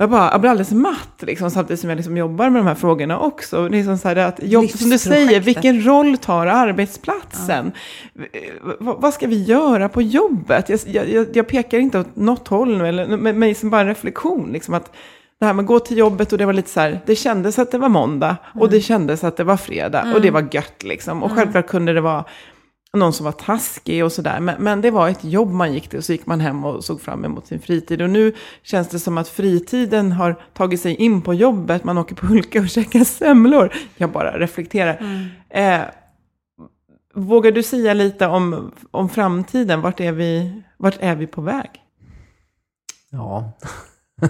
jag, 0.00 0.10
bara, 0.10 0.30
jag 0.32 0.40
blir 0.40 0.50
alldeles 0.50 0.70
matt 0.72 1.22
liksom, 1.22 1.50
samtidigt 1.50 1.80
som 1.80 1.90
jag 1.90 1.96
liksom 1.96 2.16
jobbar 2.16 2.50
med 2.50 2.60
de 2.60 2.66
här 2.66 2.74
frågorna 2.74 3.18
också. 3.18 3.68
Det 3.68 3.78
är 3.78 3.84
som, 3.84 3.98
så 3.98 4.08
här 4.08 4.16
att 4.16 4.40
jobb, 4.42 4.70
som 4.70 4.90
du 4.90 4.98
säger, 4.98 5.40
vilken 5.40 5.86
roll 5.86 6.16
tar 6.16 6.46
arbetsplatsen? 6.46 7.72
V- 8.14 8.72
vad- 8.78 9.14
ska 9.14 9.26
vi 9.26 9.42
göra 9.42 9.88
på 9.88 10.02
jobbet? 10.02 10.68
Jag, 10.68 11.08
jag- 11.08 11.26
jag, 11.36 11.48
pekar 11.48 11.78
inte 11.78 11.98
åt 11.98 12.16
något 12.16 12.48
håll 12.48 12.78
nu, 12.78 12.88
eller, 12.88 13.16
men, 13.16 13.38
men 13.38 13.54
som 13.54 13.70
bara 13.70 13.80
en 13.80 13.86
reflektion. 13.86 14.50
Liksom, 14.52 14.74
att 14.74 14.92
det 15.40 15.46
här 15.46 15.52
med 15.52 15.62
att 15.62 15.66
gå 15.66 15.80
till 15.80 15.98
jobbet 15.98 16.32
och 16.32 16.38
det 16.38 16.46
var 16.46 16.52
lite 16.52 16.70
så 16.70 16.80
här, 16.80 17.00
det 17.06 17.16
kändes 17.16 17.58
att 17.58 17.70
det 17.70 17.78
var 17.78 17.88
måndag 17.88 18.36
och 18.54 18.70
det 18.70 18.80
kändes 18.80 19.24
att 19.24 19.36
det 19.36 19.44
var 19.44 19.56
fredag 19.56 20.12
och 20.14 20.20
det 20.20 20.30
var 20.30 20.48
gött 20.52 20.82
liksom. 20.82 21.22
Och 21.22 21.32
självklart 21.32 21.66
kunde 21.66 21.92
det 21.92 22.00
vara 22.00 22.24
någon 22.96 23.12
som 23.12 23.24
var 23.24 23.32
taskig 23.32 24.04
och 24.04 24.12
sådär. 24.12 24.40
Men, 24.40 24.62
men 24.62 24.80
det 24.80 24.90
var 24.90 25.08
ett 25.08 25.24
jobb 25.24 25.50
man 25.50 25.72
gick 25.72 25.88
till 25.88 25.98
och 25.98 26.04
så 26.04 26.12
gick 26.12 26.26
man 26.26 26.40
hem 26.40 26.64
och 26.64 26.84
såg 26.84 27.00
fram 27.00 27.24
emot 27.24 27.46
sin 27.46 27.60
fritid. 27.60 28.02
Och 28.02 28.10
nu 28.10 28.32
känns 28.62 28.88
det 28.88 28.98
som 28.98 29.18
att 29.18 29.28
fritiden 29.28 30.12
har 30.12 30.40
tagit 30.54 30.80
sig 30.80 30.94
in 30.94 31.22
på 31.22 31.34
jobbet. 31.34 31.84
Man 31.84 31.98
åker 31.98 32.14
på 32.14 32.26
Hulka 32.26 32.60
och 32.60 32.68
käkar 32.68 33.04
semlor. 33.04 33.72
Jag 33.96 34.10
bara 34.12 34.38
reflekterar. 34.38 35.00
Eh, 35.50 35.80
vågar 37.14 37.52
du 37.52 37.62
säga 37.62 37.94
lite 37.94 38.26
om, 38.26 38.72
om 38.90 39.08
framtiden? 39.08 39.80
Vart 39.80 40.00
är, 40.00 40.12
vi, 40.12 40.62
vart 40.76 40.96
är 41.00 41.14
vi 41.16 41.26
på 41.26 41.40
väg? 41.40 41.70
ja. 43.10 43.52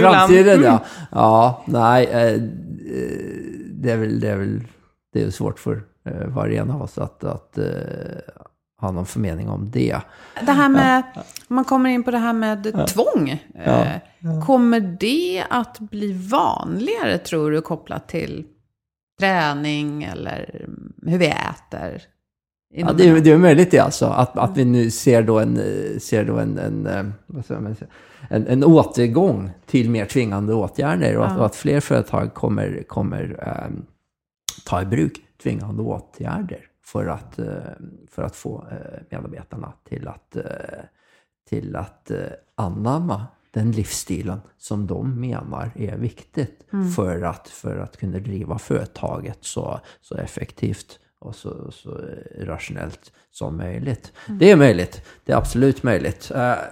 Framtiden 0.00 0.62
ja. 0.62 0.84
Ja, 1.10 1.64
nej. 1.66 2.06
eh, 2.06 2.22
eh, 2.22 2.40
Det 3.70 3.90
är 3.92 3.96
väl, 3.96 4.20
det 4.20 4.28
är 4.28 4.36
väl 4.36 4.60
det 5.12 5.22
är 5.22 5.30
svårt 5.30 5.58
för 5.58 5.82
var 6.26 6.46
och 6.46 6.52
en 6.52 6.70
av 6.70 6.82
oss 6.82 6.98
att, 6.98 7.24
att 7.24 7.58
eh, 7.58 7.64
ha 8.80 8.90
någon 8.90 9.06
förmening 9.06 9.48
om 9.48 9.70
det. 9.70 10.00
Det 10.46 10.52
här 10.52 10.68
med, 10.68 11.02
om 11.48 11.56
man 11.56 11.64
kommer 11.64 11.90
in 11.90 12.02
på 12.02 12.10
det 12.10 12.18
här 12.18 12.32
med 12.32 12.86
tvång. 12.88 13.28
eh, 13.54 13.86
Kommer 14.46 14.80
det 14.80 15.44
att 15.50 15.78
bli 15.78 16.12
vanligare 16.12 17.18
tror 17.18 17.50
du 17.50 17.60
kopplat 17.60 18.08
till 18.08 18.46
träning 19.20 20.02
eller 20.02 20.66
hur 21.02 21.18
vi 21.18 21.26
äter? 21.26 22.02
Ja, 22.74 22.92
det, 22.92 23.08
är, 23.08 23.20
det 23.20 23.30
är 23.30 23.38
möjligt 23.38 23.70
det 23.70 23.78
alltså, 23.78 24.06
att, 24.06 24.38
att 24.38 24.56
vi 24.56 24.64
nu 24.64 24.90
ser 24.90 25.22
då 25.22 25.38
en, 25.38 25.56
eh, 25.56 25.98
ser 25.98 26.24
då 26.24 26.38
en, 26.38 26.58
en, 26.58 26.86
eh, 26.86 27.04
man, 27.60 27.76
en, 28.30 28.46
en 28.46 28.64
återgång 28.64 29.50
till 29.66 29.90
mer 29.90 30.06
tvingande 30.06 30.54
åtgärder 30.54 31.16
och 31.16 31.26
att, 31.26 31.38
och 31.38 31.46
att 31.46 31.56
fler 31.56 31.80
företag 31.80 32.34
kommer, 32.34 32.82
kommer 32.88 33.36
ehm, 33.42 33.86
ta 34.66 34.82
i 34.82 34.84
bruk 34.84 35.25
tvingande 35.42 35.82
åtgärder 35.82 36.70
för 36.86 37.06
att, 37.06 37.38
eh, 37.38 37.46
för 38.10 38.22
att 38.22 38.36
få 38.36 38.66
eh, 38.70 39.00
medarbetarna 39.10 39.72
till 39.88 40.08
att, 40.08 40.36
eh, 40.36 40.44
till 41.48 41.76
att 41.76 42.10
anamma 42.54 43.26
den 43.50 43.72
livsstilen 43.72 44.40
som 44.58 44.86
de 44.86 45.20
menar 45.20 45.70
är 45.74 45.96
viktigt 45.96 46.66
för, 46.96 47.22
att, 47.22 47.48
för 47.48 47.78
att 47.78 47.96
kunna 47.96 48.18
driva 48.18 48.58
företaget 48.58 49.38
så, 49.40 49.80
så 50.00 50.16
effektivt 50.16 50.98
och 51.18 51.34
så, 51.34 51.70
så 51.70 52.00
rationellt 52.38 53.12
som 53.30 53.56
möjligt. 53.56 54.12
Det 54.26 54.50
är 54.50 54.56
möjligt. 54.56 55.02
Det 55.24 55.32
är 55.32 55.36
absolut 55.36 55.82
möjligt. 55.82 56.22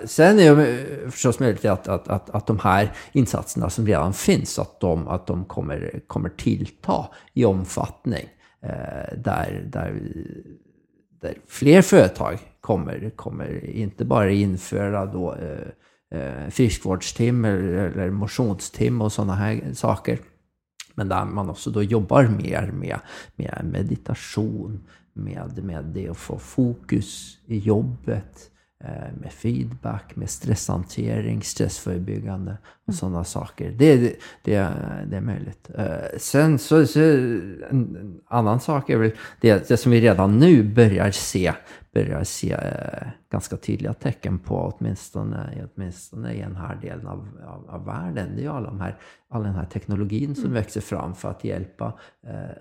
Sen 0.04 0.38
är 0.38 0.56
det 0.56 1.10
förstås 1.10 1.40
möjligt 1.40 1.64
att, 1.64 1.88
att, 1.88 2.08
att, 2.08 2.30
att 2.30 2.46
de 2.46 2.58
här 2.58 2.92
insatserna 3.12 3.70
som 3.70 3.86
redan 3.86 4.12
finns, 4.12 4.58
att 4.58 4.80
de, 4.80 5.08
att 5.08 5.26
de 5.26 5.44
kommer, 5.44 6.00
kommer 6.06 6.28
tillta 6.28 7.08
i 7.32 7.44
omfattning. 7.44 8.28
Eh, 8.64 9.18
där, 9.18 9.66
där, 9.68 10.02
där 11.20 11.34
fler 11.46 11.82
företag 11.82 12.38
kommer, 12.60 13.10
kommer 13.16 13.64
inte 13.64 14.04
bara 14.04 14.30
införa 14.30 15.06
då 15.06 15.34
eh, 15.34 16.18
eh, 16.20 16.48
friskvårdstim 16.50 17.44
eller, 17.44 17.62
eller 17.62 18.10
motionstim 18.10 19.02
och 19.02 19.12
sådana 19.12 19.34
här 19.34 19.72
saker. 19.72 20.18
Men 20.94 21.08
där 21.08 21.24
man 21.24 21.50
också 21.50 21.70
då 21.70 21.82
jobbar 21.82 22.24
mer 22.24 22.72
med, 22.72 22.98
med 23.36 23.60
meditation, 23.72 24.80
med, 25.12 25.64
med 25.64 25.84
det 25.84 26.08
att 26.08 26.16
få 26.16 26.38
fokus 26.38 27.38
i 27.46 27.58
jobbet, 27.58 28.50
eh, 28.50 28.53
med 29.20 29.32
feedback, 29.32 30.16
med 30.16 30.30
stresshantering, 30.30 31.42
stressförebyggande 31.42 32.56
och 32.64 32.88
mm. 32.88 32.96
sådana 32.96 33.24
saker. 33.24 33.70
Det, 33.70 33.96
det, 33.96 34.16
det, 34.42 34.72
det 35.06 35.16
är 35.16 35.20
möjligt. 35.20 35.70
Eh, 35.74 36.18
sen 36.18 36.58
så, 36.58 36.86
så, 36.86 37.00
en 37.00 38.20
annan 38.28 38.60
sak 38.60 38.90
är 38.90 38.96
väl 38.96 39.10
det, 39.40 39.68
det 39.68 39.76
som 39.76 39.92
vi 39.92 40.00
redan 40.00 40.38
nu 40.38 40.62
börjar 40.62 41.10
se, 41.10 41.52
börjar 41.94 42.24
se 42.24 42.52
eh, 42.52 43.08
ganska 43.30 43.56
tydliga 43.56 43.94
tecken 43.94 44.38
på, 44.38 44.74
åtminstone, 44.78 45.68
åtminstone 45.74 46.34
i 46.34 46.40
den 46.40 46.56
här 46.56 46.78
delen 46.82 47.06
av, 47.06 47.28
av, 47.46 47.70
av 47.70 47.84
världen. 47.84 48.28
Det 48.34 48.40
är 48.40 48.44
ju 48.44 48.50
alla 48.50 48.66
de 48.66 48.80
här, 48.80 48.98
all 49.28 49.42
den 49.42 49.54
här 49.54 49.66
teknologin 49.66 50.34
som 50.34 50.44
mm. 50.44 50.54
växer 50.54 50.80
fram 50.80 51.14
för 51.14 51.30
att 51.30 51.44
hjälpa 51.44 51.98
eh, 52.26 52.56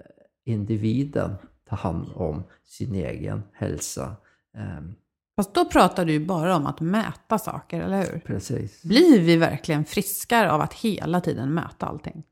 individen 0.46 1.36
ta 1.70 1.76
hand 1.76 2.10
om 2.16 2.44
sin 2.66 2.96
egen 2.96 3.44
hälsa. 3.54 4.16
Um, 4.58 4.96
Fast 5.36 5.54
då 5.54 5.66
pratar 5.66 6.06
du 6.06 6.14
ju 6.14 6.26
bara 6.26 6.56
om 6.56 6.66
att 6.66 6.82
mäta 6.82 7.40
saker, 7.40 7.82
eller 7.82 7.98
hur? 7.98 8.20
Precis. 8.20 8.84
Blir 8.84 9.20
vi 9.20 9.38
verkligen 9.38 9.86
friskare 9.86 10.52
av 10.52 10.62
att 10.62 10.74
hela 10.74 11.22
tiden 11.22 11.54
mäta 11.54 11.86
allting? 11.86 12.24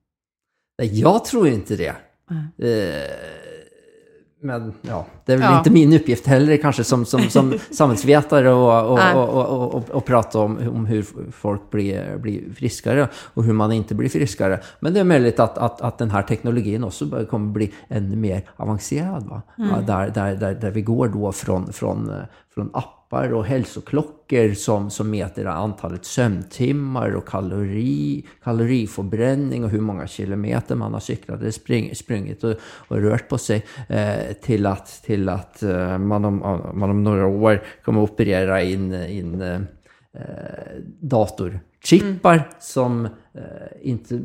Jag 0.78 1.26
tror 1.26 1.48
inte 1.48 1.76
det. 1.76 1.96
Mm. 2.32 2.44
Eh, 2.58 3.12
men 4.42 4.74
ja, 4.82 5.06
det 5.26 5.34
är 5.34 5.38
väl 5.38 5.52
ja. 5.52 5.58
inte 5.58 5.70
min 5.70 5.94
uppgift 5.94 6.28
heller 6.28 6.58
kanske 6.58 6.84
som, 6.84 7.06
som, 7.06 7.22
som 7.22 7.54
samhällsvetare 7.72 8.54
och, 8.54 8.92
och, 8.92 9.00
och, 9.16 9.76
och, 9.76 9.90
och, 9.90 10.06
prata 10.06 10.40
om, 10.40 10.58
om 10.76 10.86
hur 10.86 11.06
folk 11.32 11.70
blir, 11.70 12.18
blir 12.18 12.54
friskare 12.56 13.08
och 13.16 13.44
hur 13.44 13.54
man 13.54 13.72
inte 13.72 13.96
blir 13.96 14.10
friskare. 14.10 14.60
Men 14.80 14.94
det 14.94 15.00
är 15.00 15.04
möjligt 15.04 15.40
att, 15.40 15.58
att, 15.58 15.82
att 15.82 15.98
den 15.98 16.12
här 16.12 16.22
teknologin 16.22 16.84
också 16.84 17.26
kommer 17.26 17.52
bli 17.52 17.74
ännu 17.88 18.16
mer 18.16 18.50
avancerad. 18.56 19.24
Va? 19.28 19.42
Mm. 19.58 19.86
Där, 19.86 20.10
där, 20.10 20.36
där, 20.36 20.54
där 20.54 20.72
vi 20.72 20.82
går 20.82 21.08
då 21.08 21.32
från, 21.32 21.74
från, 21.74 22.12
från 22.54 22.70
app 22.74 23.01
appar 23.12 23.34
och 23.34 23.46
hälsoklockor 23.46 24.54
som, 24.54 24.90
som 24.90 25.10
mäter 25.10 25.46
antalet 25.46 26.06
sömntimmar 26.06 27.16
och 27.16 27.28
kalori, 27.28 28.26
kaloriförbränning 28.44 29.64
och 29.64 29.70
hur 29.70 29.82
många 29.82 30.08
kilometer 30.08 30.76
man 30.76 30.94
har 30.94 31.00
cyklat 31.00 31.42
eller 31.42 31.52
spring, 31.52 31.96
sprungit 31.96 32.44
och, 32.44 32.56
och, 32.62 32.98
rört 32.98 33.30
på 33.30 33.38
sig 33.38 33.66
eh, 33.90 34.34
till 34.42 34.66
att, 34.66 35.04
till 35.06 35.30
att 35.30 35.64
eh, 35.64 35.98
man, 35.98 36.26
om, 36.26 36.38
man 36.74 36.90
om 36.90 37.04
några 37.04 37.28
år 37.28 37.64
kommer 37.86 38.04
att 38.04 38.12
operera 38.12 38.62
in, 38.62 38.94
in 38.94 39.42
eh, 39.42 39.56
eh 40.14 40.82
dator 41.00 41.60
chippar 41.84 42.34
mm. 42.34 42.46
som 42.60 43.06
eh, 43.06 43.12
inte 43.82 44.22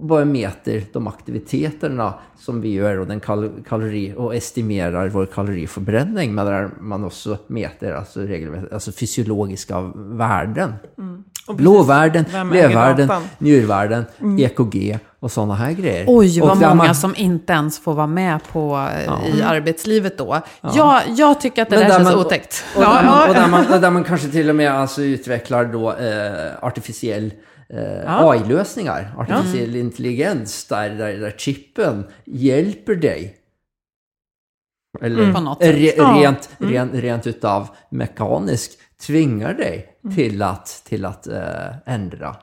bara 0.00 0.24
mäter 0.24 0.84
de 0.92 1.06
aktiviteterna 1.06 2.14
som 2.38 2.60
vi 2.60 2.72
gör 2.72 2.98
och, 2.98 3.06
den 3.06 3.20
kal 3.20 3.50
kalori, 3.68 4.14
och 4.16 4.34
estimerar 4.34 5.08
vår 5.08 5.26
kaloriförbränning, 5.26 6.34
men 6.34 6.46
där 6.46 6.70
man 6.80 7.04
också 7.04 7.38
mäter 7.46 7.92
alltså, 7.92 8.20
alltså 8.72 8.92
fysiologiska 8.92 9.92
värden. 9.94 10.72
Mm. 10.98 11.24
Blåvärden, 11.48 12.24
lövvärden, 12.52 13.10
njurvärden, 13.38 14.04
mm. 14.20 14.38
EKG 14.38 14.98
och 15.20 15.32
sådana 15.32 15.54
här 15.54 15.72
grejer. 15.72 16.04
Oj, 16.08 16.40
vad 16.40 16.58
många 16.58 16.74
man... 16.74 16.94
som 16.94 17.14
inte 17.16 17.52
ens 17.52 17.78
får 17.78 17.94
vara 17.94 18.06
med 18.06 18.40
på, 18.52 18.88
eh, 18.94 19.04
ja. 19.04 19.20
i 19.34 19.42
arbetslivet 19.42 20.18
då. 20.18 20.40
Ja. 20.60 20.72
Jag, 20.76 21.02
jag 21.18 21.40
tycker 21.40 21.62
att 21.62 21.70
det 21.70 21.76
Men 21.76 21.88
där, 21.88 21.96
känns 21.96 22.08
man, 22.08 22.18
otäckt. 22.18 22.64
Och, 22.74 22.82
och, 22.82 22.84
ja. 22.84 23.28
och, 23.28 23.34
där, 23.34 23.48
man, 23.48 23.80
där 23.80 23.90
man 23.90 24.04
kanske 24.04 24.28
till 24.28 24.48
och 24.48 24.56
med 24.56 24.72
alltså 24.72 25.02
utvecklar 25.02 25.64
då 25.64 25.92
eh, 25.92 26.64
artificiell 26.64 27.32
eh, 27.68 28.26
AI-lösningar, 28.26 29.14
artificiell 29.18 29.68
mm. 29.68 29.80
intelligens, 29.80 30.64
där, 30.64 30.90
där, 30.90 31.12
där 31.12 31.34
chippen 31.38 32.06
hjälper 32.24 32.94
dig 32.94 33.34
eller 35.00 35.22
mm. 35.22 35.54
re, 35.60 35.70
rent, 35.70 36.50
mm. 36.60 36.72
rent, 36.72 36.94
rent 36.94 37.26
utav 37.26 37.68
mekaniskt 37.90 38.78
tvingar 39.06 39.54
dig 39.54 39.98
mm. 40.04 40.16
till 40.16 40.42
att, 40.42 40.82
till 40.84 41.04
att 41.04 41.26
äh, 41.26 41.42
ändra 41.86 42.36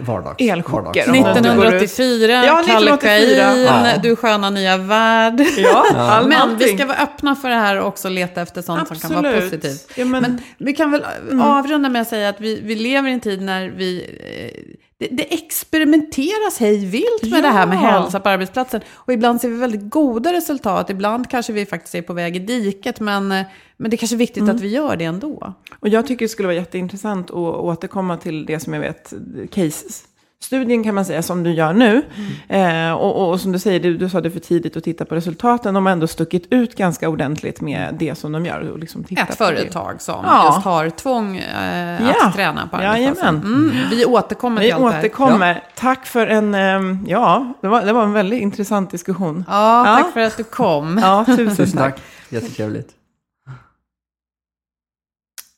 vardags, 0.00 0.36
Elchocker. 0.38 1.02
1984, 1.02 2.32
ja, 2.32 2.62
Kalle 2.66 2.96
Kain, 2.96 3.36
ja. 3.36 3.98
Du 4.02 4.16
sköna 4.16 4.50
nya 4.50 4.76
värld. 4.76 5.40
Ja, 5.56 5.84
ja. 5.94 6.22
Men 6.26 6.58
vi 6.58 6.76
ska 6.76 6.86
vara 6.86 6.98
öppna 6.98 7.36
för 7.36 7.48
det 7.48 7.54
här 7.54 7.80
och 7.80 7.86
också 7.86 8.08
leta 8.08 8.42
efter 8.42 8.62
sånt 8.62 8.80
Absolut. 8.80 9.00
som 9.00 9.10
kan 9.10 9.22
vara 9.22 9.40
positivt. 9.40 9.92
Ja, 9.96 10.04
men... 10.04 10.22
men... 10.22 10.42
vi 10.58 10.72
kan 10.72 10.90
väl 10.90 11.04
mm. 11.30 11.40
avrunda 11.40 11.88
med 11.88 12.02
att 12.02 12.08
säga 12.08 12.28
att 12.28 12.40
vi, 12.40 12.60
vi 12.60 12.74
lever 12.74 13.08
i 13.08 13.12
en 13.12 13.20
tid 13.20 13.42
när 13.42 13.68
vi 13.68 14.04
eh, 14.20 14.76
det, 15.00 15.08
det, 15.10 15.34
experimenteras 15.34 16.58
hej 16.58 16.86
vilt 16.86 17.22
med 17.22 17.38
ja. 17.38 17.42
det 17.42 17.48
här 17.48 17.66
med 17.66 17.78
hälsa 17.78 18.20
på 18.20 18.28
arbetsplatsen. 18.28 18.80
Och 18.92 19.12
ibland 19.12 19.40
ser 19.40 19.48
vi 19.48 19.56
väldigt 19.56 19.90
goda 19.90 20.32
resultat. 20.32 20.90
Ibland 20.90 21.30
kanske 21.30 21.52
vi 21.52 21.66
faktiskt 21.66 21.94
är 21.94 22.02
på 22.02 22.12
väg 22.12 22.36
i 22.36 22.38
diket. 22.38 23.00
Men, 23.00 23.28
men 23.76 23.90
det 23.90 23.94
är 23.94 23.96
kanske 23.96 24.16
är 24.16 24.18
viktigt 24.18 24.42
mm. 24.42 24.56
att 24.56 24.62
vi 24.62 24.68
gör 24.68 24.96
det 24.96 25.04
ändå. 25.04 25.54
Och 25.80 25.88
jag 25.88 26.06
tycker 26.06 26.24
det 26.24 26.28
skulle 26.28 26.46
vara 26.46 26.56
jätteintressant 26.56 27.30
att 27.30 27.36
återkomma 27.36 28.16
till 28.16 28.46
det 28.46 28.60
som 28.60 28.74
jag 28.74 28.80
vet, 28.80 29.12
cases 29.50 30.04
studien 30.42 30.84
kan 30.84 30.94
man 30.94 31.04
säga 31.04 31.22
som 31.22 31.42
du 31.42 31.52
gör 31.52 31.72
nu. 31.72 32.02
Mm. 32.48 32.88
Eh, 32.88 32.92
och, 32.92 33.28
och, 33.28 33.40
som 33.40 33.52
du 33.52 33.58
säger, 33.58 33.80
du, 33.80 33.96
du 33.96 34.08
sa 34.08 34.20
det 34.20 34.30
för 34.30 34.40
tidigt 34.40 34.76
att 34.76 34.84
titta 34.84 35.04
på 35.04 35.14
resultaten. 35.14 35.74
De 35.74 35.86
har 35.86 35.92
ändå 35.92 36.06
stuckit 36.06 36.46
ut 36.50 36.74
ganska 36.74 37.08
ordentligt 37.08 37.60
med 37.60 37.94
det 37.98 38.14
som 38.14 38.32
de 38.32 38.46
gör. 38.46 38.70
Och 38.70 38.78
liksom 38.78 39.04
Ett 39.10 39.34
företag 39.34 40.02
som 40.02 40.24
ja. 40.24 40.46
just 40.46 40.64
har 40.64 40.90
tvång 40.90 41.36
eh, 41.36 42.02
ja. 42.02 42.26
att 42.26 42.34
träna 42.34 42.68
på 42.68 42.76
arbetsplatsen. 42.76 43.36
Mm. 43.36 43.70
Vi 43.90 44.04
återkommer 44.04 44.60
till 44.60 44.74
Vi 44.76 44.82
återkommer. 44.82 45.54
Ja. 45.54 45.60
Tack 45.74 46.06
för 46.06 46.26
en, 46.26 46.54
eh, 46.54 46.96
ja, 47.06 47.54
det 47.60 47.68
var, 47.68 47.82
det 47.82 47.92
var 47.92 48.02
en 48.02 48.12
väldigt 48.12 48.40
intressant 48.40 48.90
diskussion. 48.90 49.44
Ja, 49.48 49.98
tack 49.98 50.12
för 50.12 50.20
att 50.20 50.36
du 50.36 50.44
kom. 50.44 50.98
Ja, 51.02 51.24
tusen 51.36 51.72
tack. 51.72 52.00
Jättetrevligt. 52.28 52.90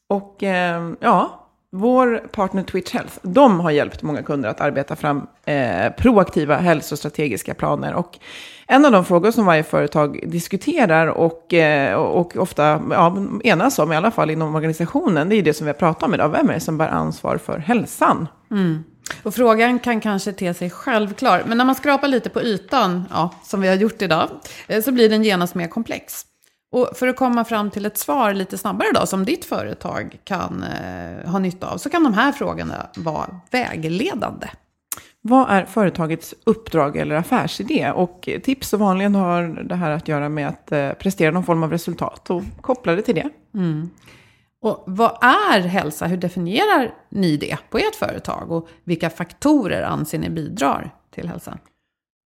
Och 0.09 0.43
eh, 0.43 0.93
ja, 1.01 1.42
vår 1.73 2.19
partner 2.33 2.63
Twitch 2.63 2.93
Health, 2.93 3.19
de 3.23 3.61
har 3.61 3.71
hjälpt 3.71 4.03
många 4.03 4.23
kunder 4.23 4.49
att 4.49 4.61
arbeta 4.61 4.97
fram 4.97 5.27
eh, 5.45 5.93
proaktiva 5.99 6.57
hälsostrategiska 6.57 7.55
planer. 7.55 7.95
Och 7.95 8.19
en 8.67 8.85
av 8.85 8.93
de 8.93 9.05
frågor 9.05 9.31
som 9.31 9.47
varje 9.47 9.63
företag 9.63 10.31
diskuterar 10.31 11.07
och, 11.07 11.55
eh, 11.55 11.95
och 11.95 12.37
ofta 12.37 12.83
ja, 12.91 13.17
enas 13.45 13.79
om, 13.79 13.93
i 13.93 13.97
alla 13.97 14.11
fall 14.11 14.31
inom 14.31 14.55
organisationen, 14.55 15.29
det 15.29 15.37
är 15.37 15.43
det 15.43 15.55
som 15.55 15.65
vi 15.65 15.73
har 15.73 15.79
pratat 15.79 16.03
om 16.03 16.15
idag. 16.15 16.29
Vem 16.29 16.51
är 16.51 16.55
det 16.55 16.61
som 16.61 16.79
bär 16.79 16.89
ansvar 16.89 17.39
för 17.39 17.59
hälsan? 17.59 18.29
Mm. 18.51 18.85
Och 19.23 19.35
frågan 19.35 19.79
kan 19.79 20.01
kanske 20.01 20.33
te 20.33 20.55
sig 20.55 20.71
självklar, 20.71 21.43
men 21.47 21.59
när 21.59 21.65
man 21.65 21.75
skrapar 21.75 22.09
lite 22.09 22.31
på 22.31 22.43
ytan, 22.43 23.05
ja, 23.11 23.31
som 23.43 23.61
vi 23.61 23.69
har 23.69 23.75
gjort 23.75 24.03
idag, 24.03 24.29
eh, 24.67 24.83
så 24.83 24.93
blir 24.93 25.09
den 25.09 25.25
genast 25.25 25.55
mer 25.55 25.69
komplex. 25.69 26.27
Och 26.73 26.91
för 26.95 27.07
att 27.07 27.17
komma 27.17 27.45
fram 27.45 27.71
till 27.71 27.87
ett 27.87 27.99
svar 27.99 28.35
lite 28.35 28.59
snabbare 28.59 28.89
då, 28.95 29.07
som 29.07 29.25
ditt 29.25 29.45
företag 29.45 30.19
kan 30.25 30.65
eh, 30.65 31.31
ha 31.31 31.39
nytta 31.39 31.71
av, 31.71 31.79
så 31.79 31.91
kan 31.91 32.05
de 32.05 32.15
här 32.15 32.33
frågorna 32.33 32.87
vara 32.97 33.41
vägledande. 33.51 34.47
Vad 35.21 35.51
är 35.51 35.65
företagets 35.65 36.35
uppdrag 36.45 36.97
eller 36.97 37.15
affärsidé? 37.15 37.91
Och 37.91 38.29
tips 38.43 38.73
och 38.73 38.81
vanligen 38.81 39.15
har 39.15 39.43
det 39.65 39.75
här 39.75 39.91
att 39.91 40.09
göra 40.09 40.29
med 40.29 40.49
att 40.49 40.73
eh, 40.73 40.93
prestera 40.93 41.31
någon 41.31 41.45
form 41.45 41.63
av 41.63 41.71
resultat 41.71 42.31
och 42.31 42.43
koppla 42.61 42.95
det 42.95 43.03
till 43.03 43.15
det. 43.15 43.29
Mm. 43.55 43.91
Och 44.63 44.85
vad 44.87 45.19
är 45.23 45.61
hälsa? 45.61 46.07
Hur 46.07 46.17
definierar 46.17 46.95
ni 47.09 47.37
det 47.37 47.59
på 47.71 47.79
ert 47.79 47.95
företag? 47.95 48.53
Och 48.53 48.69
vilka 48.85 49.11
faktorer 49.11 49.83
anser 49.83 50.19
ni 50.19 50.31
bidrar 50.31 50.95
till 51.15 51.29
hälsan? 51.29 51.59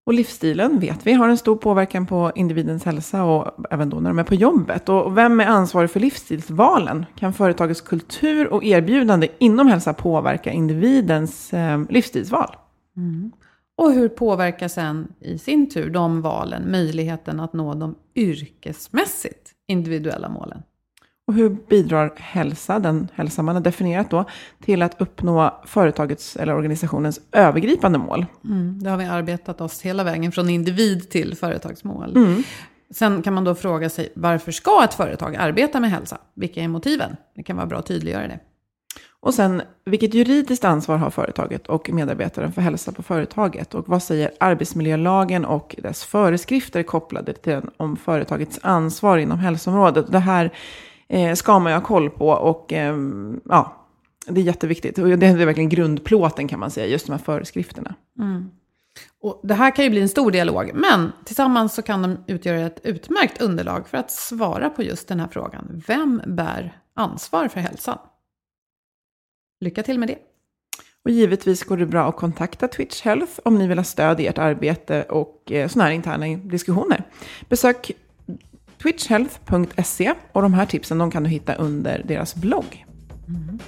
Och 0.04 0.14
livsstilen 0.14 0.78
vet 0.78 1.06
vi 1.06 1.12
har 1.12 1.28
en 1.28 1.38
stor 1.38 1.56
påverkan 1.56 2.06
på 2.06 2.32
individens 2.34 2.84
hälsa 2.84 3.24
och 3.24 3.66
även 3.70 3.90
då 3.90 4.00
när 4.00 4.10
de 4.10 4.18
är 4.18 4.24
på 4.24 4.34
jobbet. 4.34 4.88
Och 4.88 5.18
vem 5.18 5.40
är 5.40 5.46
ansvarig 5.46 5.90
för 5.90 6.00
livsstilsvalen? 6.00 7.06
Kan 7.18 7.32
företagets 7.32 7.80
kultur 7.80 8.52
och 8.52 8.64
erbjudande 8.64 9.28
inom 9.38 9.66
hälsa 9.66 9.94
påverka 9.94 10.50
individens 10.50 11.52
eh, 11.54 11.80
livsstilsval? 11.88 12.56
Mm. 12.96 13.32
Och 13.76 13.92
hur 13.92 14.08
påverkar 14.08 14.68
sen 14.68 15.12
i 15.20 15.38
sin 15.38 15.70
tur 15.70 15.90
de 15.90 16.22
valen 16.22 16.70
möjligheten 16.70 17.40
att 17.40 17.52
nå 17.52 17.74
de 17.74 17.94
yrkesmässigt 18.14 19.50
individuella 19.66 20.28
målen? 20.28 20.62
Och 21.26 21.34
hur 21.34 21.48
bidrar 21.48 22.12
hälsa, 22.16 22.78
den 22.78 23.08
hälsa 23.14 23.42
man 23.42 23.54
har 23.54 23.62
definierat 23.62 24.10
då, 24.10 24.24
till 24.64 24.82
att 24.82 25.00
uppnå 25.00 25.60
företagets 25.66 26.36
eller 26.36 26.54
organisationens 26.54 27.20
övergripande 27.32 27.98
mål? 27.98 28.26
Mm, 28.44 28.82
det 28.82 28.90
har 28.90 28.96
vi 28.96 29.04
arbetat 29.04 29.60
oss 29.60 29.82
hela 29.82 30.04
vägen 30.04 30.32
från 30.32 30.50
individ 30.50 31.10
till 31.10 31.36
företagsmål. 31.36 32.16
Mm. 32.16 32.42
Sen 32.90 33.22
kan 33.22 33.34
man 33.34 33.44
då 33.44 33.54
fråga 33.54 33.90
sig, 33.90 34.12
varför 34.14 34.52
ska 34.52 34.84
ett 34.84 34.94
företag 34.94 35.36
arbeta 35.36 35.80
med 35.80 35.90
hälsa? 35.90 36.18
Vilka 36.34 36.60
är 36.60 36.68
motiven? 36.68 37.16
Det 37.36 37.42
kan 37.42 37.56
vara 37.56 37.66
bra 37.66 37.78
att 37.78 37.86
tydliggöra 37.86 38.28
det. 38.28 38.38
Och 39.20 39.34
sen, 39.34 39.62
vilket 39.84 40.14
juridiskt 40.14 40.64
ansvar 40.64 40.96
har 40.96 41.10
företaget 41.10 41.66
och 41.66 41.90
medarbetaren 41.90 42.52
för 42.52 42.62
hälsa 42.62 42.92
på 42.92 43.02
företaget? 43.02 43.74
Och 43.74 43.88
vad 43.88 44.02
säger 44.02 44.30
arbetsmiljölagen 44.40 45.44
och 45.44 45.76
dess 45.78 46.04
föreskrifter 46.04 46.82
kopplade 46.82 47.32
till 47.32 47.52
den, 47.52 47.70
om 47.76 47.96
företagets 47.96 48.58
ansvar 48.62 49.18
inom 49.18 49.38
hälsoområdet? 49.38 50.12
Det 50.12 50.18
här 50.18 50.52
eh, 51.12 51.34
ska 51.34 51.58
man 51.58 51.72
ju 51.72 51.78
ha 51.78 51.84
koll 51.84 52.10
på. 52.10 52.28
Och 52.28 52.72
eh, 52.72 52.96
ja, 53.48 53.86
det 54.26 54.40
är 54.40 54.44
jätteviktigt. 54.44 54.98
Och 54.98 55.18
det 55.18 55.26
är 55.26 55.46
verkligen 55.46 55.68
grundplåten 55.68 56.48
kan 56.48 56.60
man 56.60 56.70
säga, 56.70 56.86
just 56.86 57.06
de 57.06 57.12
här 57.12 57.18
föreskrifterna. 57.18 57.94
Mm. 58.18 58.50
Och 59.20 59.40
det 59.42 59.54
här 59.54 59.76
kan 59.76 59.84
ju 59.84 59.90
bli 59.90 60.00
en 60.00 60.08
stor 60.08 60.30
dialog, 60.30 60.70
men 60.74 61.12
tillsammans 61.24 61.74
så 61.74 61.82
kan 61.82 62.02
de 62.02 62.16
utgöra 62.26 62.60
ett 62.60 62.80
utmärkt 62.84 63.42
underlag 63.42 63.88
för 63.88 63.98
att 63.98 64.10
svara 64.10 64.70
på 64.70 64.82
just 64.82 65.08
den 65.08 65.20
här 65.20 65.28
frågan. 65.28 65.82
Vem 65.86 66.22
bär 66.26 66.78
ansvar 66.94 67.48
för 67.48 67.60
hälsan? 67.60 67.98
Lycka 69.60 69.82
till 69.82 69.98
med 69.98 70.08
det! 70.08 70.18
Och 71.04 71.10
givetvis 71.10 71.64
går 71.64 71.76
det 71.76 71.86
bra 71.86 72.08
att 72.08 72.16
kontakta 72.16 72.68
Twitch 72.68 73.02
Health 73.02 73.32
om 73.44 73.54
ni 73.54 73.66
vill 73.66 73.78
ha 73.78 73.84
stöd 73.84 74.20
i 74.20 74.26
ert 74.26 74.38
arbete 74.38 75.02
och 75.02 75.52
eh, 75.52 75.68
sådana 75.68 75.88
här 75.88 75.94
interna 75.94 76.26
diskussioner. 76.36 77.04
Besök 77.48 77.90
twitchhealth.se 78.82 80.14
och 80.32 80.42
de 80.42 80.54
här 80.54 80.66
tipsen 80.66 80.98
de 80.98 81.10
kan 81.10 81.22
du 81.22 81.30
hitta 81.30 81.54
under 81.54 82.02
deras 82.04 82.34
blogg. 82.34 82.86
Mm. 83.28 83.58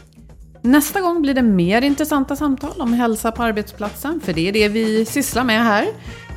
Nästa 0.63 1.01
gång 1.01 1.23
blir 1.23 1.35
det 1.35 1.43
mer 1.43 1.83
intressanta 1.83 2.37
samtal 2.37 2.81
om 2.81 2.93
hälsa 2.93 3.33
på 3.33 3.43
arbetsplatsen, 3.43 4.21
för 4.21 4.33
det 4.33 4.49
är 4.49 4.53
det 4.53 4.69
vi 4.69 5.05
sysslar 5.05 5.45
med 5.45 5.65
här. 5.65 5.87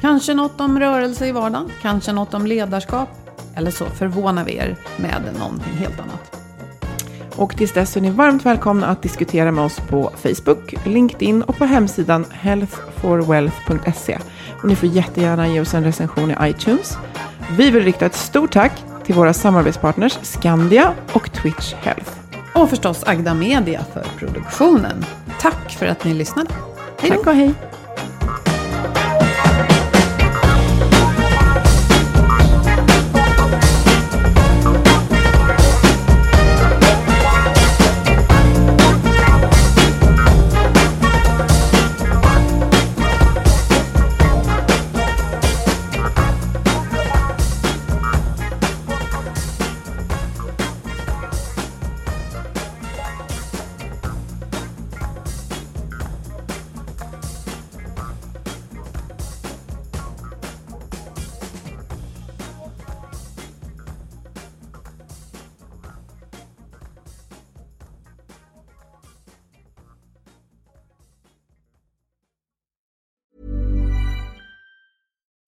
Kanske 0.02 0.34
något 0.34 0.62
om 0.62 0.80
rörelse 0.80 1.28
i 1.28 1.32
vardagen, 1.32 1.72
kanske 1.82 2.12
något 2.12 2.34
om 2.34 2.48
ledarskap, 2.48 3.10
eller 3.56 3.72
så 3.72 3.86
förvånar 3.86 4.46
vi 4.46 4.56
er 4.56 4.76
med 4.98 5.22
någonting 5.40 5.74
helt 5.74 6.00
annat. 6.00 6.38
Och 7.36 7.58
tills 7.58 7.74
dess 7.74 7.98
är 7.98 8.02
ni 8.02 8.10
varmt 8.10 8.46
välkomna 8.46 8.88
att 8.88 9.02
diskutera 9.02 9.52
med 9.52 9.64
oss 9.66 9.80
på 9.90 10.12
Facebook, 10.16 10.86
LinkedIn 10.86 11.42
och 11.42 11.58
på 11.58 11.66
hemsidan 11.66 12.26
healthforwealth.se. 12.32 14.18
Och 14.62 14.68
ni 14.68 14.76
får 14.76 14.90
jättegärna 14.90 15.48
ge 15.48 15.62
oss 15.62 15.74
en 15.74 15.84
recension 15.84 16.32
i 16.32 16.36
iTunes. 16.42 16.98
Vi 17.58 17.72
vill 17.72 17.84
rikta 17.84 18.06
ett 18.06 18.16
stort 18.16 18.52
tack 18.52 18.72
till 19.06 19.16
våra 19.16 19.34
samarbetspartners 19.34 20.20
Skandia 20.22 20.94
och 21.14 21.32
Twitch 21.34 21.74
Health. 21.74 22.12
Och 22.54 22.70
förstås 22.70 23.04
Agda 23.06 23.34
Media 23.34 23.86
för 23.94 24.06
produktionen. 24.20 25.06
Tack 25.40 25.72
för 25.72 25.86
att 25.86 26.04
ni 26.04 26.14
lyssnade. 26.14 26.50
Hej 27.00 27.10
Tack 27.10 27.28
och 27.28 27.34
hej. 27.34 27.54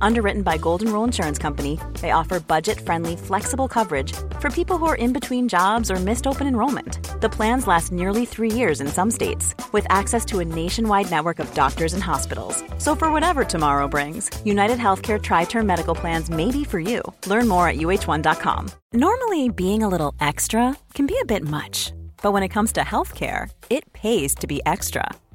Underwritten 0.00 0.42
by 0.42 0.58
Golden 0.58 0.92
Rule 0.92 1.04
Insurance 1.04 1.38
Company, 1.38 1.78
they 2.00 2.12
offer 2.12 2.38
budget 2.40 2.80
friendly, 2.80 3.16
flexible 3.16 3.68
coverage 3.68 4.12
for 4.40 4.50
people 4.50 4.78
who 4.78 4.86
are 4.86 4.94
in 4.94 5.12
between 5.12 5.48
jobs 5.48 5.90
or 5.90 5.96
missed 5.96 6.26
open 6.26 6.46
enrollment. 6.46 7.20
The 7.20 7.28
plans 7.28 7.66
last 7.66 7.92
nearly 7.92 8.24
three 8.24 8.50
years 8.50 8.80
in 8.80 8.88
some 8.88 9.10
states, 9.10 9.54
with 9.72 9.86
access 9.90 10.24
to 10.26 10.40
a 10.40 10.44
nationwide 10.44 11.10
network 11.10 11.38
of 11.38 11.52
doctors 11.54 11.94
and 11.94 12.02
hospitals. 12.02 12.62
So, 12.78 12.94
for 12.94 13.10
whatever 13.10 13.44
tomorrow 13.44 13.88
brings, 13.88 14.30
United 14.44 14.78
Healthcare 14.78 15.20
Tri 15.20 15.44
Term 15.44 15.66
Medical 15.66 15.94
Plans 15.94 16.30
may 16.30 16.50
be 16.50 16.64
for 16.64 16.78
you. 16.78 17.02
Learn 17.26 17.48
more 17.48 17.68
at 17.68 17.76
uh1.com. 17.76 18.70
Normally, 18.92 19.48
being 19.48 19.82
a 19.82 19.88
little 19.88 20.14
extra 20.20 20.76
can 20.94 21.06
be 21.06 21.18
a 21.20 21.24
bit 21.24 21.42
much, 21.42 21.92
but 22.22 22.32
when 22.32 22.42
it 22.42 22.50
comes 22.50 22.72
to 22.72 22.82
healthcare, 22.82 23.50
it 23.70 23.90
pays 23.92 24.34
to 24.36 24.46
be 24.46 24.60
extra 24.66 25.10